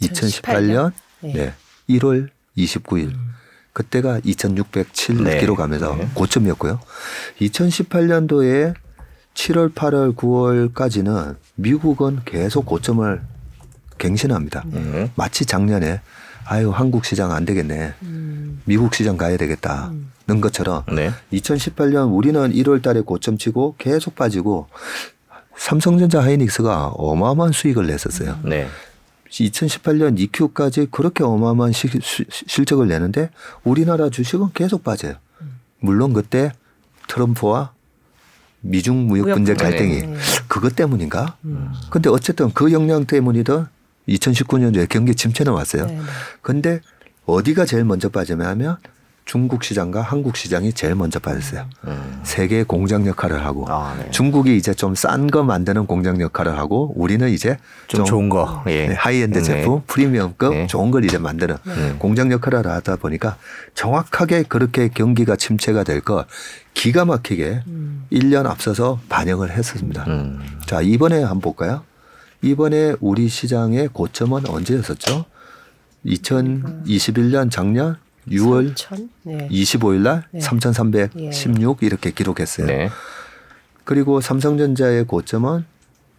2018년 0.00 0.92
네. 1.20 1.32
네. 1.32 1.54
1월 1.90 2.28
29일. 2.56 3.14
그때가 3.72 4.20
2,607 4.24 5.22
네. 5.22 5.40
기록하면서 5.40 5.96
네. 5.96 6.08
고점이었고요. 6.14 6.80
2018년도에 7.40 8.74
7월, 9.38 9.72
8월, 9.72 10.16
9월까지는 10.16 11.36
미국은 11.54 12.18
계속 12.24 12.66
고점을 12.66 13.22
갱신합니다. 13.96 14.64
네. 14.66 15.12
마치 15.14 15.46
작년에 15.46 16.00
아유 16.44 16.70
한국 16.70 17.04
시장 17.04 17.30
안 17.30 17.44
되겠네. 17.44 17.94
음. 18.02 18.60
미국 18.64 18.94
시장 18.94 19.16
가야 19.16 19.36
되겠다는 19.36 20.40
것처럼 20.40 20.82
네. 20.92 21.12
2018년 21.32 22.12
우리는 22.12 22.50
1월 22.52 22.82
달에 22.82 23.00
고점 23.00 23.38
치고 23.38 23.76
계속 23.78 24.16
빠지고 24.16 24.66
삼성전자 25.56 26.20
하이닉스가 26.20 26.88
어마어마한 26.88 27.52
수익을 27.52 27.86
냈었어요. 27.86 28.40
네. 28.42 28.66
2018년 29.30 30.18
EQ까지 30.18 30.88
그렇게 30.90 31.22
어마어마한 31.22 31.72
시- 31.72 31.88
시- 32.02 32.24
실적을 32.28 32.88
내는데 32.88 33.30
우리나라 33.62 34.10
주식은 34.10 34.48
계속 34.54 34.82
빠져요. 34.82 35.14
물론 35.78 36.12
그때 36.12 36.50
트럼프와 37.06 37.72
미중 38.60 39.06
무역 39.06 39.34
분쟁. 39.34 39.56
갈등이 39.56 40.00
네. 40.00 40.14
그것 40.48 40.74
때문인가? 40.74 41.36
음. 41.44 41.72
근데 41.90 42.08
어쨌든 42.10 42.52
그 42.52 42.72
영향 42.72 43.04
때문이든 43.04 43.66
2019년도에 44.08 44.88
경기 44.88 45.14
침체는 45.14 45.52
왔어요. 45.52 45.86
네, 45.86 45.96
네. 45.96 46.02
근데 46.42 46.80
어디가 47.26 47.66
제일 47.66 47.84
먼저 47.84 48.08
빠지냐면 48.08 48.78
중국 49.28 49.62
시장과 49.62 50.00
한국 50.00 50.38
시장이 50.38 50.72
제일 50.72 50.94
먼저 50.94 51.18
빠졌어요. 51.18 51.66
음. 51.86 52.20
세계 52.22 52.62
공장 52.62 53.06
역할을 53.06 53.44
하고 53.44 53.66
아, 53.68 53.94
네. 53.98 54.10
중국이 54.10 54.56
이제 54.56 54.72
좀 54.72 54.94
싼 54.94 55.26
거 55.26 55.42
만드는 55.42 55.84
공장 55.86 56.18
역할을 56.18 56.56
하고 56.56 56.94
우리는 56.96 57.28
이제 57.28 57.58
좀 57.88 58.06
좋은 58.06 58.30
거. 58.30 58.64
예. 58.68 58.88
네, 58.88 58.94
하이엔드 58.94 59.40
네. 59.40 59.44
제품, 59.44 59.82
프리미엄급 59.86 60.54
네. 60.54 60.66
좋은 60.66 60.90
걸 60.90 61.04
이제 61.04 61.18
만드는 61.18 61.56
네. 61.62 61.96
공장 61.98 62.32
역할을 62.32 62.66
하다 62.66 62.96
보니까 62.96 63.36
정확하게 63.74 64.44
그렇게 64.44 64.88
경기가 64.88 65.36
침체가 65.36 65.84
될 65.84 66.00
거 66.00 66.24
기가 66.72 67.04
막히게 67.04 67.64
음. 67.66 68.06
1년 68.10 68.46
앞서서 68.46 68.98
반영을 69.10 69.50
했습니다. 69.50 70.04
음. 70.06 70.40
자, 70.64 70.80
이번에 70.80 71.16
한번 71.22 71.40
볼까요? 71.42 71.82
이번에 72.40 72.94
우리 73.00 73.28
시장의 73.28 73.88
고점은 73.92 74.48
언제였었죠? 74.48 75.26
2021년 76.06 77.50
작년 77.50 77.96
6월 78.30 78.74
3천? 78.74 79.08
네. 79.22 79.48
25일 79.50 79.98
날 80.00 80.24
네. 80.30 80.40
3,316 80.40 81.82
이렇게 81.82 82.10
기록했어요. 82.10 82.66
네. 82.66 82.90
그리고 83.84 84.20
삼성전자의 84.20 85.04
고점은 85.04 85.64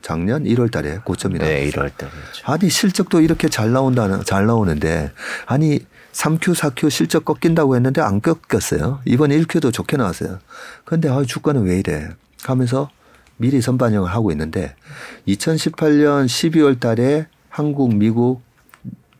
작년 0.02 0.44
1월 0.46 0.72
달에 0.72 1.00
고점이다. 1.04 1.46
네, 1.46 1.66
이럴 1.66 1.90
때였죠. 1.90 2.44
아니 2.46 2.70
실적도 2.70 3.22
이렇게 3.22 3.50
잘 3.50 3.72
나온다는 3.72 4.24
잘 4.24 4.46
나오는데 4.46 5.12
아니 5.46 5.80
3Q, 6.14 6.56
4Q 6.56 6.90
실적 6.90 7.26
꺾인다고 7.26 7.76
했는데 7.76 8.02
안 8.02 8.22
꺾였어요. 8.22 9.02
이번 9.06 9.30
1Q도 9.32 9.72
좋게 9.72 9.98
나왔어요. 9.98 10.40
근데 10.86 11.10
아 11.10 11.24
주가는 11.24 11.64
왜 11.64 11.80
이래? 11.80 12.10
하면서 12.44 12.90
미리 13.38 13.62
선반영을 13.62 14.10
하고 14.10 14.32
있는데 14.32 14.76
2018년 15.28 16.26
12월 16.26 16.80
달에 16.80 17.28
한국, 17.50 17.94
미국 17.96 18.42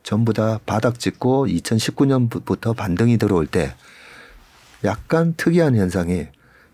전부 0.10 0.34
다 0.34 0.60
바닥 0.66 0.98
찍고 0.98 1.46
2019년부터 1.46 2.76
반등이 2.76 3.20
들어올 3.20 3.46
때 3.46 3.76
약간 4.84 5.36
특이한 5.38 5.76
현상이 5.76 6.26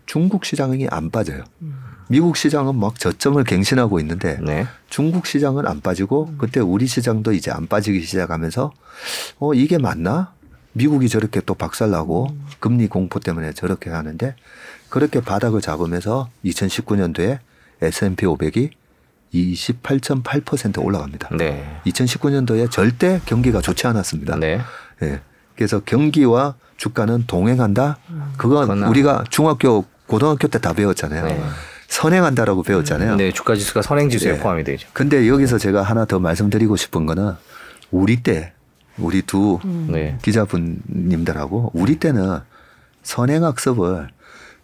중국 0.06 0.46
시장이 0.46 0.86
안 0.88 1.10
빠져요. 1.10 1.44
미국 2.08 2.38
시장은 2.38 2.76
막 2.76 2.98
저점을 2.98 3.44
갱신하고 3.44 4.00
있는데 4.00 4.38
네. 4.40 4.66
중국 4.88 5.26
시장은 5.26 5.66
안 5.66 5.82
빠지고 5.82 6.32
그때 6.38 6.60
우리 6.60 6.86
시장도 6.86 7.34
이제 7.34 7.50
안 7.50 7.66
빠지기 7.66 8.00
시작하면서 8.06 8.72
어 9.40 9.52
이게 9.52 9.76
맞나? 9.76 10.32
미국이 10.72 11.10
저렇게 11.10 11.42
또 11.44 11.52
박살나고 11.52 12.34
금리 12.58 12.86
공포 12.86 13.20
때문에 13.20 13.52
저렇게 13.52 13.90
하는데 13.90 14.34
그렇게 14.88 15.20
바닥을 15.20 15.60
잡으면서 15.60 16.30
2019년도에 16.46 17.40
S&P 17.82 18.24
500이 18.24 18.70
28.8% 19.34 20.82
올라갑니다. 20.84 21.30
네. 21.36 21.80
2019년도에 21.86 22.70
절대 22.70 23.20
경기가 23.26 23.60
좋지 23.60 23.86
않았습니다. 23.86 24.36
네. 24.36 24.60
예. 25.02 25.20
그래서 25.56 25.80
경기와 25.80 26.54
주가는 26.76 27.24
동행한다. 27.26 27.98
그건 28.36 28.68
그건 28.68 28.84
우리가 28.84 29.24
중학교 29.30 29.84
고등학교 30.06 30.48
때 30.48 30.58
다 30.58 30.72
배웠잖아요. 30.72 31.24
네. 31.24 31.42
선행한다라고 31.88 32.62
배웠잖아요. 32.62 33.16
네, 33.16 33.32
주가 33.32 33.54
지수가 33.54 33.82
선행 33.82 34.10
지수에 34.10 34.32
네. 34.32 34.38
포함이 34.38 34.64
되죠. 34.64 34.88
근데 34.92 35.28
여기서 35.28 35.58
제가 35.58 35.82
하나 35.82 36.04
더 36.04 36.18
말씀드리고 36.18 36.76
싶은 36.76 37.06
거는 37.06 37.34
우리 37.90 38.22
때 38.22 38.52
우리 38.98 39.22
두 39.22 39.60
네. 39.88 40.18
기자분님들하고 40.22 41.70
우리 41.74 41.96
때는 41.96 42.40
선행학습을 43.02 44.08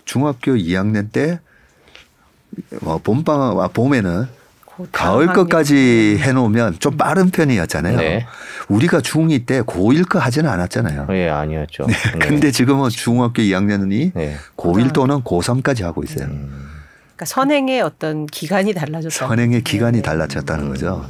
중학교 0.04 0.52
2학년 0.52 1.10
때뭐 1.12 2.98
봄방학 3.04 3.58
아, 3.60 3.68
봄에는 3.68 4.26
그 4.26 4.41
가을 4.90 5.26
것까지 5.26 6.18
해놓으면 6.20 6.78
좀 6.78 6.96
빠른 6.96 7.30
편이었잖아요. 7.30 7.96
네. 7.98 8.26
우리가 8.68 9.00
중2 9.00 9.46
때 9.46 9.60
고1 9.60 10.08
거 10.08 10.18
하지는 10.18 10.48
않았잖아요. 10.50 11.06
예, 11.10 11.28
아니었죠. 11.28 11.86
네. 11.86 11.94
근데 12.18 12.50
지금은 12.50 12.88
중학교 12.90 13.42
2학년이 13.42 14.12
네. 14.14 14.36
고1 14.56 14.92
또는 14.92 15.22
고3까지 15.22 15.82
하고 15.82 16.02
있어요. 16.02 16.26
그러니까 16.26 17.24
선행의 17.26 17.82
어떤 17.82 18.26
기간이 18.26 18.72
달라졌다. 18.72 19.14
선행의 19.14 19.62
기간이 19.62 19.98
네. 19.98 20.02
달라졌다는 20.02 20.68
거죠. 20.68 21.06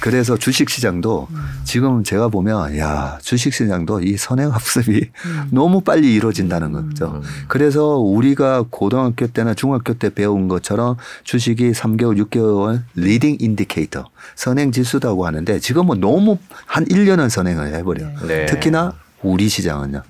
그래서 0.00 0.36
주식 0.36 0.70
시장도 0.70 1.28
지금 1.64 2.04
제가 2.04 2.28
보면 2.28 2.76
야 2.78 3.18
주식 3.22 3.52
시장도 3.52 4.02
이 4.02 4.16
선행 4.16 4.52
학습이 4.52 5.10
너무 5.50 5.80
빨리 5.80 6.14
이루어진다는 6.14 6.72
거죠. 6.72 7.22
그래서 7.48 7.96
우리가 7.96 8.64
고등학교 8.70 9.26
때나 9.26 9.54
중학교 9.54 9.94
때 9.94 10.10
배운 10.10 10.48
것처럼 10.48 10.96
주식이 11.24 11.72
3개월, 11.72 12.22
6개월 12.24 12.82
leading 12.94 13.38
indicator 13.40 14.04
선행 14.34 14.72
지수다고 14.72 15.26
하는데 15.26 15.58
지금은 15.58 16.00
너무 16.00 16.38
한 16.66 16.84
1년은 16.84 17.28
선행을 17.28 17.74
해버려. 17.74 18.04
요 18.04 18.10
네. 18.26 18.46
특히나 18.46 18.94
우리 19.26 19.48
시장은요. 19.48 20.02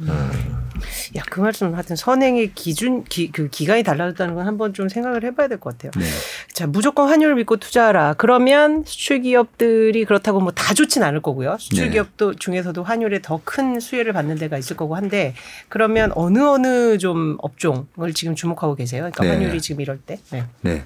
야, 1.16 1.22
그 1.30 1.40
말씀 1.40 1.74
하여튼 1.74 1.96
선행의 1.96 2.52
기준 2.54 3.02
기, 3.04 3.32
그 3.32 3.48
기간이 3.48 3.82
달라졌다는 3.82 4.34
건 4.34 4.46
한번 4.46 4.74
좀 4.74 4.88
생각을 4.88 5.24
해봐야 5.24 5.48
될 5.48 5.58
것 5.58 5.72
같아요. 5.72 5.90
네. 5.96 6.04
자, 6.52 6.66
무조건 6.66 7.08
환율을 7.08 7.34
믿고 7.36 7.56
투자하라. 7.56 8.14
그러면 8.18 8.84
수출 8.86 9.20
기업들이 9.22 10.04
그렇다고 10.04 10.40
뭐 10.40 10.52
다 10.52 10.74
좋진 10.74 11.02
않을 11.02 11.22
거고요. 11.22 11.56
수출 11.58 11.86
네. 11.86 11.90
기업도 11.92 12.34
중에서도 12.34 12.82
환율에 12.82 13.20
더 13.22 13.40
큰 13.44 13.78
수혜를 13.80 14.12
받는 14.12 14.36
데가 14.36 14.58
있을 14.58 14.76
거고 14.76 14.96
한데 14.96 15.34
그러면 15.68 16.10
어느 16.14 16.40
어느 16.40 16.98
좀 16.98 17.36
업종을 17.40 18.12
지금 18.14 18.34
주목하고 18.34 18.74
계세요? 18.74 19.00
그러니까 19.02 19.22
네. 19.24 19.30
환율이 19.30 19.60
지금 19.60 19.80
이럴 19.80 19.98
때. 19.98 20.18
네. 20.30 20.44
네. 20.62 20.84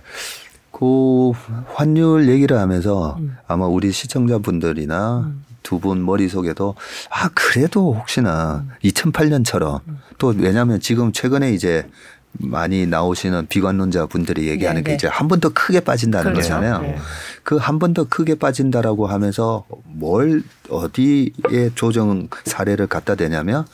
그 0.70 1.32
환율 1.74 2.28
얘기를 2.28 2.56
하면서 2.58 3.16
음. 3.18 3.36
아마 3.48 3.66
우리 3.66 3.90
시청자분들이나 3.90 5.32
두 5.70 5.78
분 5.78 6.04
머릿속에도 6.04 6.74
아 7.10 7.28
그래도 7.32 7.94
혹시나 7.94 8.64
음. 8.66 8.70
2008년처럼 8.82 9.80
또 10.18 10.34
왜냐하면 10.36 10.80
지금 10.80 11.12
최근에 11.12 11.52
이제 11.52 11.86
많이 12.32 12.86
나오시는 12.86 13.46
비관론자 13.48 14.06
분들이 14.06 14.48
얘기하는 14.48 14.82
네, 14.82 14.84
게 14.84 14.90
네. 14.92 14.94
이제 14.96 15.06
한 15.08 15.26
번 15.28 15.38
더 15.40 15.48
크게 15.48 15.80
빠진다는 15.80 16.32
그렇죠. 16.32 16.48
거잖아요. 16.54 16.82
네. 16.82 16.96
그한 17.44 17.78
번 17.78 17.94
더 17.94 18.04
크게 18.04 18.34
빠진다라고 18.36 19.06
하면서 19.06 19.64
뭘 19.84 20.42
어디에 20.68 21.70
조정 21.76 22.28
사례를 22.44 22.86
갖다 22.88 23.14
대냐면 23.16 23.64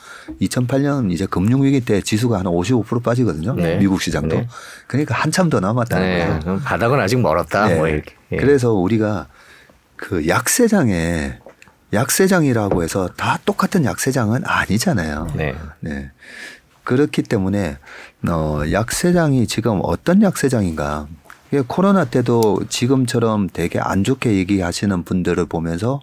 2008년 0.41 1.11
이제 1.11 1.25
금융위기 1.27 1.81
때 1.81 2.01
지수가 2.01 2.37
한 2.37 2.45
55% 2.45 3.03
빠지거든요. 3.03 3.53
네. 3.55 3.77
미국 3.77 4.01
시장도. 4.01 4.35
네. 4.35 4.47
그러니까 4.87 5.13
한참 5.15 5.49
더 5.49 5.59
남았다는 5.59 6.07
네. 6.07 6.39
거예요. 6.41 6.59
바닥은 6.63 6.99
아직 6.99 7.19
멀었다. 7.21 7.67
네. 7.67 7.75
뭐 7.75 7.87
이렇게. 7.87 8.13
예. 8.31 8.37
그래서 8.37 8.73
우리가 8.73 9.27
그 9.95 10.27
약세장에 10.27 11.39
약세장이라고 11.93 12.83
해서 12.83 13.07
다 13.15 13.39
똑같은 13.45 13.85
약세장은 13.85 14.41
아니잖아요. 14.45 15.27
네. 15.35 15.55
네. 15.79 16.11
그렇기 16.83 17.23
때문에 17.23 17.77
어 18.27 18.61
약세장이 18.71 19.47
지금 19.47 19.81
어떤 19.83 20.21
약세장인가? 20.21 21.07
이게 21.49 21.63
코로나 21.65 22.05
때도 22.05 22.61
지금처럼 22.69 23.49
되게 23.51 23.79
안 23.79 24.03
좋게 24.03 24.33
얘기하시는 24.33 25.03
분들을 25.03 25.45
보면서 25.45 26.01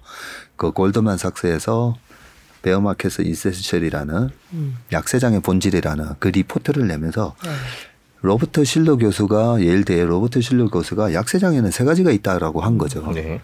그 0.57 0.72
골드만삭스에서 0.72 1.97
bear 2.62 2.84
markets 2.84 3.22
essential이라는 3.22 4.30
음. 4.55 4.76
약세장의 4.91 5.41
본질이라는 5.41 6.07
그 6.18 6.28
리포트를 6.28 6.87
내면서 6.87 7.35
네. 7.45 7.51
로버트 8.22 8.64
실러 8.64 8.97
교수가 8.97 9.61
예일대의 9.61 10.07
로버트 10.07 10.41
실러 10.41 10.68
교수가 10.68 11.12
약세장에는 11.12 11.70
세 11.70 11.85
가지가 11.85 12.11
있다라고 12.11 12.62
한 12.62 12.78
거죠. 12.78 13.12
네. 13.12 13.43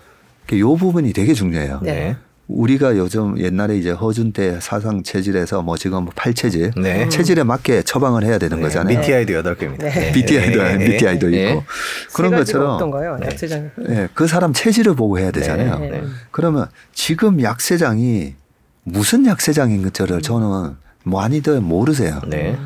이 0.51 0.62
부분이 0.62 1.12
되게 1.12 1.34
중요해요. 1.34 1.80
네. 1.82 2.16
우리가 2.55 2.96
요즘 2.96 3.38
옛날에 3.38 3.76
이제 3.78 3.90
허준 3.90 4.32
때 4.32 4.59
사상 4.61 5.03
체질에서 5.03 5.62
뭐 5.62 5.76
지금 5.76 6.07
팔체질 6.16 6.72
네. 6.76 7.09
체질에 7.09 7.44
맞게 7.44 7.82
처방을 7.82 8.24
해야 8.24 8.38
되는 8.38 8.61
거잖아요. 8.61 9.01
BTI도 9.01 9.34
여덟 9.34 9.57
개입니다. 9.57 9.88
네. 9.88 10.12
BTI도 10.12 10.62
네. 10.62 10.78
BTI도 10.78 11.28
네. 11.28 11.51
있고 11.51 11.61
세 12.09 12.12
그런 12.16 12.34
것처럼 12.34 12.70
어떤가요? 12.76 13.16
네. 13.20 13.26
약세장. 13.26 13.70
예, 13.88 14.09
그 14.14 14.26
사람 14.26 14.53
체질을 14.53 14.94
보고 14.94 15.18
해야 15.18 15.30
되잖아요. 15.30 15.78
네. 15.78 15.90
네. 15.90 16.03
그러면 16.32 16.66
지금 16.92 17.40
약세장이 17.42 18.34
무슨 18.82 19.26
약세장인지를 19.26 20.20
저는 20.22 20.74
많이들 21.05 21.61
모르세요. 21.61 22.20
네. 22.26 22.59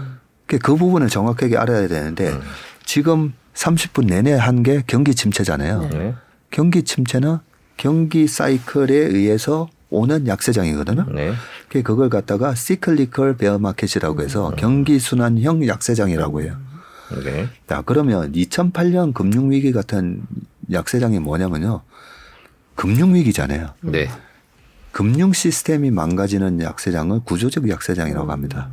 그- 0.47 0.59
그 0.59 0.77
부분을 0.77 1.09
정확하게 1.09 1.57
알아야 1.59 1.89
되는데 1.89 2.29
음. 2.31 2.41
지금 2.87 3.33
30분 3.55 4.07
내내 4.07 4.33
한 4.33 4.63
게 4.63 4.83
경기 4.87 5.15
침체잖아요. 5.15 5.89
네. 5.93 6.15
경기 6.51 6.83
침체는 6.83 7.39
경기 7.77 8.27
사이클에 8.29 8.95
의해서 8.95 9.69
오는 9.95 10.27
약세장이거든요. 10.27 11.07
네. 11.15 11.33
그 11.69 11.83
그걸 11.83 12.09
갖다가 12.11 12.55
시클리컬 12.55 13.37
베어 13.37 13.59
마켓이라고 13.59 14.23
해서 14.23 14.53
경기 14.57 14.99
순환형 14.99 15.67
약세장이라고 15.67 16.43
해요. 16.43 16.57
네. 17.25 17.49
자, 17.69 17.83
그러면 17.85 18.33
2008년 18.33 19.15
금융위기 19.15 19.73
같은 19.73 20.23
약세장이 20.73 21.19
뭐냐면요. 21.21 21.83
금융위기잖아요. 22.75 23.71
네. 23.83 24.09
금융 24.93 25.33
시스템이 25.33 25.91
망가지는 25.91 26.61
약세장을 26.61 27.21
구조적 27.25 27.69
약세장이라고 27.69 28.31
합니다. 28.31 28.71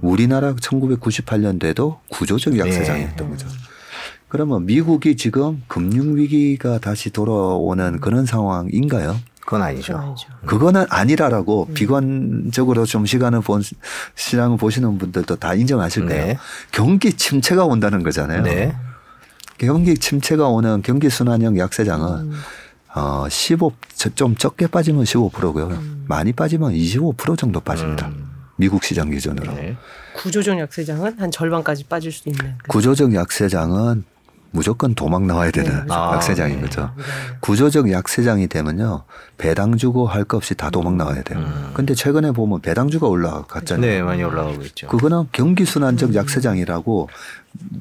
우리나라 0.00 0.54
1998년도에도 0.54 1.98
구조적 2.10 2.58
약세장이었던 2.58 3.30
거죠. 3.30 3.46
그러면 4.28 4.66
미국이 4.66 5.16
지금 5.16 5.62
금융위기가 5.68 6.78
다시 6.78 7.10
돌아오는 7.10 8.00
그런 8.00 8.26
상황인가요? 8.26 9.16
그건 9.44 9.62
아니죠. 9.62 9.96
아니죠. 9.96 10.28
그거는 10.46 10.86
아니라라고 10.88 11.66
비관적으로 11.74 12.84
좀 12.86 13.06
시간을 13.06 13.40
본 13.40 13.62
시장을 14.14 14.56
보시는 14.56 14.98
분들도 14.98 15.36
다 15.36 15.54
인정하실 15.54 16.06
거예요. 16.06 16.26
네. 16.26 16.38
경기 16.70 17.12
침체가 17.12 17.64
온다는 17.64 18.02
거잖아요. 18.02 18.42
네. 18.42 18.74
경기 19.58 19.94
침체가 19.96 20.48
오는 20.48 20.82
경기 20.82 21.10
순환형 21.10 21.58
약세장은 21.58 22.32
어, 22.94 23.26
15, 23.28 23.72
저- 23.94 24.10
좀 24.14 24.36
적게 24.36 24.66
빠지면 24.66 25.04
15%고요. 25.04 25.82
많이 26.06 26.32
빠지면 26.32 26.72
25% 26.74 27.38
정도 27.38 27.58
빠집니다. 27.60 28.08
음. 28.08 28.28
미국 28.56 28.84
시장 28.84 29.10
기준으로. 29.10 29.52
네. 29.54 29.76
구조적 30.14 30.58
약세장은 30.58 31.18
한 31.18 31.30
절반까지 31.30 31.84
빠질 31.84 32.12
수 32.12 32.28
있는. 32.28 32.54
그- 32.62 32.68
구조적 32.68 33.14
약세장은 33.14 34.04
무조건 34.52 34.94
도망 34.94 35.26
나와야 35.26 35.50
되는 35.50 35.86
네. 35.86 35.94
약세장인 35.94 36.58
아, 36.58 36.60
거죠. 36.62 36.90
네. 36.96 37.02
구조적 37.40 37.90
약세장이 37.90 38.46
되면요. 38.48 39.04
배당 39.38 39.76
주고 39.76 40.06
할 40.06 40.24
것 40.24 40.36
없이 40.36 40.54
다 40.54 40.70
도망 40.70 40.96
나와야 40.96 41.22
돼요. 41.22 41.38
음. 41.40 41.70
근데 41.74 41.94
최근에 41.94 42.30
보면 42.32 42.60
배당주가 42.60 43.06
올라갔잖아요. 43.08 43.90
네, 43.90 44.02
많이 44.02 44.22
올라가고 44.22 44.62
있죠. 44.64 44.86
그거는 44.88 45.28
경기 45.32 45.64
순환적 45.64 46.14
약세장이라고 46.14 47.08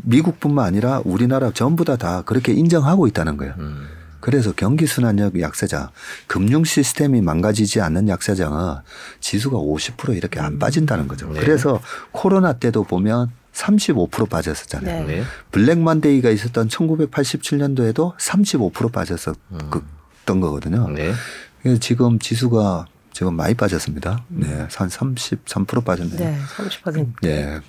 미국뿐만 0.04 0.66
아니라 0.66 1.02
우리나라 1.06 1.52
전부 1.52 1.86
다 1.86 1.96
다 1.98 2.24
그렇게 2.24 2.54
인정하고 2.54 3.06
있다는 3.08 3.38
거예요. 3.38 3.54
음. 3.60 3.88
그래서 4.22 4.54
경기 4.56 4.86
순환적 4.88 5.40
약세장, 5.42 5.90
금융 6.28 6.64
시스템이 6.64 7.22
망가지지 7.22 7.82
않는 7.82 8.08
약세장은 8.08 8.76
지수가 9.20 9.58
50% 9.58 10.16
이렇게 10.16 10.40
안 10.40 10.58
빠진다는 10.60 11.08
거죠. 11.08 11.28
네. 11.34 11.40
그래서 11.40 11.80
코로나 12.12 12.54
때도 12.54 12.84
보면 12.84 13.30
35% 13.54 14.30
빠졌었잖아요. 14.30 15.06
네. 15.06 15.16
네. 15.16 15.24
블랙 15.52 15.80
만데이가 15.80 16.30
있었던 16.30 16.68
1987년도에도 16.68 18.18
35% 18.18 18.92
빠졌었던 18.92 19.84
거거든요. 20.26 20.90
네. 20.90 21.14
그래서 21.62 21.80
지금 21.80 22.18
지수가 22.20 22.88
지금 23.14 23.36
많이 23.36 23.54
빠졌습니다. 23.54 24.24
네, 24.30 24.68
한 24.74 24.88
33% 24.88 25.84
빠졌네요. 25.84 26.18
네, 26.18 26.38
30%. 26.58 27.14
예. 27.26 27.60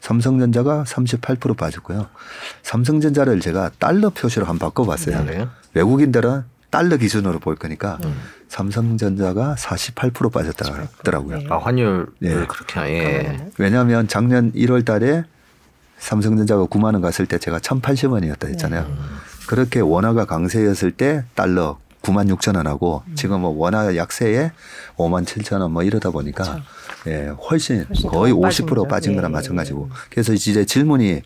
삼성전자가 0.00 0.84
38% 0.84 1.56
빠졌고요. 1.56 2.08
삼성전자를 2.62 3.40
제가 3.40 3.70
달러 3.78 4.10
표시로 4.10 4.46
한번 4.46 4.68
바꿔봤어요. 4.68 5.24
네. 5.24 5.46
외국인들은 5.74 6.44
달러 6.70 6.96
기준으로 6.96 7.38
볼 7.38 7.56
거니까 7.56 7.98
삼성전자가 8.48 9.54
48% 9.58 10.32
빠졌다고 10.32 10.74
하더라고요. 10.98 11.38
네. 11.38 11.46
아, 11.50 11.58
환율을 11.58 12.06
예. 12.22 12.28
그렇게 12.46 12.80
예. 12.80 13.46
왜냐하면 13.58 14.08
작년 14.08 14.52
1월 14.52 14.84
달에 14.84 15.24
삼성전자가 15.98 16.64
9만 16.66 16.84
원 16.94 17.00
갔을 17.00 17.26
때 17.26 17.38
제가 17.38 17.58
1,080원이었다 17.58 18.48
했잖아요. 18.48 18.82
네. 18.86 18.94
그렇게 19.48 19.80
원화가 19.80 20.24
강세였을 20.26 20.92
때 20.92 21.24
달러 21.34 21.78
9만 22.02 22.32
6천 22.34 22.56
원하고 22.56 23.02
음. 23.08 23.14
지금 23.16 23.40
뭐 23.40 23.50
원화 23.50 23.96
약세에 23.96 24.52
5만 24.96 25.24
7천 25.26 25.60
원 25.60 25.72
뭐 25.72 25.82
이러다 25.82 26.10
보니까 26.10 26.62
예, 27.06 27.26
훨씬, 27.50 27.84
훨씬 27.84 28.08
거의 28.10 28.32
더50% 28.32 28.88
빠진. 28.88 29.14
거랑 29.14 29.30
예, 29.30 29.34
마찬가지고. 29.34 29.90
그래서 30.10 30.32
이제 30.32 30.64
질문이 30.64 31.22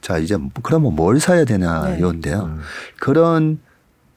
자, 0.00 0.18
이제 0.18 0.36
그러면 0.62 0.94
뭘 0.96 1.20
사야 1.20 1.44
되냐 1.44 1.88
네. 1.96 2.00
요인데요. 2.00 2.58
그런 2.98 3.58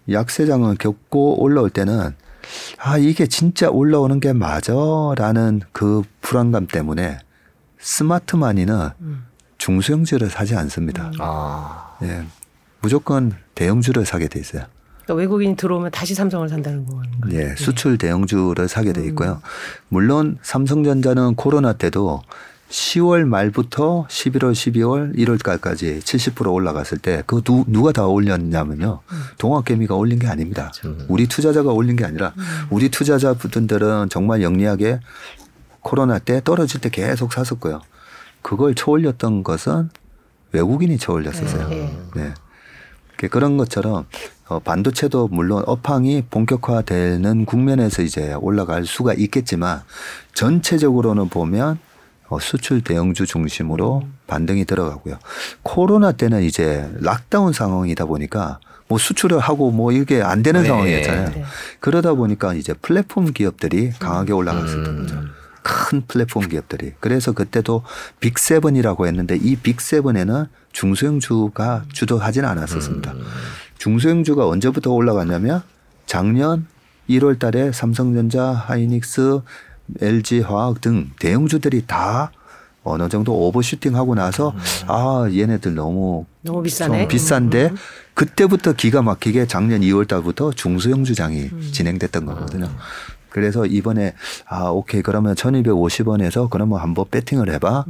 약세장을 0.09 0.75
겪고 0.77 1.41
올라올 1.41 1.69
때는 1.69 2.15
아, 2.77 2.97
이게 2.97 3.27
진짜 3.27 3.69
올라오는 3.69 4.19
게 4.19 4.33
맞아 4.33 4.73
라는 5.15 5.61
그 5.71 6.03
불안감 6.21 6.67
때문에 6.67 7.19
스마트 7.79 8.35
마니는 8.35 8.89
음. 9.01 9.25
중소형주를 9.57 10.29
사지 10.29 10.55
않습니다. 10.55 11.11
아. 11.19 11.95
예. 12.03 12.23
무조건 12.81 13.33
대형주를 13.55 14.05
사게 14.05 14.27
돼 14.27 14.39
있어요. 14.39 14.63
그러니까 15.03 15.13
외국인이 15.21 15.55
들어오면 15.55 15.91
다시 15.91 16.13
삼성을 16.13 16.47
산다는 16.49 16.85
거예요. 16.85 17.03
예, 17.31 17.55
수출 17.55 17.97
대형주를 17.97 18.67
사게 18.67 18.91
돼 18.93 19.05
있고요. 19.07 19.41
물론 19.87 20.37
삼성전자는 20.41 21.35
코로나 21.35 21.73
때도 21.73 22.21
10월 22.69 23.23
말부터 23.25 24.05
11월, 24.09 24.51
12월, 24.51 25.15
1월까지 25.17 25.99
70% 26.01 26.51
올라갔을 26.53 26.97
때그 26.97 27.41
누가 27.67 27.91
다 27.93 28.05
올렸냐면요. 28.07 28.99
동학개미가 29.37 29.95
올린 29.95 30.19
게 30.19 30.27
아닙니다. 30.27 30.71
우리 31.07 31.27
투자자가 31.27 31.71
올린 31.71 31.95
게 31.95 32.03
아니라 32.05 32.33
우리 32.69 32.89
투자자분들은 32.89 34.09
정말 34.09 34.41
영리하게 34.41 34.99
코로나 35.81 36.19
때 36.19 36.41
떨어질 36.43 36.81
때 36.81 36.89
계속 36.89 37.31
샀었고요. 37.31 37.81
그걸 38.41 38.75
쳐올렸던 38.75 39.43
것은 39.43 39.89
외국인이 40.51 40.97
쳐올렸었어요. 40.97 41.69
네. 41.69 41.97
네. 42.15 42.33
그- 43.15 43.29
그런 43.29 43.57
것처럼 43.57 44.05
어, 44.49 44.59
반도체도 44.59 45.29
물론 45.29 45.63
업황이 45.65 46.23
본격화되는 46.29 47.45
국면에서 47.45 48.01
이제 48.01 48.33
올라갈 48.35 48.85
수가 48.85 49.13
있겠지만 49.13 49.81
전체적으로는 50.33 51.29
보면 51.29 51.71
어, 51.71 51.79
수출 52.39 52.81
대형주 52.81 53.25
중심으로 53.25 54.07
반등이 54.27 54.65
들어가고요. 54.65 55.17
코로나 55.63 56.11
때는 56.11 56.43
이제 56.43 56.89
락다운 56.99 57.53
상황이다 57.53 58.05
보니까 58.05 58.59
뭐 58.87 58.97
수출을 58.97 59.39
하고 59.39 59.71
뭐 59.71 59.91
이게 59.91 60.21
안 60.21 60.43
되는 60.43 60.61
네. 60.61 60.67
상황이었잖아요. 60.67 61.29
네. 61.29 61.43
그러다 61.79 62.13
보니까 62.13 62.53
이제 62.53 62.73
플랫폼 62.73 63.31
기업들이 63.31 63.91
강하게 63.99 64.33
올라갔었던 64.33 64.85
음. 64.85 65.01
거죠. 65.01 65.21
큰 65.63 66.01
플랫폼 66.07 66.47
기업들이. 66.47 66.93
그래서 66.99 67.33
그때도 67.33 67.83
빅세븐이라고 68.21 69.07
했는데 69.07 69.35
이 69.35 69.57
빅세븐에는 69.57 70.45
중소형주가 70.71 71.83
주도하지는 71.91 72.47
않았었습니다. 72.47 73.11
음. 73.11 73.23
중소형주가 73.77 74.47
언제부터 74.47 74.91
올라갔냐면 74.91 75.61
작년 76.05 76.67
1월 77.09 77.39
달에 77.39 77.71
삼성전자, 77.71 78.51
하이닉스, 78.51 79.41
LG화학 80.01 80.81
등 80.81 81.11
대형주들이 81.19 81.85
다 81.87 82.31
어느 82.83 83.09
정도 83.09 83.33
오버슈팅 83.33 83.95
하고 83.95 84.15
나서 84.15 84.53
아, 84.87 85.27
얘네들 85.29 85.75
너무 85.75 86.25
너무 86.41 86.63
비싸네. 86.63 86.99
좀 87.01 87.07
비싼데 87.09 87.73
그때부터 88.13 88.73
기가 88.73 89.01
막히게 89.01 89.47
작년 89.47 89.81
2월 89.81 90.07
달부터 90.07 90.51
중소형 90.53 91.03
주장이 91.03 91.49
진행됐던 91.71 92.25
거거든요. 92.25 92.69
그래서 93.29 93.65
이번에 93.65 94.13
아 94.47 94.69
오케이. 94.69 95.01
그러면 95.01 95.35
1250원에서 95.35 96.49
그러면 96.49 96.79
한번 96.79 97.05
배팅을 97.11 97.51
해봐 97.53 97.85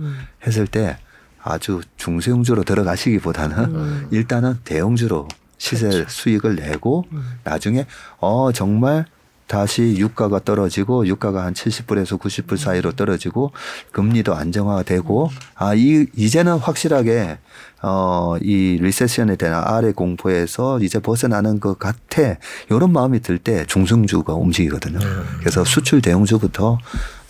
했을 0.45 0.67
때 0.67 0.97
아주 1.41 1.81
중소형주로 1.95 2.63
들어가시기보다는 2.63 4.07
일단은 4.11 4.57
대형주로 4.65 5.27
시세 5.57 6.05
수익을 6.07 6.55
내고 6.55 7.05
나중에 7.43 7.85
어 8.19 8.51
정말 8.51 9.05
다시 9.47 9.95
유가가 9.97 10.39
떨어지고 10.39 11.07
유가가 11.07 11.45
한 11.45 11.53
70불에서 11.53 12.19
90불 12.19 12.57
사이로 12.57 12.91
떨어지고 12.91 13.51
금리도 13.91 14.35
안정화되고 14.35 15.29
아 15.55 15.73
이 15.73 16.05
이제는 16.15 16.57
확실하게 16.57 17.37
어이 17.81 18.77
리세션에 18.81 19.35
대한 19.37 19.63
아래 19.63 19.91
공포에서 19.91 20.79
이제 20.79 20.99
벗어나는 20.99 21.59
것 21.59 21.79
같아 21.79 22.35
이런 22.69 22.91
마음이 22.91 23.21
들 23.21 23.37
때 23.37 23.65
중성주가 23.65 24.33
움직이거든요. 24.33 24.99
그래서 25.39 25.63
수출 25.63 26.01
대형주부터 26.01 26.79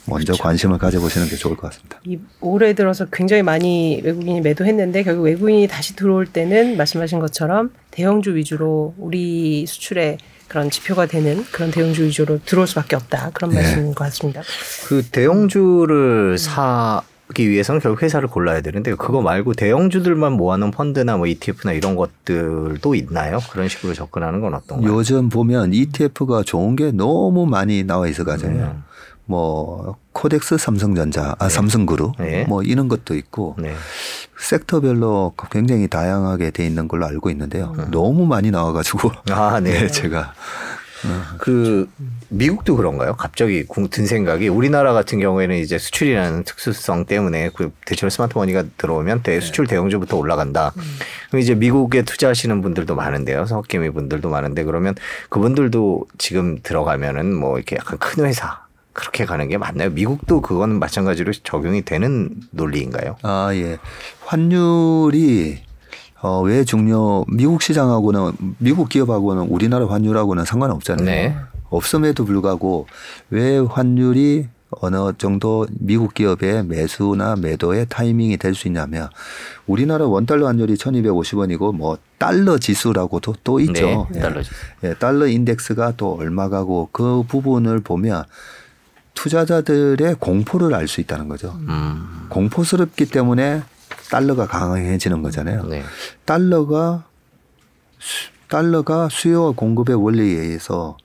먼저 0.09 0.27
그렇죠. 0.31 0.41
관심을 0.43 0.77
가져보시는 0.77 1.27
게 1.27 1.35
좋을 1.35 1.57
것 1.57 1.67
같습니다. 1.69 1.99
이 2.05 2.17
올해 2.39 2.73
들어서 2.73 3.05
굉장히 3.11 3.43
많이 3.43 4.01
외국인이 4.03 4.39
매도했는데 4.39 5.03
결국 5.03 5.23
외국인이 5.23 5.67
다시 5.67 5.97
들어올 5.97 6.25
때는 6.25 6.77
말씀하신 6.77 7.19
것처럼 7.19 7.71
대형주 7.91 8.35
위주로 8.35 8.95
우리 8.97 9.65
수출의 9.67 10.17
그런 10.47 10.69
지표가 10.69 11.05
되는 11.07 11.45
그런 11.51 11.71
대형주 11.71 12.03
위주로 12.03 12.39
들어올 12.45 12.67
수밖에 12.67 12.95
없다 12.95 13.31
그런 13.33 13.51
네. 13.51 13.57
말씀인 13.57 13.93
것 13.93 14.05
같습니다. 14.05 14.41
그 14.87 15.03
대형주를 15.03 16.37
사 16.37 17.03
기 17.35 17.49
위해서는 17.49 17.81
결국 17.81 18.03
회사를 18.03 18.29
골라야 18.29 18.61
되는데 18.61 18.95
그거 18.95 19.21
말고 19.21 19.53
대형주들만 19.53 20.33
모아놓은 20.33 20.71
펀드나 20.71 21.17
뭐 21.17 21.27
ETF나 21.27 21.73
이런 21.73 21.95
것들도 21.97 22.95
있나요? 22.95 23.39
그런 23.51 23.67
식으로 23.67 23.93
접근하는 23.93 24.39
건 24.39 24.53
어떤가요? 24.53 24.89
요즘 24.89 25.27
보면 25.27 25.73
ETF가 25.73 26.43
좋은 26.43 26.77
게 26.77 26.91
너무 26.91 27.45
많이 27.45 27.83
나와 27.83 28.07
있어가지고 28.07 28.49
음. 28.49 28.83
뭐 29.27 29.97
코덱스 30.13 30.57
삼성전자, 30.57 31.35
아 31.37 31.49
삼성그룹 31.49 32.13
네. 32.19 32.45
뭐 32.47 32.63
이런 32.63 32.87
것도 32.87 33.13
있고 33.15 33.55
네. 33.59 33.73
섹터별로 34.39 35.33
굉장히 35.51 35.87
다양하게 35.87 36.51
돼 36.51 36.65
있는 36.65 36.87
걸로 36.87 37.05
알고 37.05 37.29
있는데요. 37.29 37.75
너무 37.91 38.25
많이 38.25 38.49
나와가지고 38.51 39.11
아, 39.31 39.59
네. 39.59 39.71
네, 39.81 39.87
제가 39.87 40.33
그 41.37 41.87
미국도 42.29 42.75
그런가요? 42.75 43.15
갑자기 43.15 43.63
궁- 43.65 43.87
든 43.89 44.07
생각이 44.07 44.47
우리나라 44.47 44.93
같은 44.93 45.19
경우에는 45.19 45.55
이제 45.57 45.77
수출이라는 45.77 46.43
특수성 46.43 47.05
때문에 47.05 47.51
그 47.55 47.71
대체로 47.85 48.09
smart 48.09 48.37
money가 48.37 48.63
들어오면 48.77 49.21
대 49.23 49.39
수출 49.39 49.67
대형주부터 49.67 50.17
올라간다. 50.17 50.73
그럼 51.29 51.41
이제 51.41 51.53
미국에 51.53 52.01
투자하시는 52.01 52.61
분들도 52.61 52.95
많은데요. 52.95 53.45
석개미 53.45 53.91
분들도 53.91 54.29
많은데 54.29 54.63
그러면 54.63 54.95
그분들도 55.29 56.05
지금 56.17 56.57
들어가면은 56.63 57.33
뭐 57.33 57.57
이렇게 57.57 57.75
약간 57.77 57.97
큰 57.99 58.25
회사 58.25 58.61
그렇게 58.97 59.25
가는 59.25 59.47
게 59.47 59.57
맞나요? 59.59 59.91
미국도 59.91 60.41
그거는 60.41 60.79
마찬가지로 60.79 61.31
적용이 61.43 61.83
되는 61.83 62.31
논리인가요? 62.49 63.15
아 63.21 63.51
예, 63.53 63.77
환율이 64.25 65.59
어, 66.21 66.41
왜 66.41 66.63
중요 66.63 67.23
미국 67.27 67.61
시장하고는 67.61 68.31
미국 68.57 68.89
기업하고는 68.89 69.43
우리나라 69.43 69.85
환율하고는 69.87 70.45
상관없잖아요. 70.45 71.05
네. 71.05 71.35
없음에도 71.69 72.25
불구하고 72.25 72.87
왜 73.29 73.59
환율이 73.59 74.47
어느 74.81 74.97
정도 75.19 75.67
미국 75.79 76.13
기업의 76.15 76.65
매수나 76.65 77.35
매도의 77.35 77.85
타이밍이 77.89 78.37
될 78.37 78.55
수 78.55 78.67
있냐면 78.67 79.09
우리나라 79.67 80.05
원달러 80.07 80.47
환율이 80.47 80.73
1250원이고 80.75 81.75
뭐 81.75 81.97
달러 82.17 82.57
지수라고도 82.57 83.35
또 83.43 83.59
있죠. 83.59 84.07
네, 84.11 84.19
달러 84.19 84.41
지수. 84.41 84.55
예, 84.83 84.93
달러 84.95 85.27
인덱스가 85.27 85.93
또 85.97 86.15
얼마 86.19 86.49
가고 86.49 86.89
그 86.91 87.23
부분을 87.27 87.79
보면 87.81 88.23
투자자들의 89.17 90.15
공포를 90.19 90.73
알 90.75 90.87
수 90.87 91.01
있다는 91.01 91.27
거죠. 91.27 91.57
음. 91.67 92.27
공포스럽기 92.29 93.07
때문에 93.07 93.63
달러가 94.11 94.45
강해지는 94.47 95.21
거잖아요. 95.23 95.63
네. 95.65 95.83
달러가 96.25 97.03
수- 97.99 98.29
달러가 98.47 99.09
수요와 99.11 99.51
공급의 99.55 99.95
원리에 100.01 100.39
의해서 100.39 100.95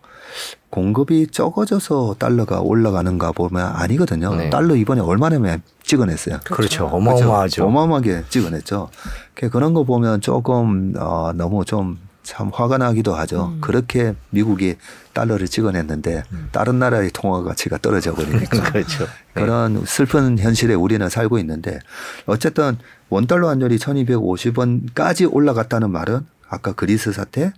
공급이 0.70 1.26
적어져서 1.26 2.16
달러가 2.18 2.60
올라가는가 2.60 3.32
보면 3.32 3.66
아니거든요. 3.66 4.34
네. 4.36 4.50
달러 4.50 4.76
이번에 4.76 5.00
얼마나 5.00 5.58
찍어냈어요. 5.82 6.40
그렇죠. 6.44 6.86
어마어마하죠. 6.86 7.26
그렇죠? 7.30 7.64
어마어마하게 7.66 8.24
찍어냈죠. 8.28 8.90
그- 9.34 9.48
그런 9.50 9.72
거 9.74 9.84
보면 9.84 10.20
조금 10.20 10.94
어, 10.98 11.32
너무 11.34 11.64
좀 11.64 11.98
참 12.22 12.50
화가 12.52 12.78
나기도 12.78 13.14
하죠. 13.14 13.56
그렇게 13.60 14.14
미국이 14.30 14.76
달러를 15.12 15.48
찍어냈는데 15.48 16.22
다른 16.52 16.78
나라의 16.78 17.10
통화 17.12 17.42
가치가 17.42 17.78
떨어져 17.78 18.14
버리니까 18.14 18.62
그렇죠. 18.72 19.04
네. 19.34 19.42
그런 19.42 19.84
슬픈 19.86 20.38
현실에 20.38 20.74
우리는 20.74 21.08
살고 21.08 21.38
있는데 21.40 21.80
어쨌든 22.26 22.78
원달러 23.08 23.48
환율이 23.48 23.78
1250원까지 23.78 25.32
올라갔다는 25.32 25.90
말은 25.90 26.26
아까 26.48 26.72
그리스 26.72 27.12
사태, 27.12 27.52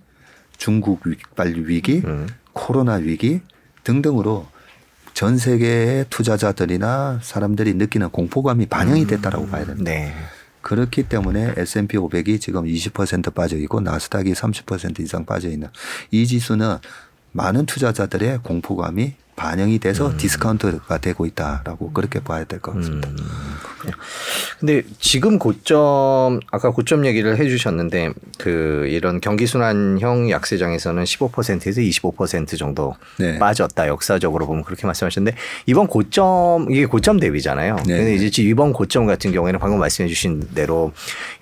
중국 0.56 1.06
위발 1.06 1.54
위기, 1.56 2.02
음. 2.04 2.28
코로나 2.52 2.94
위기 2.94 3.40
등등으로 3.82 4.46
전 5.12 5.38
세계의 5.38 6.06
투자자들이나 6.10 7.20
사람들이 7.22 7.74
느끼는 7.74 8.10
공포감이 8.10 8.66
반영이 8.66 9.06
됐다라고 9.06 9.46
봐야 9.46 9.64
됩니다. 9.64 9.90
네. 9.90 10.12
그렇기 10.64 11.04
때문에 11.04 11.54
S&P 11.56 11.98
500이 11.98 12.40
지금 12.40 12.64
20% 12.64 13.34
빠져 13.34 13.56
있고 13.58 13.80
나스닥이 13.80 14.32
30% 14.32 15.00
이상 15.00 15.26
빠져 15.26 15.50
있는 15.50 15.68
이 16.10 16.26
지수는 16.26 16.78
많은 17.32 17.66
투자자들의 17.66 18.38
공포감이 18.42 19.14
반영이 19.36 19.78
돼서 19.78 20.08
음. 20.08 20.16
디스카운트가 20.16 20.98
되고 20.98 21.26
있다라고 21.26 21.92
그렇게 21.92 22.20
봐야 22.20 22.44
될 22.44 22.60
것 22.60 22.74
같습니다. 22.76 23.08
음. 23.08 23.16
근데 24.60 24.82
지금 24.98 25.38
고점 25.38 26.40
아까 26.50 26.70
고점 26.70 27.04
얘기를 27.06 27.36
해주셨는데 27.38 28.12
그 28.38 28.86
이런 28.88 29.20
경기 29.20 29.46
순환형 29.46 30.30
약세장에서는 30.30 31.04
15%에서 31.04 31.80
25% 31.80 32.58
정도 32.58 32.94
네. 33.18 33.38
빠졌다 33.38 33.86
역사적으로 33.88 34.46
보면 34.46 34.64
그렇게 34.64 34.86
말씀하셨는데 34.86 35.36
이번 35.66 35.86
고점 35.86 36.70
이게 36.70 36.86
고점 36.86 37.20
대비잖아요. 37.20 37.76
네. 37.86 37.96
근데 37.96 38.14
이제 38.14 38.42
이번 38.42 38.72
고점 38.72 39.06
같은 39.06 39.32
경우에는 39.32 39.60
방금 39.60 39.78
말씀해주신 39.80 40.48
대로 40.54 40.92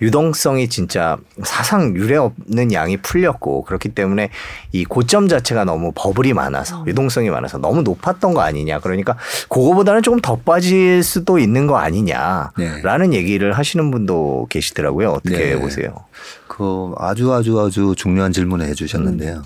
유동성이 0.01 0.67
진짜 0.67 1.17
사상 1.43 1.95
유례 1.95 2.17
없는 2.17 2.73
양이 2.73 2.97
풀렸고 2.97 3.63
그렇기 3.63 3.89
때문에 3.89 4.29
이 4.71 4.83
고점 4.83 5.27
자체가 5.29 5.63
너무 5.63 5.91
버블이 5.95 6.33
많아서 6.33 6.83
유동성이 6.87 7.29
많아서 7.29 7.57
너무 7.57 7.82
높았던 7.83 8.33
거 8.33 8.41
아니냐. 8.41 8.79
그러니까 8.79 9.17
그거보다는 9.49 10.01
조금 10.01 10.19
더 10.19 10.37
빠질 10.37 11.03
수도 11.03 11.39
있는 11.39 11.67
거 11.67 11.77
아니냐라는 11.77 13.09
네. 13.11 13.17
얘기를 13.17 13.53
하시는 13.53 13.91
분도 13.91 14.47
계시더라고요. 14.49 15.11
어떻게 15.11 15.37
네. 15.37 15.59
보세요? 15.59 16.05
그 16.47 16.93
아주 16.97 17.31
아주 17.33 17.59
아주 17.59 17.93
중요한 17.97 18.31
질문을 18.31 18.67
해 18.67 18.73
주셨는데요. 18.73 19.43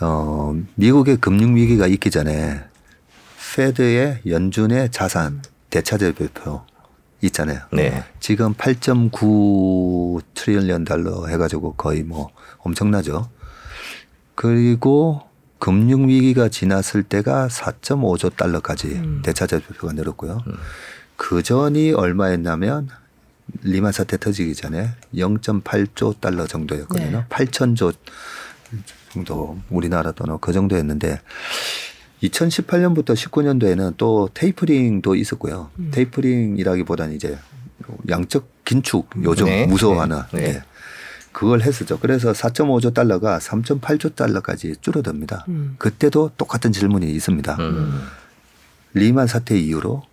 어, 0.00 0.54
미국의 0.74 1.18
금융 1.18 1.56
위기가 1.56 1.86
있기 1.86 2.10
전에 2.10 2.60
페드의 3.54 4.20
연준의 4.26 4.90
자산 4.90 5.42
대차제 5.70 6.12
발표 6.12 6.62
있잖아요. 7.22 7.60
네. 7.72 8.02
지금 8.20 8.54
8.9 8.54 10.22
트릴리언 10.34 10.84
달러 10.84 11.26
해가지고 11.26 11.74
거의 11.74 12.02
뭐 12.02 12.30
엄청나죠. 12.58 13.28
그리고 14.34 15.22
금융 15.64 16.08
위기가 16.08 16.50
지났을 16.50 17.02
때가 17.02 17.48
4.5조 17.48 18.36
달러까지 18.36 19.00
대차제 19.22 19.60
발표가 19.60 19.94
늘었고요. 19.94 20.42
그 21.16 21.42
전이 21.42 21.92
얼마였냐면 21.92 22.90
리만 23.62 23.90
사태 23.90 24.18
터지기 24.18 24.54
전에 24.54 24.90
0.8조 25.14 26.20
달러 26.20 26.46
정도였거든요. 26.46 27.10
네. 27.10 27.24
8천조 27.30 27.94
정도 29.10 29.58
우리나라 29.70 30.12
돈은 30.12 30.36
그 30.42 30.52
정도였는데 30.52 31.22
2018년부터 32.22 33.14
19년도에는 33.14 33.94
또 33.96 34.28
테이퍼링도 34.34 35.14
있었고요. 35.14 35.70
테이퍼링이라기보다는 35.92 37.14
이제 37.14 37.38
양적 38.10 38.66
긴축 38.66 39.08
요즘 39.22 39.46
네. 39.46 39.64
무서워하는 39.64 40.24
네. 40.34 40.62
그걸 41.34 41.60
했었죠. 41.60 41.98
그래서 41.98 42.32
4.5조 42.32 42.94
달러가 42.94 43.38
3.8조 43.38 44.14
달러까지 44.14 44.76
줄어듭니다. 44.80 45.44
음. 45.48 45.74
그때도 45.78 46.30
똑같은 46.36 46.72
질문이 46.72 47.10
있습니다. 47.10 47.56
음. 47.58 48.00
리만 48.94 49.26
사태 49.26 49.58
이후로 49.58 50.04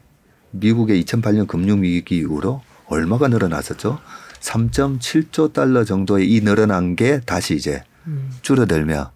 미국의 0.50 1.02
2008년 1.04 1.48
금융위기 1.48 2.18
이후로 2.18 2.62
얼마가 2.88 3.28
늘어났었죠? 3.28 4.00
3.7조 4.42 5.54
달러 5.54 5.86
정도의 5.86 6.30
이 6.30 6.42
늘어난 6.42 6.96
게 6.96 7.22
다시 7.22 7.56
이제 7.56 7.84
음. 8.08 8.32
줄어들며 8.42 9.12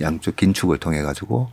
양쪽 0.00 0.34
긴축을 0.34 0.78
통해 0.78 1.00
가지고 1.00 1.50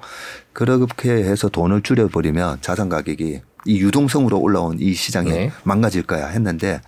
그렇게 0.54 1.12
해서 1.12 1.50
돈을 1.50 1.84
줄여버리면 1.84 2.62
자산 2.62 2.90
가격이 2.90 3.42
이 3.68 3.80
유동성으로 3.80 4.40
올라온 4.40 4.78
이 4.80 4.94
시장이 4.94 5.30
네. 5.30 5.52
망가질 5.64 6.04
거야 6.04 6.28
했는데 6.28 6.82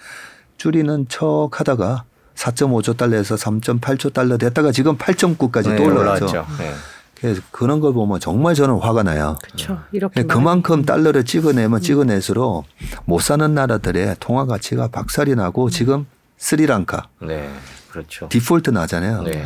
줄이는 0.57 1.05
척 1.07 1.59
하다가 1.59 2.05
4.5조 2.39 2.95
달러에서 2.95 3.35
3.8조 3.35 4.13
달러 4.13 4.37
됐다가 4.37 4.71
지금 4.71 4.97
8.9까지 4.97 5.63
또 5.63 5.69
네, 5.71 5.85
올라왔죠. 5.85 6.25
올라왔죠. 6.25 6.45
네. 6.57 6.73
그래서 7.19 7.41
그런 7.51 7.81
걸 7.81 7.91
보면 7.91 8.21
정말 8.21 8.55
저는 8.55 8.77
화가 8.77 9.03
나요. 9.03 9.37
그렇죠. 9.41 9.81
이렇게 9.91 10.23
그만큼 10.23 10.85
달러를 10.85 11.25
찍어내면 11.25 11.81
찍어낼수록 11.81 12.65
못 13.03 13.21
사는 13.21 13.53
나라들의 13.53 14.15
통화 14.21 14.45
가치가 14.45 14.87
박살이 14.87 15.35
나고 15.35 15.69
지금 15.69 16.05
스리랑카 16.37 17.09
네. 17.21 17.49
그렇죠. 17.91 18.29
디폴트 18.29 18.69
나잖아요. 18.69 19.23
네. 19.23 19.45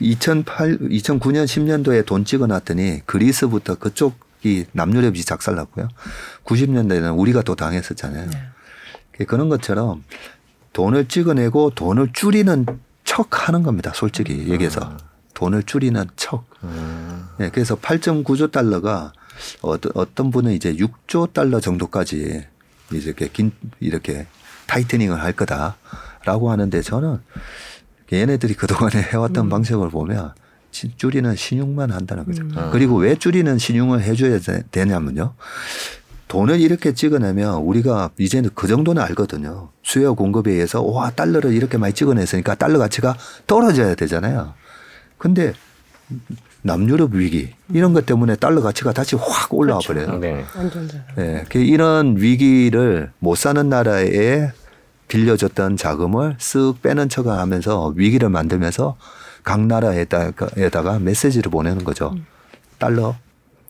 2008, 0.00 0.76
2009년 0.76 1.46
10년도에 1.46 2.04
돈 2.04 2.26
찍어놨더니 2.26 3.06
그리스부터 3.06 3.76
그쪽이 3.76 4.66
남유럽이 4.72 5.22
작살났고요. 5.22 5.88
90년대에는 6.44 7.18
우리가 7.18 7.40
또 7.40 7.54
당했었잖아요. 7.54 8.28
네. 8.28 9.24
그런 9.24 9.48
것처럼 9.48 10.04
돈을 10.76 11.08
찍어내고 11.08 11.70
돈을 11.74 12.10
줄이는 12.12 12.66
척 13.02 13.48
하는 13.48 13.62
겁니다. 13.62 13.92
솔직히 13.94 14.46
얘기해서. 14.50 14.94
돈을 15.32 15.62
줄이는 15.62 16.04
척. 16.16 16.44
네, 17.38 17.48
그래서 17.50 17.76
8.9조 17.76 18.50
달러가 18.52 19.12
어떤, 19.62 19.92
어떤 19.94 20.30
분은 20.30 20.52
이제 20.52 20.74
6조 20.76 21.32
달러 21.32 21.60
정도까지 21.60 22.44
이렇게 22.90 23.28
긴, 23.28 23.52
이렇게 23.80 24.26
타이트닝을 24.66 25.18
할 25.22 25.32
거다라고 25.32 26.50
하는데 26.50 26.82
저는 26.82 27.20
얘네들이 28.12 28.52
그동안에 28.54 29.00
해왔던 29.12 29.48
방식을 29.48 29.88
보면 29.88 30.32
시- 30.72 30.94
줄이는 30.98 31.36
신용만 31.36 31.90
한다는 31.90 32.26
거죠. 32.26 32.42
그리고 32.70 32.96
왜 32.96 33.14
줄이는 33.14 33.56
신용을 33.56 34.02
해줘야 34.02 34.38
되- 34.40 34.62
되냐면요. 34.70 35.32
돈을 36.28 36.60
이렇게 36.60 36.92
찍어내면 36.92 37.56
우리가 37.56 38.10
이제는 38.18 38.50
그 38.54 38.66
정도는 38.66 39.02
알거든요. 39.02 39.70
수요 39.82 40.14
공급에 40.14 40.52
의해서 40.52 40.82
와 40.82 41.10
달러를 41.10 41.52
이렇게 41.52 41.78
많이 41.78 41.92
찍어냈으니까 41.92 42.56
달러 42.56 42.78
가치가 42.78 43.16
떨어져야 43.46 43.94
되잖아요. 43.94 44.54
근데 45.18 45.52
남유럽 46.62 47.14
위기 47.14 47.54
이런 47.72 47.92
것 47.92 48.06
때문에 48.06 48.36
달러 48.36 48.60
가치가 48.60 48.92
다시 48.92 49.14
확 49.16 49.54
올라와 49.54 49.80
버려요. 49.86 50.18
네. 50.18 50.44
네, 51.16 51.44
그 51.48 51.58
이런 51.58 52.16
위기를 52.16 53.12
못 53.20 53.36
사는 53.36 53.68
나라에 53.68 54.50
빌려줬던 55.06 55.76
자금을 55.76 56.36
쓱 56.38 56.82
빼는 56.82 57.08
척을 57.08 57.32
하면서 57.32 57.92
위기를 57.94 58.28
만들면서 58.28 58.96
각 59.44 59.60
나라에다가 59.64 60.48
에다가 60.56 60.98
메시지를 60.98 61.52
보내는 61.52 61.84
거죠. 61.84 62.16
달러 62.78 63.14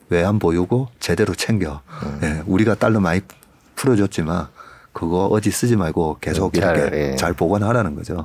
외환 0.09 0.39
보유고 0.39 0.89
제대로 1.01 1.35
챙겨. 1.35 1.81
예, 2.23 2.43
우리가 2.47 2.75
달러 2.75 3.01
많이 3.01 3.21
풀어줬지만 3.75 4.49
그거 4.93 5.27
어디 5.27 5.51
쓰지 5.51 5.77
말고 5.77 6.19
계속 6.21 6.55
잘, 6.55 6.77
이렇게 6.77 7.11
예. 7.13 7.17
잘 7.17 7.33
보관하라는 7.35 7.95
거죠. 7.95 8.25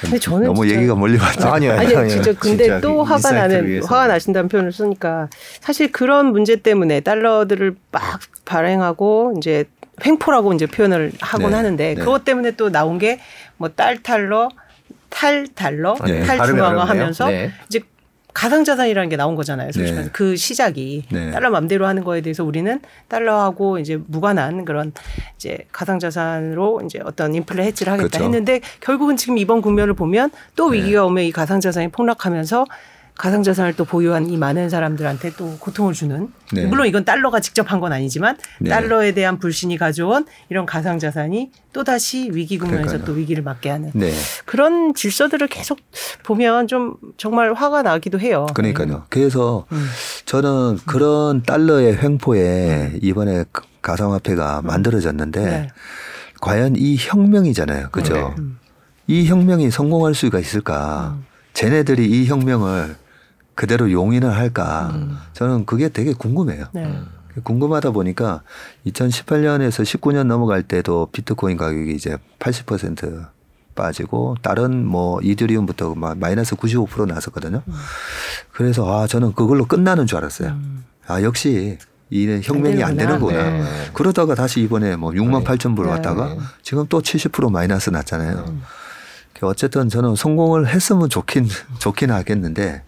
근데 0.00 0.18
저는 0.18 0.46
너무 0.48 0.62
진짜- 0.66 0.76
얘기가 0.76 0.94
멀리 0.94 1.16
갔죠. 1.16 1.48
아니요, 1.48 1.72
아니 1.72 1.94
아니요. 1.96 2.08
진짜 2.10 2.32
근데 2.38 2.64
진짜 2.64 2.80
또그 2.80 3.02
화가 3.10 3.30
나는 3.32 3.66
위해서. 3.66 3.86
화가 3.86 4.08
나신다는 4.08 4.48
표현을 4.48 4.70
쓰니까 4.72 5.28
사실 5.60 5.90
그런 5.90 6.32
문제 6.32 6.56
때문에 6.56 7.00
달러들을 7.00 7.76
막 7.92 8.20
발행하고 8.44 9.34
이제 9.38 9.64
횡포라고 10.04 10.52
이제 10.52 10.66
표현을 10.66 11.12
하곤 11.20 11.50
네, 11.50 11.56
하는데 11.56 11.94
네. 11.94 12.00
그것 12.00 12.24
때문에 12.24 12.50
또 12.52 12.70
나온 12.70 12.98
게 12.98 13.20
뭐딸 13.56 14.02
달러, 14.02 14.50
탈 15.08 15.46
달러, 15.54 15.96
네, 16.04 16.24
탈 16.24 16.44
중앙화. 16.46 16.84
하면서 16.84 17.28
네. 17.28 17.52
이제 17.68 17.80
가상자산이라는 18.36 19.08
게 19.08 19.16
나온 19.16 19.34
거잖아요. 19.34 19.72
솔직히 19.72 19.92
네. 19.92 19.92
말해서 19.92 20.10
그 20.12 20.36
시작이 20.36 21.04
네. 21.10 21.30
달러 21.30 21.48
맘대로 21.50 21.86
하는 21.86 22.04
거에 22.04 22.20
대해서 22.20 22.44
우리는 22.44 22.80
달러하고 23.08 23.78
이제 23.78 23.98
무관한 24.08 24.66
그런 24.66 24.92
이제 25.36 25.66
가상자산으로 25.72 26.82
이제 26.84 27.00
어떤 27.02 27.34
인플레 27.34 27.64
해지를 27.64 27.94
하겠다 27.94 28.08
그렇죠. 28.08 28.24
했는데 28.24 28.60
결국은 28.80 29.16
지금 29.16 29.38
이번 29.38 29.62
국면을 29.62 29.94
보면 29.94 30.30
또 30.54 30.70
네. 30.70 30.78
위기가 30.78 31.06
오면 31.06 31.24
이 31.24 31.32
가상자산이 31.32 31.88
폭락하면서 31.88 32.66
가상자산을 33.16 33.74
또 33.74 33.84
보유한 33.84 34.28
이 34.28 34.36
많은 34.36 34.68
사람들한테 34.68 35.32
또 35.36 35.56
고통을 35.58 35.94
주는 35.94 36.28
네. 36.52 36.66
물론 36.66 36.86
이건 36.86 37.04
달러가 37.04 37.40
직접 37.40 37.70
한 37.72 37.80
건 37.80 37.92
아니지만 37.92 38.36
네. 38.60 38.70
달러에 38.70 39.12
대한 39.12 39.38
불신이 39.38 39.76
가져온 39.78 40.26
이런 40.48 40.64
가상자산이 40.66 41.50
또 41.72 41.84
다시 41.84 42.30
위기 42.32 42.58
국면에서. 42.58 43.04
또 43.04 43.12
위기를 43.12 43.42
맞게 43.42 43.68
하는 43.70 43.90
네. 43.94 44.12
그런 44.46 44.94
질서들을 44.94 45.46
계속 45.48 45.78
보면 46.24 46.66
좀 46.68 46.96
정말 47.18 47.52
화가 47.52 47.82
나기도 47.82 48.18
해요. 48.18 48.46
그러니까요. 48.54 49.04
그래서 49.10 49.66
음. 49.72 49.86
저는 50.24 50.78
그런 50.86 51.42
달러의 51.42 51.98
횡포에 52.02 52.98
이번에 53.02 53.44
그 53.52 53.62
가상화폐가 53.82 54.62
만들어졌는데 54.62 55.44
네. 55.44 55.68
과연 56.40 56.74
이 56.76 56.96
혁명이잖아요. 56.98 57.90
그죠? 57.90 58.14
네. 58.14 58.34
음. 58.38 58.58
이 59.06 59.26
혁명이 59.26 59.70
성공할 59.70 60.14
수가 60.14 60.38
있을까? 60.38 61.16
쟤네들이 61.52 62.06
이 62.06 62.26
혁명을 62.26 62.96
그대로 63.56 63.90
용인을 63.90 64.36
할까? 64.36 64.94
저는 65.32 65.66
그게 65.66 65.88
되게 65.88 66.12
궁금해요. 66.12 66.66
네. 66.72 67.00
궁금하다 67.42 67.90
보니까 67.90 68.42
2018년에서 68.86 69.82
19년 69.82 70.24
넘어갈 70.26 70.62
때도 70.62 71.08
비트코인 71.12 71.56
가격이 71.56 71.92
이제 71.94 72.16
80% 72.38 73.26
빠지고 73.74 74.36
다른 74.40 74.86
뭐 74.86 75.20
이더리움부터 75.20 75.94
막 75.94 76.16
마이너스 76.16 76.54
95% 76.56 77.06
나섰거든요. 77.08 77.62
그래서 78.52 79.02
아 79.02 79.06
저는 79.06 79.32
그걸로 79.32 79.66
끝나는 79.66 80.06
줄 80.06 80.18
알았어요. 80.18 80.56
아 81.06 81.22
역시 81.22 81.78
이 82.08 82.40
혁명이 82.42 82.82
안 82.82 82.96
되는구나. 82.96 83.36
되는구나. 83.36 83.64
네. 83.64 83.90
그러다가 83.92 84.34
다시 84.34 84.60
이번에 84.62 84.96
뭐 84.96 85.10
6만 85.10 85.44
8천 85.44 85.76
불 85.76 85.86
네. 85.86 85.92
왔다가 85.92 86.36
지금 86.62 86.86
또 86.88 87.00
70% 87.00 87.50
마이너스 87.50 87.90
났잖아요. 87.90 88.44
어쨌든 89.42 89.90
저는 89.90 90.16
성공을 90.16 90.68
했으면 90.68 91.10
좋긴 91.10 91.46
좋긴 91.78 92.10
하겠는데 92.10 92.82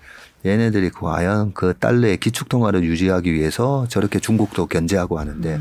얘네들이 0.44 0.90
과연 0.90 1.52
그 1.52 1.74
달러의 1.78 2.18
기축통화를 2.18 2.84
유지하기 2.84 3.32
위해서 3.32 3.86
저렇게 3.88 4.20
중국도 4.20 4.66
견제하고 4.66 5.18
하는데 5.18 5.60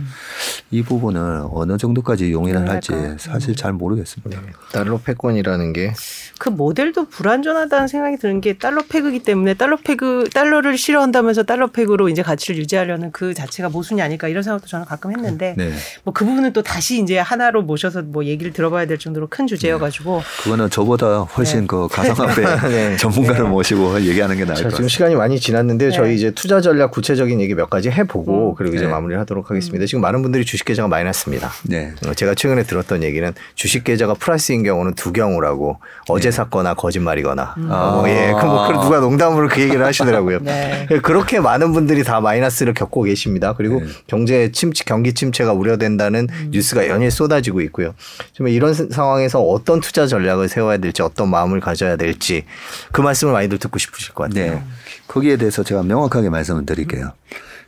이 0.71 0.83
부분을 0.83 1.45
어느 1.51 1.77
정도까지 1.77 2.31
용인을 2.31 2.69
할지 2.69 2.91
용인할까? 2.91 3.17
사실 3.17 3.55
잘 3.55 3.73
모르겠습니다. 3.73 4.39
달러 4.71 4.97
패권이라는 4.97 5.73
게 5.73 5.93
그 6.37 6.49
모델도 6.49 7.09
불완전하다는 7.09 7.87
생각이 7.87 8.17
드는 8.17 8.41
게 8.41 8.53
달러 8.53 8.83
패그이기 8.83 9.19
때문에 9.19 9.55
달러 9.55 9.77
패그 9.77 10.29
달러를 10.33 10.77
싫어한다면서 10.77 11.43
달러 11.43 11.67
패그로 11.67 12.09
이제 12.09 12.21
가치를 12.21 12.59
유지하려는 12.59 13.11
그 13.11 13.33
자체가 13.33 13.69
모순이 13.69 14.01
아닐까 14.01 14.27
이런 14.27 14.43
생각도 14.43 14.67
저는 14.67 14.85
가끔 14.85 15.11
했는데 15.11 15.55
네. 15.57 15.71
뭐그 16.03 16.25
부분은 16.25 16.53
또 16.53 16.61
다시 16.61 17.01
이제 17.01 17.17
하나로 17.17 17.63
모셔서 17.63 18.03
뭐 18.03 18.25
얘기를 18.25 18.53
들어봐야 18.53 18.85
될 18.85 18.97
정도로 18.97 19.27
큰 19.27 19.47
주제여 19.47 19.79
가지고 19.79 20.21
그거는 20.43 20.69
저보다 20.69 21.21
훨씬 21.21 21.61
네. 21.61 21.67
그 21.67 21.87
가상화폐 21.87 22.41
네. 22.69 22.97
전문가를 22.97 23.45
모시고 23.45 24.01
얘기하는 24.01 24.37
게 24.37 24.45
나을 24.45 24.66
자, 24.69 24.71
것 24.71 24.75
지금. 24.77 24.87
시간이 24.89 25.15
많이 25.15 25.39
지났는데 25.39 25.85
네. 25.85 25.91
저희 25.91 26.15
이제 26.15 26.31
투자 26.31 26.61
전략 26.61 26.91
구체적인 26.91 27.39
얘기 27.41 27.53
몇 27.55 27.69
가지 27.69 27.89
해보고 27.89 28.51
음. 28.51 28.55
그리고 28.55 28.75
이제 28.75 28.85
네. 28.85 28.91
마무리를 28.91 29.19
하도록 29.21 29.49
하겠습니다. 29.49 29.85
지금 29.85 30.01
많은 30.01 30.21
분들이 30.21 30.45
주식 30.45 30.65
계좌가 30.65 30.87
났습니다. 31.03 31.51
네. 31.63 31.93
어, 32.07 32.13
제가 32.13 32.33
최근에 32.35 32.63
들었던 32.63 33.03
얘기는 33.03 33.33
주식 33.55 33.83
계좌가 33.83 34.13
플러스인 34.13 34.63
경우는 34.63 34.93
두 34.95 35.13
경우라고 35.13 35.77
어제 36.09 36.31
샀거나 36.31 36.73
거짓말이거나 36.73 37.55
어, 37.69 38.03
예, 38.07 38.33
그뭐 38.39 38.83
누가 38.83 38.99
농담으로 38.99 39.47
그 39.47 39.61
얘기를 39.61 39.83
하시더라고요. 39.85 40.39
네. 40.43 40.87
그렇게 41.03 41.39
많은 41.39 41.73
분들이 41.73 42.03
다 42.03 42.19
마이너스를 42.21 42.73
겪고 42.73 43.03
계십니다. 43.03 43.53
그리고 43.55 43.81
경제 44.07 44.51
침체, 44.51 44.83
경기 44.85 45.13
침체가 45.13 45.53
우려된다는 45.53 46.27
뉴스가 46.49 46.87
연일 46.87 47.11
쏟아지고 47.11 47.61
있고요. 47.61 47.93
좀 48.33 48.47
이런 48.47 48.73
스- 48.73 48.89
상황에서 48.91 49.41
어떤 49.41 49.79
투자 49.79 50.07
전략을 50.07 50.47
세워야 50.49 50.77
될지 50.77 51.01
어떤 51.01 51.29
마음을 51.29 51.59
가져야 51.59 51.95
될지 51.95 52.45
그 52.91 53.01
말씀을 53.01 53.33
많이들 53.33 53.57
듣고 53.57 53.77
싶으실 53.79 54.13
것 54.13 54.23
같아요. 54.29 54.56
네. 54.57 54.63
거기에 55.07 55.37
대해서 55.37 55.63
제가 55.63 55.83
명확하게 55.83 56.29
말씀을 56.29 56.65
드릴게요. 56.65 57.11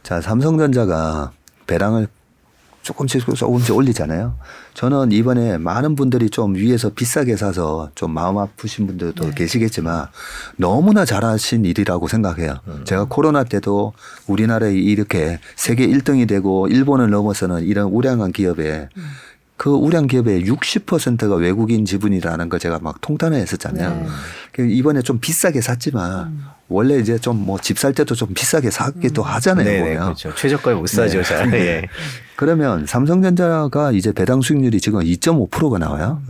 자, 0.03 0.21
삼성전자가 0.21 1.31
배당을 1.67 2.07
조금씩 2.81 3.25
조금씩 3.35 3.75
올리잖아요. 3.75 4.35
저는 4.73 5.11
이번에 5.11 5.57
많은 5.57 5.95
분들이 5.95 6.29
좀 6.29 6.55
위에서 6.55 6.89
비싸게 6.89 7.35
사서 7.35 7.91
좀 7.93 8.13
마음 8.13 8.37
아프신 8.37 8.87
분들도 8.87 9.31
계시겠지만 9.31 10.07
너무나 10.55 11.05
잘하신 11.05 11.65
일이라고 11.65 12.07
생각해요. 12.07 12.59
제가 12.85 13.05
코로나 13.05 13.43
때도 13.43 13.93
우리나라에 14.27 14.73
이렇게 14.73 15.39
세계 15.55 15.85
1등이 15.87 16.27
되고 16.27 16.67
일본을 16.67 17.09
넘어서는 17.09 17.63
이런 17.65 17.87
우량한 17.87 18.31
기업에 18.31 18.89
그 19.57 19.69
우량 19.71 20.07
기업의 20.07 20.45
60%가 20.45 21.35
외국인 21.35 21.83
지분이라는 21.83 22.47
걸 22.47 22.59
제가 22.59 22.79
막 22.81 23.01
통탄을 23.01 23.37
했었잖아요. 23.37 23.89
네. 23.89 24.07
그 24.53 24.65
이번에 24.65 25.01
좀 25.01 25.19
비싸게 25.19 25.59
샀지만 25.59 26.41
원래 26.69 26.97
이제 26.99 27.17
좀 27.17 27.45
뭐 27.45 27.57
집 27.59 27.77
살 27.77 27.93
때도 27.93 28.15
좀 28.15 28.33
비싸게 28.33 28.69
사기도 28.71 29.23
하잖아요. 29.23 29.65
네, 29.65 29.71
네, 29.73 29.79
보면. 29.81 30.03
그렇죠. 30.03 30.33
최저가에 30.35 30.75
못 30.75 30.87
사죠, 30.87 31.17
네. 31.23 31.23
잘. 31.23 31.53
예. 31.53 31.87
그러면 32.35 32.85
삼성전자가 32.85 33.91
이제 33.91 34.11
배당 34.11 34.41
수익률이 34.41 34.79
지금 34.79 34.99
2.5%가 35.01 35.77
나와요. 35.79 36.21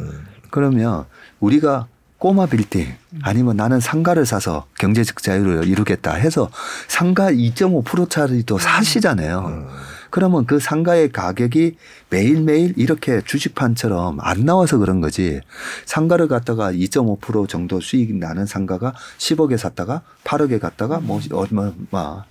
그러면 0.50 1.06
우리가 1.40 1.88
꼬마 2.18 2.46
빌딩 2.48 2.94
아니면 3.22 3.56
나는 3.56 3.80
상가를 3.80 4.26
사서 4.26 4.66
경제적 4.80 5.22
자유를 5.24 5.68
이루겠다 5.68 6.14
해서 6.16 6.50
상가 6.88 7.32
2.5%짜리도 7.32 8.58
사시잖아요. 8.58 9.68
그러면 10.10 10.46
그 10.46 10.60
상가의 10.60 11.12
가격이 11.12 11.76
매일매일 12.10 12.74
이렇게 12.78 13.22
주식판처럼 13.22 14.20
안 14.20 14.46
나와서 14.46 14.78
그런 14.78 15.02
거지. 15.02 15.42
상가를 15.86 16.28
갖다가 16.28 16.72
2.5% 16.72 17.48
정도 17.48 17.80
수익 17.80 18.16
나는 18.16 18.46
상가가 18.46 18.94
10억에 19.18 19.58
샀다가 19.58 20.02
8억에 20.24 20.60
갔다가 20.60 21.00
뭐 21.00 21.20
얼마, 21.32 21.72
막. 21.92 22.26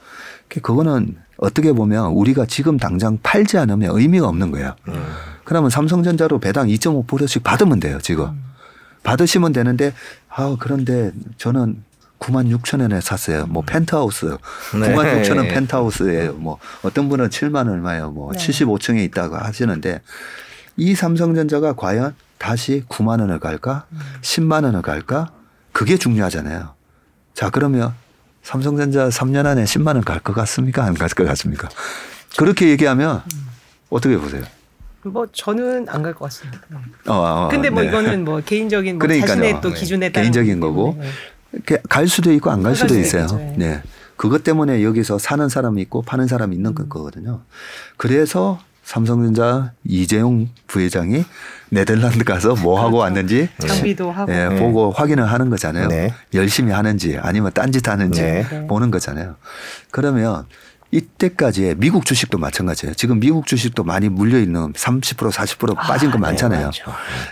그거는 0.49 1.17
어떻게 1.37 1.73
보면 1.73 2.13
우리가 2.13 2.47
지금 2.47 2.79
당장 2.79 3.19
팔지 3.23 3.59
않으면 3.59 3.97
의미가 3.97 4.27
없는 4.29 4.51
거예요. 4.51 4.75
그러면 5.45 5.71
삼성전자로 5.71 6.41
배당 6.41 6.69
2.5%씩 6.69 7.43
받으면 7.43 7.81
돼요, 7.81 7.99
지금. 8.03 8.43
받으시면 9.03 9.53
되는데, 9.53 9.95
아, 10.29 10.57
그런데 10.59 11.13
저는 11.37 11.83
9만 12.19 12.49
6천 12.59 12.81
원에 12.81 13.01
샀어요. 13.01 13.47
뭐 13.47 13.63
펜트하우스 13.63 14.37
네. 14.75 14.95
9만 14.95 15.23
6천 15.23 15.37
원 15.37 15.49
펜트하우스에 15.49 16.29
뭐 16.31 16.59
어떤 16.83 17.09
분은 17.09 17.29
7만 17.29 17.69
얼마예요. 17.71 18.11
뭐 18.11 18.33
네. 18.33 18.39
75층에 18.39 19.05
있다고 19.05 19.37
하시는데 19.37 20.01
이 20.77 20.95
삼성전자가 20.95 21.75
과연 21.75 22.15
다시 22.39 22.85
9만 22.89 23.21
원을 23.21 23.39
갈까? 23.41 23.87
10만 24.23 24.65
원을 24.65 24.83
갈까? 24.83 25.33
그게 25.73 25.97
중요하잖아요. 25.97 26.75
자, 27.35 27.51
그러면 27.51 27.95
삼성전자 28.43 29.09
3년 29.09 29.47
안에 29.47 29.65
10만 29.65 29.95
원 29.95 30.03
갈 30.03 30.21
것 30.21 30.33
같습니까? 30.35 30.85
안 30.85 30.95
갈 30.95 31.09
것 31.11 31.25
같습니까? 31.27 31.69
그렇게 32.37 32.69
얘기하면 32.69 33.23
어떻게 33.91 34.17
보세요? 34.17 34.43
뭐 35.03 35.27
저는 35.33 35.89
안 35.89 36.03
갈 36.03 36.15
것 36.15 36.25
같습니다. 36.27 36.61
어, 37.07 37.15
어, 37.15 37.49
근데 37.49 37.71
뭐 37.71 37.83
네. 37.83 37.89
이거는 37.89 38.25
뭐 38.25 38.41
개인적인 38.41 38.99
뭐 38.99 39.07
그러니까요. 39.07 39.29
자신의 39.29 39.61
또 39.61 39.69
네. 39.71 39.75
기준에 39.81 40.13
따른 40.13 40.25
개인적인 40.31 40.61
거고. 40.61 40.93
때문에. 40.93 41.09
이렇게 41.09 41.19
갈 41.89 42.09
수도 42.09 42.33
있고 42.33 42.51
안갈안 42.51 42.75
수도 42.75 42.99
있어요. 42.99 43.23
있겠죠. 43.25 43.41
예. 43.41 43.55
네. 43.57 43.83
그것 44.17 44.43
때문에 44.43 44.83
여기서 44.83 45.19
사는 45.19 45.49
사람이 45.49 45.81
있고 45.83 46.03
파는 46.03 46.27
사람이 46.27 46.55
있는 46.55 46.75
음. 46.79 46.89
거거든요. 46.89 47.43
그래서 47.97 48.59
삼성전자 48.83 49.73
이재용 49.85 50.49
부회장이 50.67 51.25
네덜란드 51.71 52.25
가서 52.25 52.55
뭐 52.55 52.83
하고 52.83 52.99
왔는지 52.99 53.51
그렇죠. 53.59 53.75
장비도 53.75 54.11
하고 54.11 54.33
예, 54.33 54.49
네. 54.49 54.57
보고 54.59 54.91
확인을 54.91 55.31
하는 55.31 55.51
거잖아요. 55.51 55.89
네. 55.89 56.15
열심히 56.33 56.73
하는지 56.73 57.19
아니면 57.21 57.53
딴짓 57.53 57.87
하는지 57.87 58.23
네. 58.23 58.47
네. 58.49 58.67
보는 58.67 58.91
거잖아요. 58.91 59.37
그러면 59.91 60.47
이때까지의 60.91 61.75
미국 61.77 62.05
주식도 62.07 62.39
마찬가지예요. 62.39 62.95
지금 62.95 63.21
미국 63.21 63.47
주식도 63.47 63.85
많이 63.85 64.09
물려 64.09 64.39
있는 64.39 64.73
30% 64.73 65.31
40% 65.31 65.77
빠진 65.77 66.11
거 66.11 66.15
아, 66.17 66.21
네, 66.21 66.27
많잖아요. 66.29 66.67
맞죠. 66.67 66.85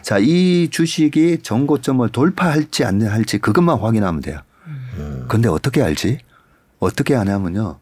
자, 0.03 0.19
이 0.21 0.69
주식이 0.71 1.39
전고점을 1.43 2.07
돌파할지 2.11 2.85
안 2.85 3.01
할지 3.03 3.39
그것만 3.39 3.79
확인하면 3.79 4.21
돼요. 4.21 4.41
근데 5.29 5.49
어떻게 5.49 5.83
알지? 5.83 6.19
어떻게 6.79 7.15
하냐면요. 7.15 7.79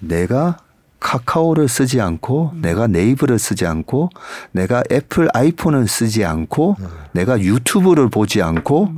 내가 0.00 0.58
카카오를 1.00 1.68
쓰지 1.68 2.00
않고 2.00 2.52
내가 2.56 2.86
네이버를 2.86 3.38
쓰지 3.38 3.66
않고 3.66 4.10
내가 4.52 4.82
애플 4.90 5.28
아이폰을 5.32 5.86
쓰지 5.86 6.24
않고 6.24 6.76
내가 7.12 7.40
유튜브를 7.40 8.08
보지 8.08 8.42
않고 8.42 8.92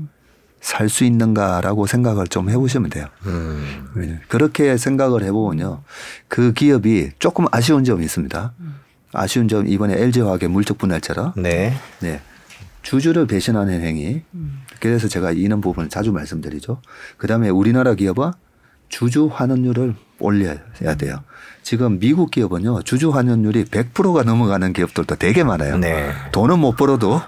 살 0.61 0.89
수 0.89 1.05
있는가라고 1.05 1.87
생각을 1.87 2.27
좀 2.29 2.51
해보시면 2.51 2.91
돼요. 2.91 3.07
음. 3.27 4.21
그렇게 4.29 4.77
생각을 4.77 5.23
해보면요. 5.25 5.83
그 6.29 6.53
기업이 6.53 7.11
조금 7.19 7.47
아쉬운 7.51 7.85
점이 7.85 8.05
있습니다. 8.05 8.53
아쉬운 9.13 9.49
점 9.49 9.67
이번에 9.67 9.95
LG화학의 10.01 10.49
물적 10.49 10.79
분할처럼 10.79 11.33
네. 11.37 11.75
네. 12.01 12.21
주주를 12.83 13.27
배신하는 13.27 13.83
행위. 13.83 14.23
그래서 14.81 15.09
제가 15.09 15.33
이런 15.33 15.61
부분을 15.61 15.89
자주 15.89 16.13
말씀드리죠. 16.13 16.81
그 17.17 17.27
다음에 17.27 17.49
우리나라 17.49 17.95
기업은 17.95 18.33
주주 18.89 19.31
환원율을 19.33 19.95
올려야 20.19 20.57
돼요. 20.99 21.23
지금 21.63 21.99
미국 21.99 22.31
기업은요, 22.31 22.83
주주 22.83 23.11
환원율이 23.11 23.65
100%가 23.67 24.23
넘어가는 24.25 24.73
기업들도 24.73 25.15
되게 25.17 25.45
많아요. 25.45 25.77
네. 25.79 26.11
돈은 26.33 26.59
못 26.59 26.77
벌어도 26.77 27.21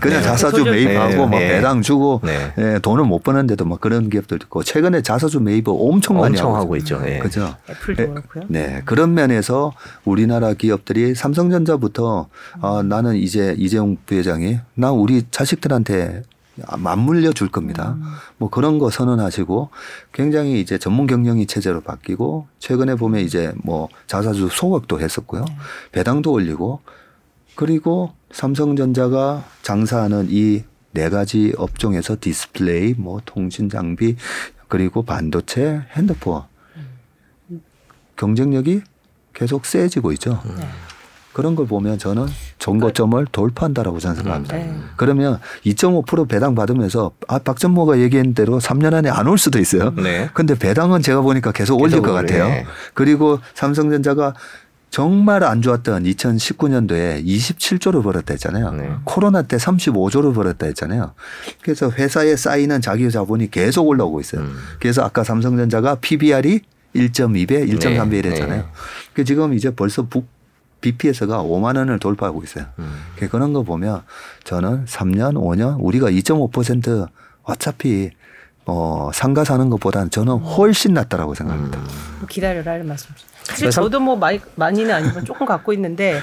그냥 0.00 0.22
자사주 0.22 0.58
소주- 0.58 0.70
매입하고 0.70 1.10
네, 1.12 1.16
막 1.26 1.30
네. 1.30 1.48
배당 1.48 1.82
주고 1.82 2.20
네. 2.24 2.52
예, 2.58 2.78
돈을 2.80 3.04
못 3.04 3.22
버는데도 3.22 3.64
막 3.64 3.80
그런 3.80 4.10
기업들도 4.10 4.44
있고 4.46 4.62
최근에 4.64 5.02
자사주 5.02 5.40
매입을 5.40 5.64
엄청 5.68 6.16
많이 6.18 6.36
엄청 6.36 6.56
하고, 6.56 6.76
있죠. 6.76 7.00
예. 7.06 7.18
그죠? 7.20 7.54
애플도 7.70 8.02
예, 8.02 8.06
그렇고요. 8.08 8.44
네. 8.48 8.82
그런 8.84 9.14
면에서 9.14 9.72
우리나라 10.04 10.52
기업들이 10.54 11.14
삼성전자부터 11.14 12.26
아, 12.60 12.82
나는 12.84 13.16
이제 13.16 13.54
이재용 13.56 13.96
부회장이 14.04 14.58
나 14.74 14.90
우리 14.92 15.22
자식들한테 15.30 16.22
맞물려 16.78 17.32
줄 17.32 17.48
겁니다. 17.48 17.96
뭐 18.38 18.48
그런 18.50 18.78
거 18.78 18.90
선언하시고 18.90 19.70
굉장히 20.12 20.60
이제 20.60 20.78
전문 20.78 21.06
경영이 21.06 21.46
체제로 21.46 21.80
바뀌고 21.80 22.48
최근에 22.58 22.94
보면 22.94 23.20
이제 23.20 23.52
뭐 23.62 23.88
자사주 24.06 24.48
소각도 24.50 25.00
했었고요. 25.00 25.44
배당도 25.92 26.32
올리고 26.32 26.80
그리고 27.54 28.12
삼성전자가 28.30 29.44
장사하는 29.62 30.28
이 30.30 30.64
네 30.96 31.10
가지 31.10 31.52
업종에서 31.58 32.16
디스플레이, 32.18 32.94
뭐 32.96 33.20
통신 33.26 33.68
장비, 33.68 34.16
그리고 34.66 35.02
반도체, 35.02 35.82
핸드폰 35.92 36.44
경쟁력이 38.16 38.80
계속 39.34 39.66
세지고 39.66 40.12
있죠. 40.12 40.40
네. 40.56 40.66
그런 41.34 41.54
걸 41.54 41.66
보면 41.66 41.98
저는 41.98 42.24
정거점을 42.58 43.26
돌파한다라고 43.32 43.98
저는 43.98 44.16
생각합니다. 44.16 44.56
네. 44.56 44.74
그러면 44.96 45.38
2.5% 45.64 46.26
배당 46.28 46.54
받으면서 46.54 47.12
아 47.28 47.38
박전모가 47.38 47.98
얘기한 48.00 48.34
대로 48.34 48.58
3년 48.58 48.94
안에 48.94 49.10
안 49.10 49.26
올 49.26 49.38
수도 49.38 49.58
있어요. 49.58 49.92
네. 49.96 50.30
근데 50.34 50.54
배당은 50.54 51.02
제가 51.02 51.20
보니까 51.20 51.52
계속 51.52 51.80
올릴 51.80 51.90
계속 52.00 52.02
것 52.06 52.12
오르- 52.12 52.22
같아요. 52.26 52.44
예. 52.46 52.66
그리고 52.94 53.40
삼성전자가 53.54 54.34
정말 54.90 55.42
안 55.44 55.60
좋았던 55.62 56.04
2019년도에 56.04 57.24
27조를 57.26 58.02
벌었다 58.02 58.32
했잖아요. 58.34 58.70
네. 58.72 58.90
코로나 59.04 59.42
때 59.42 59.56
35조를 59.56 60.34
벌었다 60.34 60.66
했잖아요. 60.66 61.12
그래서 61.62 61.90
회사에 61.90 62.36
쌓이는 62.36 62.80
자기 62.80 63.10
자본이 63.10 63.50
계속 63.50 63.86
올라오고 63.88 64.20
있어요. 64.20 64.42
음. 64.42 64.56
그래서 64.80 65.02
아까 65.02 65.24
삼성전자가 65.24 65.96
PBR이 65.96 66.60
1.2배, 66.94 67.68
1.3배 67.78 68.10
네. 68.10 68.18
이랬잖아요. 68.18 68.60
네. 68.62 68.66
그 69.12 69.24
지금 69.24 69.52
이제 69.52 69.74
벌써 69.74 70.06
북 70.06 70.28
BPS가 70.80 71.42
5만 71.42 71.76
원을 71.76 71.98
돌파하고 71.98 72.42
있어요. 72.44 72.66
음. 72.78 73.02
그 73.16 73.28
그런 73.28 73.52
거 73.52 73.62
보면 73.62 74.02
저는 74.44 74.84
3년, 74.86 75.34
5년 75.34 75.76
우리가 75.80 76.10
2.5% 76.10 77.08
어차피 77.42 78.10
어 78.66 79.10
상가 79.14 79.44
사는 79.44 79.70
것보다는 79.70 80.10
저는 80.10 80.34
훨씬 80.38 80.94
낫다라고 80.94 81.34
생각합니다. 81.34 81.78
뭐 82.18 82.26
기다려라 82.28 82.72
할 82.72 82.84
말씀이죠. 82.84 83.26
사실 83.46 83.70
저도 83.70 84.00
뭐 84.00 84.16
많이, 84.16 84.40
많이는 84.56 84.92
아니지만 84.94 85.24
조금 85.24 85.46
갖고 85.46 85.72
있는데 85.72 86.20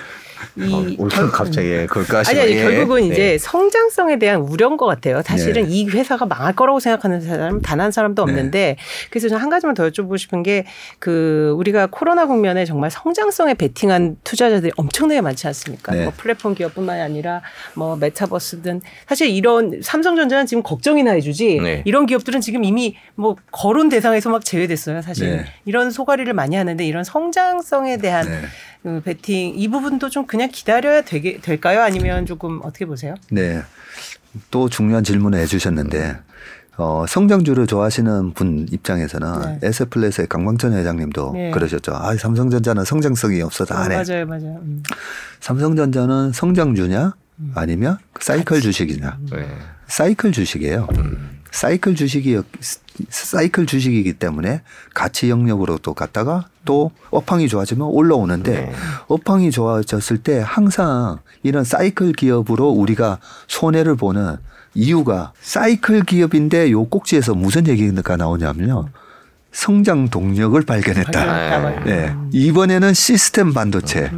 이 0.57 0.97
어, 0.99 1.07
결- 1.07 1.31
갑자기 1.31 1.69
예, 1.69 1.85
그럴까 1.85 2.23
아니 2.27 2.37
아니 2.41 2.51
예. 2.51 2.63
결국은 2.63 2.99
네. 3.01 3.07
이제 3.07 3.37
성장성에 3.37 4.19
대한 4.19 4.41
우려인 4.41 4.75
것 4.75 4.85
같아요. 4.85 5.21
사실은 5.21 5.63
네. 5.63 5.69
이 5.69 5.87
회사가 5.87 6.25
망할 6.25 6.53
거라고 6.53 6.81
생각하는 6.81 7.21
사람 7.21 7.61
단 7.61 7.79
한 7.79 7.91
사람도 7.91 8.25
네. 8.25 8.31
없는데 8.31 8.75
그래서 9.09 9.29
저는 9.29 9.41
한 9.41 9.49
가지만 9.49 9.73
더 9.73 9.87
여쭤보고 9.89 10.17
싶은 10.17 10.43
게 10.43 10.65
그 10.99 11.53
우리가 11.57 11.87
코로나 11.91 12.25
국면에 12.25 12.65
정말 12.65 12.91
성장성에 12.91 13.53
베팅한 13.55 14.17
투자자들이 14.25 14.73
엄청나게 14.75 15.21
많지 15.21 15.47
않습니까? 15.47 15.93
네. 15.93 16.03
뭐 16.03 16.13
플랫폼 16.15 16.55
기업뿐만이 16.55 17.01
아니라 17.01 17.41
뭐 17.73 17.95
메타버스든 17.95 18.81
사실 19.07 19.29
이런 19.29 19.81
삼성전자는 19.81 20.45
지금 20.45 20.61
걱정이나 20.61 21.11
해주지 21.11 21.59
네. 21.61 21.81
이런 21.85 22.05
기업들은 22.05 22.41
지금 22.41 22.63
이미 22.65 22.95
뭐 23.15 23.35
거론 23.51 23.87
대상에서 23.89 24.29
막 24.29 24.43
제외됐어요. 24.43 25.01
사실 25.01 25.37
네. 25.37 25.45
이런 25.65 25.89
소가리를 25.89 26.31
많이 26.33 26.55
하는데 26.57 26.85
이런 26.85 27.03
성장성에 27.13 27.97
대한 27.97 28.25
네. 28.25 28.41
그 28.81 29.01
베팅 29.01 29.53
이 29.55 29.67
부분도 29.67 30.09
좀 30.09 30.25
그냥 30.25 30.49
기다려야 30.51 31.01
되게 31.01 31.39
될까요? 31.39 31.81
아니면 31.81 32.25
조금 32.25 32.59
어떻게 32.63 32.85
보세요? 32.85 33.13
네. 33.29 33.61
또 34.49 34.67
중요한 34.67 35.03
질문을 35.03 35.37
해주셨는데 35.39 36.17
어, 36.77 37.05
성장주를 37.07 37.67
좋아하시는 37.67 38.33
분 38.33 38.67
입장에서는 38.71 39.59
네. 39.61 39.67
에스플레스의 39.67 40.27
강광천 40.27 40.73
회장님도 40.73 41.33
네. 41.33 41.51
그러셨죠. 41.51 41.93
아, 41.93 42.15
삼성전자는 42.17 42.83
성장성이 42.83 43.43
없어서 43.43 43.75
안 43.75 43.91
해. 43.91 43.95
어, 43.95 44.03
맞아요, 44.03 44.25
맞아요. 44.25 44.59
음. 44.63 44.81
삼성전자는 45.39 46.31
성장주냐 46.31 47.13
아니면 47.53 47.99
사이클 48.19 48.61
주식이냐. 48.61 49.19
네. 49.31 49.47
사이클 49.85 50.31
주식이에요. 50.31 50.87
사이클 51.51 51.93
주식이 51.93 52.41
사이클 53.09 53.65
주식이기 53.65 54.13
때문에 54.13 54.61
가치 54.93 55.29
영역으로 55.29 55.77
또 55.79 55.93
갔다가 55.93 56.47
또 56.65 56.91
업황이 57.09 57.47
좋아지면 57.47 57.87
올라오는데 57.87 58.51
네. 58.51 58.71
업황이 59.07 59.51
좋아졌을 59.51 60.17
때 60.17 60.41
항상 60.45 61.19
이런 61.41 61.63
사이클 61.63 62.13
기업으로 62.13 62.69
우리가 62.69 63.19
손해를 63.47 63.95
보는 63.95 64.37
이유가 64.73 65.33
사이클 65.41 66.03
기업인데 66.03 66.71
요 66.71 66.85
꼭지에서 66.85 67.35
무슨 67.35 67.67
얘기가 67.67 68.15
나오냐면요. 68.15 68.89
성장 69.51 70.09
동력을 70.09 70.59
발견했다. 70.63 71.11
발견. 71.11 71.83
네. 71.85 72.15
이번에는 72.31 72.93
시스템 72.95 73.53
반도체, 73.53 74.09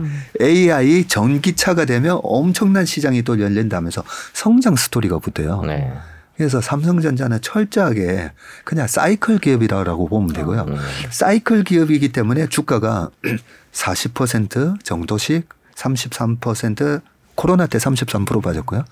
AI 0.42 1.06
전기차가 1.10 1.84
되면 1.84 2.20
엄청난 2.24 2.86
시장이 2.86 3.22
또 3.24 3.40
열린다면서 3.40 4.04
성장 4.32 4.78
스토리가 4.78 5.20
붙어요. 5.20 5.62
네. 5.64 5.92
그래서 6.38 6.60
삼성전자는 6.62 7.42
철저하게 7.42 8.32
그냥 8.64 8.88
사이클 8.88 9.40
기업이라고 9.40 10.08
보면 10.08 10.34
되고요. 10.34 10.66
사이클 11.10 11.64
기업이기 11.64 12.10
때문에 12.12 12.48
주가가 12.48 13.10
40% 13.72 14.84
정도씩 14.84 15.48
33% 15.76 17.02
코로나 17.36 17.68
때 17.68 17.78
33% 17.78 18.42
빠졌고요. 18.42 18.86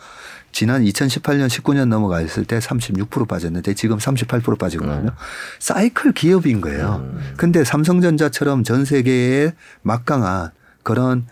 지난 0.52 0.84
2018년 0.84 1.48
19년 1.48 1.88
넘어갔을 1.88 2.46
때 2.46 2.60
36% 2.60 3.28
빠졌는데 3.28 3.74
지금 3.74 3.98
38% 3.98 4.58
빠지거든요. 4.60 5.12
사이클 5.60 6.12
기업인 6.14 6.62
거예요. 6.62 7.10
근데 7.38 7.64
삼성전자처럼 7.64 8.64
전 8.64 8.86
세계에 8.86 9.54
막강한 9.82 10.52
그런 10.84 11.26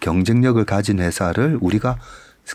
경쟁력을 0.00 0.62
가진 0.64 0.98
회사를 0.98 1.58
우리가 1.60 1.98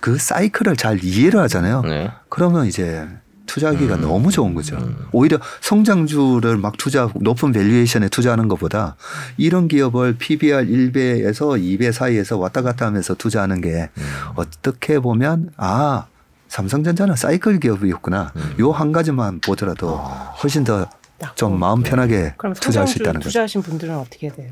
그 0.01 0.17
사이클을 0.17 0.75
잘 0.75 1.03
이해를 1.03 1.39
하잖아요. 1.41 1.81
네. 1.83 2.11
그러면 2.29 2.65
이제 2.65 3.07
투자하기가 3.45 3.97
너무 3.97 4.31
좋은 4.31 4.53
거죠. 4.55 4.77
오히려 5.11 5.37
성장주를 5.61 6.57
막 6.57 6.75
투자 6.77 7.09
높은 7.15 7.51
valuation에 7.51 8.09
투자하는 8.09 8.47
것보다 8.47 8.95
이런 9.37 9.67
기업을 9.67 10.17
PBR 10.17 10.65
1배에서 10.65 11.59
2배 11.61 11.91
사이에서 11.91 12.37
왔다 12.37 12.61
갔다 12.63 12.87
하면서 12.87 13.13
투자하는 13.13 13.61
게 13.61 13.89
어떻게 14.35 14.99
보면 14.99 15.51
아 15.57 16.05
삼성전자는 16.47 17.15
사이클 17.15 17.59
기업이었구나. 17.59 18.33
요 18.59 18.71
한 18.71 18.91
가지만 18.91 19.39
보더라도 19.39 19.95
훨씬 20.43 20.63
더 20.63 20.89
좀 21.35 21.59
마음 21.59 21.81
편하게 21.81 22.33
그럼 22.37 22.53
투자할 22.53 22.87
수 22.87 22.97
있다는 22.97 23.19
거죠. 23.19 23.29
투자하신 23.29 23.61
분들은 23.61 23.97
어떻게 23.97 24.27
해야 24.27 24.35
돼요? 24.35 24.49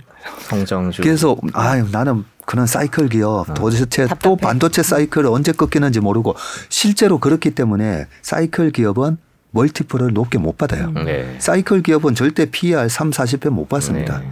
성장주. 0.49 1.01
그래서 1.01 1.35
아유 1.53 1.87
나는 1.91 2.23
그런 2.45 2.65
사이클 2.65 3.09
기업 3.09 3.53
도대체 3.53 4.03
또 4.03 4.07
답답해. 4.07 4.37
반도체 4.37 4.83
사이클 4.83 5.25
언제 5.25 5.51
꺾이는지 5.51 5.99
모르고 5.99 6.35
실제로 6.69 7.19
그렇기 7.19 7.51
때문에 7.51 8.07
사이클 8.21 8.71
기업은 8.71 9.17
멀티플을 9.51 10.13
높게 10.13 10.37
못 10.37 10.57
받아요. 10.57 10.91
네. 10.91 11.35
사이클 11.39 11.83
기업은 11.83 12.15
절대 12.15 12.49
PER 12.49 12.89
3, 12.89 13.11
40배 13.11 13.49
못 13.49 13.69
받습니다. 13.69 14.19
네. 14.19 14.29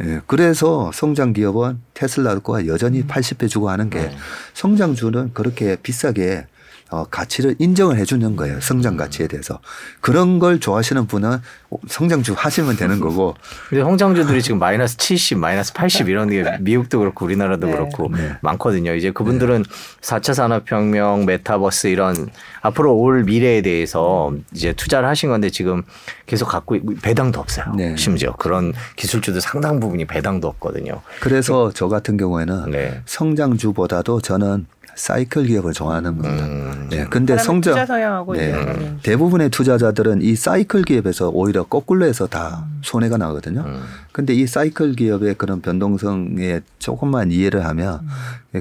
예, 0.00 0.20
그래서 0.26 0.90
성장 0.92 1.32
기업은 1.32 1.80
테슬라과 1.94 2.66
여전히 2.66 3.04
80배 3.04 3.48
주고 3.48 3.68
하는 3.68 3.90
게 3.90 4.10
성장주는 4.54 5.32
그렇게 5.34 5.76
비싸게 5.76 6.46
어, 6.90 7.04
가치를 7.10 7.56
인정을 7.58 7.98
해주는 7.98 8.34
거예요. 8.36 8.60
성장 8.62 8.96
가치에 8.96 9.26
대해서. 9.26 9.60
그런 10.00 10.38
걸 10.38 10.58
좋아하시는 10.58 11.06
분은 11.06 11.38
성장주 11.86 12.34
하시면 12.36 12.76
되는 12.76 12.98
거고 12.98 13.34
근데 13.68 13.82
성장주들이 13.84 14.40
지금 14.42 14.58
마이너스 14.58 14.96
70, 14.96 15.36
마이너스 15.38 15.72
80 15.74 16.08
이런 16.08 16.30
게 16.30 16.44
미국도 16.60 16.98
그렇고 16.98 17.26
우리나라도 17.26 17.66
네. 17.66 17.72
그렇고 17.72 18.10
많거든요. 18.40 18.94
이제 18.94 19.10
그분들은 19.10 19.64
4차 20.00 20.32
산업혁명, 20.32 21.26
메타버스 21.26 21.88
이런 21.88 22.28
앞으로 22.62 22.96
올 22.96 23.22
미래에 23.24 23.60
대해서 23.60 24.32
이제 24.54 24.72
투자를 24.72 25.08
하신 25.10 25.28
건데 25.28 25.50
지금 25.50 25.82
계속 26.24 26.46
갖고 26.46 26.74
있- 26.76 27.02
배당도 27.02 27.38
없어요. 27.38 27.74
네. 27.76 27.94
심지어 27.96 28.32
그런 28.32 28.72
기술주도 28.96 29.40
상당 29.40 29.78
부분이 29.78 30.06
배당도 30.06 30.48
없거든요. 30.48 31.02
그래서 31.20 31.70
저 31.74 31.88
같은 31.88 32.16
경우에는 32.16 32.70
네. 32.70 33.02
성장주보다도 33.04 34.20
저는 34.22 34.66
사이클 34.98 35.44
기업을 35.44 35.72
좋아하는 35.72 36.18
겁니다. 36.18 36.44
음. 36.44 36.88
네, 36.90 37.06
근데 37.08 37.38
성장 37.38 37.74
투자 37.74 37.86
성향하고 37.86 38.34
네. 38.34 38.48
이제 38.48 38.96
대부분의 39.04 39.50
투자자들은 39.50 40.22
이 40.22 40.34
사이클 40.34 40.82
기업에서 40.82 41.30
오히려 41.30 41.62
거꾸로 41.62 42.04
해서 42.04 42.26
다 42.26 42.66
손해가 42.82 43.16
나거든요. 43.16 43.62
음. 43.64 43.82
근데 44.12 44.34
이 44.34 44.46
사이클 44.46 44.94
기업의 44.96 45.34
그런 45.34 45.60
변동성에 45.62 46.60
조금만 46.80 47.30
이해를 47.30 47.64
하면 47.66 48.00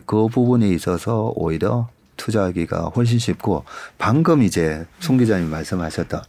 그 0.06 0.28
부분에 0.28 0.68
있어서 0.70 1.34
오히려 1.36 1.90
투자하기가 2.18 2.92
훨씬 2.96 3.18
쉽고 3.18 3.64
방금 3.98 4.44
이제 4.44 4.86
송 5.00 5.18
기자님 5.18 5.50
말씀하셨다. 5.50 6.24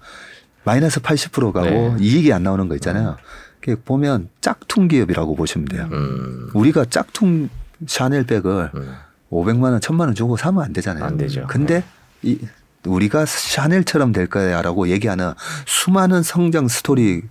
마이너스 0.64 1.00
80% 1.00 1.52
가고 1.52 1.68
네. 1.68 1.96
이익이 2.00 2.32
안 2.32 2.42
나오는 2.42 2.66
거 2.68 2.74
있잖아요. 2.76 3.16
그게 3.60 3.74
보면 3.74 4.28
짝퉁 4.40 4.88
기업이라고 4.88 5.34
보시면 5.34 5.68
돼요. 5.68 5.88
음. 5.92 6.50
우리가 6.54 6.86
짝퉁 6.86 7.50
샤넬백을 7.86 8.70
음. 8.74 8.94
500만 9.30 9.62
원, 9.64 9.80
1000만 9.80 10.00
원 10.00 10.14
주고 10.14 10.36
사면 10.36 10.64
안 10.64 10.72
되잖아요. 10.72 11.04
안 11.04 11.16
되죠. 11.16 11.46
근데 11.48 11.82
이 12.22 12.38
우리가 12.86 13.26
샤넬처럼 13.26 14.12
될 14.12 14.28
거야라고 14.28 14.88
얘기하는 14.88 15.32
수많은 15.66 16.22
성장 16.22 16.68
스토리 16.68 17.22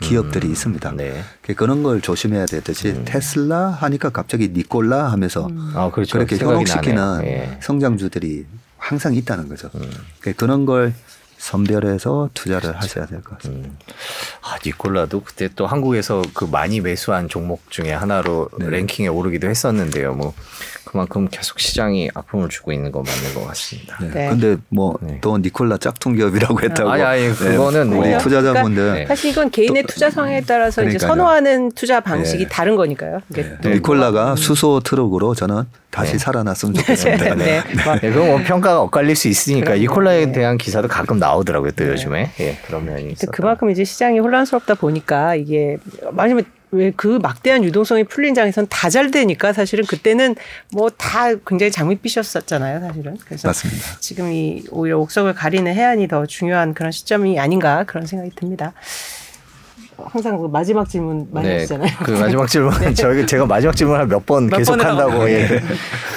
기업들이 0.00 0.48
있습니다. 0.50 0.92
네. 0.92 1.22
그런 1.56 1.82
걸 1.82 2.00
조심해야 2.00 2.46
되듯이 2.46 3.04
테슬라 3.04 3.68
하니까 3.70 4.10
갑자기 4.10 4.48
니콜라 4.48 5.12
하면서 5.12 5.48
아, 5.74 5.90
그렇죠. 5.92 6.18
그렇게 6.18 6.36
현혹시키는. 6.38 7.20
예. 7.24 7.58
성장주들이 7.60 8.46
항상 8.78 9.14
있다는 9.14 9.48
거죠. 9.48 9.70
그런 10.36 10.66
걸 10.66 10.92
선별해서 11.38 12.30
투자를 12.34 12.76
하셔야 12.80 13.06
될 13.06 13.20
것 13.22 13.36
같습니다. 13.38 13.68
음. 13.68 13.76
아, 14.42 14.56
니콜라도 14.64 15.22
그때 15.22 15.48
또 15.54 15.66
한국에서 15.66 16.22
그 16.34 16.44
많이 16.44 16.80
매수한 16.80 17.28
종목 17.28 17.70
중에 17.70 17.92
하나로 17.92 18.48
네. 18.58 18.70
랭킹에 18.70 19.08
오르기도 19.08 19.48
했었는데요. 19.48 20.14
뭐 20.14 20.34
그만큼 20.92 21.26
계속 21.30 21.58
시장이 21.58 22.10
아픔을 22.12 22.50
주고 22.50 22.70
있는 22.70 22.92
건 22.92 23.02
맞는 23.02 23.34
것 23.34 23.46
같습니다. 23.48 23.96
네. 24.02 24.10
네. 24.10 24.28
근데 24.28 24.56
뭐 24.68 24.94
네. 25.00 25.18
또 25.22 25.38
니콜라 25.38 25.78
짝퉁 25.78 26.14
기업이라고 26.14 26.60
했다고. 26.60 26.90
아니, 26.90 27.02
아니, 27.02 27.28
그거는 27.34 27.94
우리 27.94 28.10
뭐- 28.10 28.18
투자자분들 28.18 28.94
네. 28.94 29.06
사실 29.06 29.30
이건 29.30 29.50
개인의 29.50 29.84
투자 29.84 30.10
성향에 30.10 30.42
따라서 30.42 30.82
이제 30.82 30.98
그러니까요. 30.98 31.08
선호하는 31.08 31.72
투자 31.72 32.00
방식이 32.00 32.44
네. 32.44 32.48
다른 32.50 32.76
거니까요. 32.76 33.20
네. 33.28 33.56
또 33.62 33.70
니콜라가 33.70 34.36
수소 34.36 34.80
트럭으로 34.80 35.34
저는 35.34 35.62
다시 35.90 36.12
네. 36.12 36.18
살아났으면 36.18 36.74
좋겠습니다. 36.74 37.34
네. 37.36 37.62
뭐 37.86 37.94
네, 37.94 38.10
그건 38.10 38.26
뭐 38.28 38.38
평가가 38.44 38.82
엇갈릴 38.82 39.16
수 39.16 39.28
있으니까 39.28 39.74
이콜라에 39.74 40.30
대한 40.32 40.58
기사도 40.58 40.88
가끔 40.88 41.18
나오더라고요. 41.18 41.70
또 41.70 41.88
요즘에. 41.88 42.32
예, 42.40 42.58
그런 42.66 42.84
면이 42.84 43.12
있어서. 43.12 43.32
그만큼 43.32 43.70
이제 43.70 43.82
시장이 43.82 44.18
혼란스럽다 44.18 44.74
보니까 44.74 45.36
이게 45.36 45.78
아니면 46.18 46.44
왜 46.72 46.90
그 46.96 47.18
막대한 47.22 47.64
유동성이 47.64 48.04
풀린 48.04 48.34
장에서는 48.34 48.66
다잘 48.70 49.10
되니까 49.10 49.52
사실은 49.52 49.84
그때는 49.84 50.34
뭐 50.72 50.88
다 50.90 51.34
굉장히 51.46 51.70
장밋빛이었었잖아요, 51.70 52.80
사실은. 52.80 53.16
그래서 53.26 53.48
맞습니다. 53.48 53.86
지금 54.00 54.32
이 54.32 54.64
오히려 54.70 54.98
옥석을 55.00 55.34
가리는 55.34 55.72
해안이 55.72 56.08
더 56.08 56.24
중요한 56.26 56.72
그런 56.74 56.90
시점이 56.90 57.38
아닌가 57.38 57.84
그런 57.84 58.06
생각이 58.06 58.30
듭니다. 58.34 58.72
항상 59.98 60.38
그 60.38 60.46
마지막 60.46 60.88
질문 60.88 61.28
많이 61.30 61.46
네, 61.48 61.54
하시잖아요. 61.58 61.90
그 62.04 62.10
마지막 62.12 62.46
질문 62.48 62.72
저희 62.94 63.26
제가 63.26 63.46
마지막 63.46 63.76
질문을 63.76 64.06
몇번몇 64.06 64.56
계속 64.56 64.82
한다고. 64.82 65.28
예. 65.30 65.60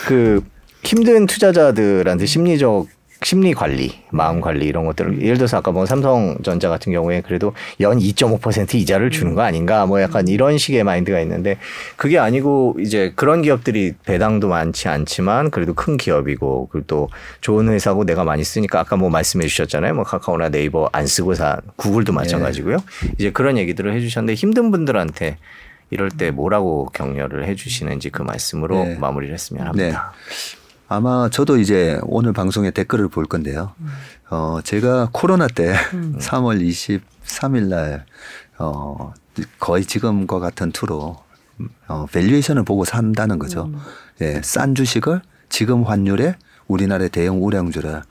그 0.08 0.42
힘든 0.84 1.26
투자자들한테 1.26 2.26
심리적 2.26 2.88
심리 3.26 3.56
관리, 3.56 3.92
마음 4.12 4.40
관리 4.40 4.68
이런 4.68 4.86
것들을 4.86 5.20
예를 5.20 5.38
들어서 5.38 5.58
아까 5.58 5.72
뭐 5.72 5.88
삼성전자 5.88 6.70
같은 6.70 6.92
경우에 6.92 7.22
그래도 7.22 7.54
연 7.80 7.98
2.5% 7.98 8.76
이자를 8.76 9.10
주는 9.10 9.34
거 9.34 9.42
아닌가 9.42 9.88
뭐 9.88 10.00
약간 10.00 10.28
이런 10.28 10.60
식의 10.60 10.84
마인드가 10.84 11.20
있는데 11.22 11.58
그게 11.96 12.20
아니고 12.20 12.76
이제 12.80 13.14
그런 13.16 13.42
기업들이 13.42 13.96
배당도 14.06 14.48
많지 14.48 14.90
않지만 14.90 15.50
그래도 15.50 15.74
큰 15.74 15.98
기업이고 15.98 16.68
그리고 16.72 16.86
또 16.86 17.10
좋은 17.42 17.68
회사고 17.68 18.06
내가 18.06 18.24
많이 18.24 18.44
쓰니까 18.44 18.82
아까 18.82 18.96
뭐 18.96 19.10
말씀해 19.10 19.48
주셨잖아요. 19.48 19.96
뭐 19.96 20.04
카카오나 20.04 20.50
네이버 20.50 20.88
안 20.92 21.08
쓰고 21.08 21.34
사 21.34 21.60
구글도 21.78 22.14
마찬가지고요. 22.14 22.78
이제 23.18 23.32
그런 23.32 23.58
얘기들을 23.58 23.92
해 23.92 24.02
주셨는데 24.02 24.36
힘든 24.36 24.70
분들한테 24.70 25.38
이럴 25.90 26.12
때 26.12 26.30
뭐라고 26.30 26.92
격려를 26.94 27.48
해 27.48 27.56
주시는지 27.56 28.12
그 28.12 28.22
말씀으로 28.22 28.84
네. 28.84 28.96
마무리를 29.00 29.34
했으면 29.34 29.66
합니다. 29.66 30.14
아마 30.88 31.30
저도 31.30 31.58
이제 31.58 32.00
오늘 32.04 32.34
방송에 32.34 32.72
댓글을 32.72 33.08
볼 33.10 33.26
건데요. 33.26 33.74
어, 34.30 34.60
제가 34.64 35.10
코로나 35.12 35.48
때 35.48 35.74
3월 36.20 36.62
23일 36.62 37.68
날, 37.68 38.06
어, 38.58 39.14
거의 39.60 39.86
지금과 39.86 40.40
같은 40.40 40.72
투로, 40.72 41.18
어, 41.88 42.06
valuation을 42.12 42.64
보고 42.64 42.86
산다는 42.86 43.40
거죠. 43.40 43.72
예, 44.22 44.42
싼 44.44 44.76
주식을 44.76 45.22
지금 45.50 45.84
환율에 45.84 46.36
우리나라의 46.68 47.10
대형 47.10 47.44
우량주를 47.44 48.02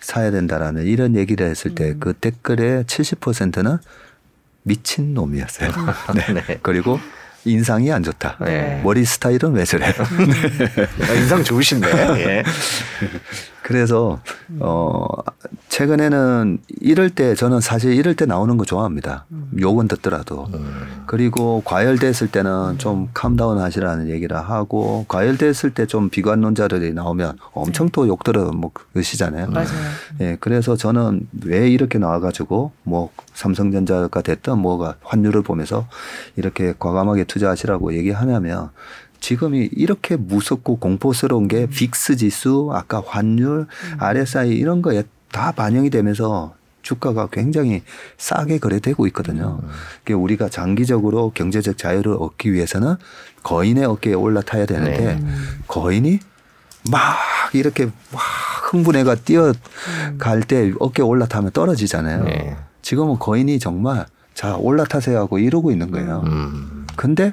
사야 0.00 0.30
된다라는 0.30 0.84
이런 0.84 1.16
얘기를 1.16 1.46
했을 1.48 1.74
때그 1.74 2.14
댓글의 2.14 2.84
70%는 2.84 3.78
미친 4.62 5.14
놈이었어요. 5.14 5.70
네. 6.14 6.32
네. 6.46 6.58
그리고 6.62 6.98
인상이 7.44 7.92
안 7.92 8.02
좋다. 8.02 8.36
네. 8.40 8.80
머리 8.82 9.04
스타일은 9.04 9.52
왜 9.52 9.64
저래? 9.64 9.86
아, 9.86 11.12
인상 11.14 11.44
좋으신데. 11.44 11.88
예. 12.20 12.42
그래서 13.64 14.20
어 14.60 15.06
최근에는 15.70 16.58
이럴 16.80 17.08
때 17.08 17.34
저는 17.34 17.60
사실 17.60 17.94
이럴 17.94 18.14
때 18.14 18.26
나오는 18.26 18.58
거 18.58 18.64
좋아합니다. 18.66 19.24
욕은 19.58 19.88
듣더라도. 19.88 20.46
그리고 21.06 21.62
과열됐을 21.64 22.28
때는 22.28 22.76
좀 22.76 23.08
캄다운 23.14 23.58
하시라는 23.58 24.08
얘기를 24.10 24.36
하고 24.36 25.06
과열됐을 25.08 25.72
때 25.72 25.86
좀 25.86 26.10
비관론자들이 26.10 26.92
나오면 26.92 27.38
엄청 27.52 27.88
또 27.88 28.06
욕 28.06 28.22
들어 28.22 28.50
뭐. 28.52 28.70
맞아요. 29.52 29.68
예, 30.20 30.36
그래서 30.40 30.76
저는 30.76 31.26
왜 31.46 31.68
이렇게 31.70 31.98
나와가지고 31.98 32.72
뭐 32.84 33.10
삼성전자가 33.32 34.20
됐든 34.20 34.58
뭐가 34.58 34.96
환율을 35.02 35.42
보면서 35.42 35.86
이렇게 36.36 36.74
과감하게 36.78 37.24
투자하시라고 37.24 37.94
얘기하냐면 37.94 38.70
지금이 39.24 39.70
이렇게 39.72 40.16
무섭고 40.16 40.76
공포스러운 40.76 41.48
게 41.48 41.66
빅스 41.66 42.16
지수, 42.16 42.68
아까 42.74 43.02
환율, 43.06 43.66
RSI 43.96 44.50
이런 44.50 44.82
거에 44.82 45.04
다 45.32 45.50
반영이 45.50 45.88
되면서 45.88 46.54
주가가 46.82 47.28
굉장히 47.32 47.82
싸게 48.18 48.58
거래되고 48.58 49.06
있거든요. 49.06 49.62
그게 50.00 50.12
우리가 50.12 50.50
장기적으로 50.50 51.30
경제적 51.30 51.78
자유를 51.78 52.18
얻기 52.20 52.52
위해서는 52.52 52.96
거인의 53.42 53.86
어깨에 53.86 54.12
올라타야 54.12 54.66
되는데 54.66 55.18
거인이 55.68 56.18
막 56.90 57.16
이렇게 57.54 57.86
막 57.86 58.20
흥분해가 58.70 59.14
뛰어갈 59.14 60.42
때 60.46 60.74
어깨 60.80 61.00
올라타면 61.00 61.52
떨어지잖아요. 61.52 62.24
네. 62.24 62.56
지금은 62.82 63.18
거인이 63.18 63.58
정말 63.58 64.04
자 64.34 64.56
올라타세요 64.56 65.18
하고 65.18 65.38
이러고 65.38 65.70
있는 65.70 65.90
거예요. 65.90 66.24
음. 66.26 66.86
근데 66.94 67.32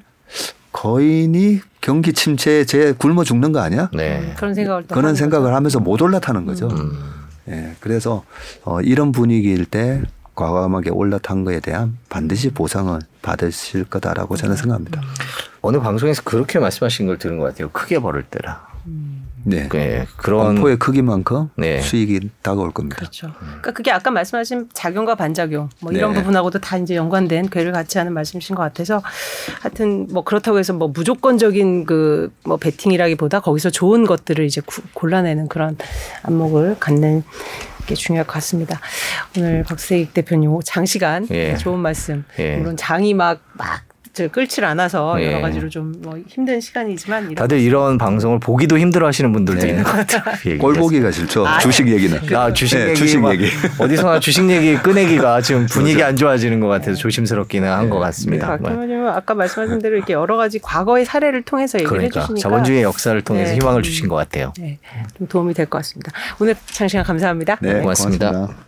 거인이 0.72 1.59
경기 1.82 2.14
침체에 2.14 2.64
제 2.66 2.94
굶어 2.94 3.24
죽는 3.24 3.52
거 3.52 3.60
아니야? 3.60 3.90
네. 3.94 4.34
그런 4.38 4.53
생각을 4.53 4.84
또 4.84 4.90
그런 4.90 5.06
하는 5.06 5.16
생각을 5.16 5.53
하면서 5.53 5.80
못 5.80 6.02
올라타는 6.02 6.45
거죠. 6.45 6.68
음. 6.70 6.98
예, 7.49 7.76
그래서 7.80 8.24
어, 8.64 8.82
이런 8.82 9.12
분위기일 9.12 9.66
때 9.66 10.03
과감하게 10.36 10.91
올라탄 10.91 11.44
거에 11.44 11.60
대한 11.60 11.98
반드시 12.08 12.52
보상을 12.52 12.98
받으실 13.22 13.84
거다라고 13.84 14.38
저는 14.38 14.56
생각합니다. 14.56 15.02
어느 15.62 15.80
방송에서 15.80 16.22
그렇게 16.24 16.60
말씀하신 16.60 17.08
걸 17.08 17.18
들은 17.18 17.40
것 17.40 17.45
같아요. 17.45 17.70
크게 17.72 17.99
벌을 17.99 18.24
때라. 18.24 18.68
네. 19.43 19.68
네, 19.69 20.05
그런 20.18 20.55
공포의 20.55 20.77
크기만큼 20.77 21.49
네. 21.55 21.81
수익이 21.81 22.30
다가올 22.41 22.72
겁니다. 22.72 22.97
그렇죠. 22.97 23.31
그러니까 23.39 23.72
그게 23.72 23.91
아까 23.91 24.11
말씀하신 24.11 24.69
작용과 24.73 25.15
반작용 25.15 25.69
뭐 25.80 25.91
이런 25.91 26.13
네. 26.13 26.19
부분하고도 26.19 26.59
다 26.59 26.77
이제 26.77 26.95
연관된 26.95 27.49
괴를 27.49 27.72
같이 27.72 27.97
하는 27.97 28.13
말씀이신 28.13 28.55
것 28.55 28.61
같아서 28.63 29.01
하여튼 29.61 30.07
뭐 30.11 30.23
그렇다고 30.23 30.59
해서 30.59 30.73
뭐 30.73 30.88
무조건적인 30.89 31.85
그 31.85 32.31
뭐 32.43 32.57
베팅이라기보다 32.57 33.39
거기서 33.39 33.69
좋은 33.69 34.05
것들을 34.05 34.43
이제 34.45 34.61
구- 34.65 34.81
골라내는 34.93 35.47
그런 35.47 35.77
안목을 36.23 36.77
갖는 36.80 37.23
게 37.85 37.95
중요할 37.95 38.26
것 38.26 38.34
같습니다. 38.34 38.80
오늘 39.38 39.63
박세익 39.63 40.13
대표님 40.13 40.59
장시간 40.65 41.27
예. 41.31 41.55
좋은 41.55 41.80
말씀. 41.80 42.23
예. 42.39 42.57
물론 42.57 42.77
장이 42.77 43.13
막 43.13 43.41
막 43.53 43.81
끌질 44.31 44.65
않아서 44.65 45.15
예. 45.21 45.27
여러 45.27 45.41
가지로 45.41 45.69
좀 45.69 45.91
뭐 46.01 46.17
힘든 46.27 46.59
시간이지만 46.59 47.23
이런 47.25 47.35
다들 47.35 47.59
이런 47.59 47.97
방송을 47.97 48.39
보기도 48.39 48.77
힘들어 48.77 49.07
하시는 49.07 49.31
분들도 49.31 49.65
있는 49.67 49.83
것 49.83 49.91
같아요. 49.91 50.23
꼴 50.57 50.73
보기가 50.73 51.11
싫죠. 51.11 51.45
아, 51.47 51.59
주식 51.59 51.88
얘기는. 51.88 52.17
아, 52.35 52.51
주식 52.51 52.77
네, 52.77 52.88
얘기, 52.89 52.95
주식 52.95 53.19
막 53.19 53.33
얘기. 53.33 53.47
어디서나 53.79 54.19
주식 54.19 54.49
얘기 54.49 54.75
꺼내기가 54.77 55.41
지금 55.41 55.65
분위기 55.67 56.01
안 56.03 56.15
좋아지는 56.15 56.59
것 56.59 56.67
같아서 56.67 56.95
조심스럽기는 56.95 57.69
한 57.69 57.89
것 57.89 57.99
같습니다. 57.99 58.47
박 58.47 58.63
대표님은 58.63 59.09
아까 59.09 59.33
말씀하신 59.33 59.79
대로 59.79 59.95
이렇게 59.97 60.13
여러 60.13 60.38
가지 60.38 60.59
과거의 60.59 61.05
사례를 61.05 61.41
통해서 61.43 61.77
얘기를 61.77 61.89
그러니까 61.97 62.21
해주시니까 62.21 62.41
자본주의 62.49 62.81
역사를 62.83 63.19
통해서 63.21 63.51
네. 63.51 63.55
희망을 63.57 63.83
주신 63.83 64.07
것 64.07 64.15
같아요. 64.15 64.53
네, 64.57 64.79
좀 65.17 65.27
도움이 65.27 65.53
될 65.53 65.65
것 65.65 65.77
같습니다. 65.79 66.11
오늘 66.39 66.55
장시간 66.65 67.03
감사합니다. 67.05 67.57
네, 67.61 67.79
고맙습니다. 67.79 68.31
고맙습니다. 68.31 68.65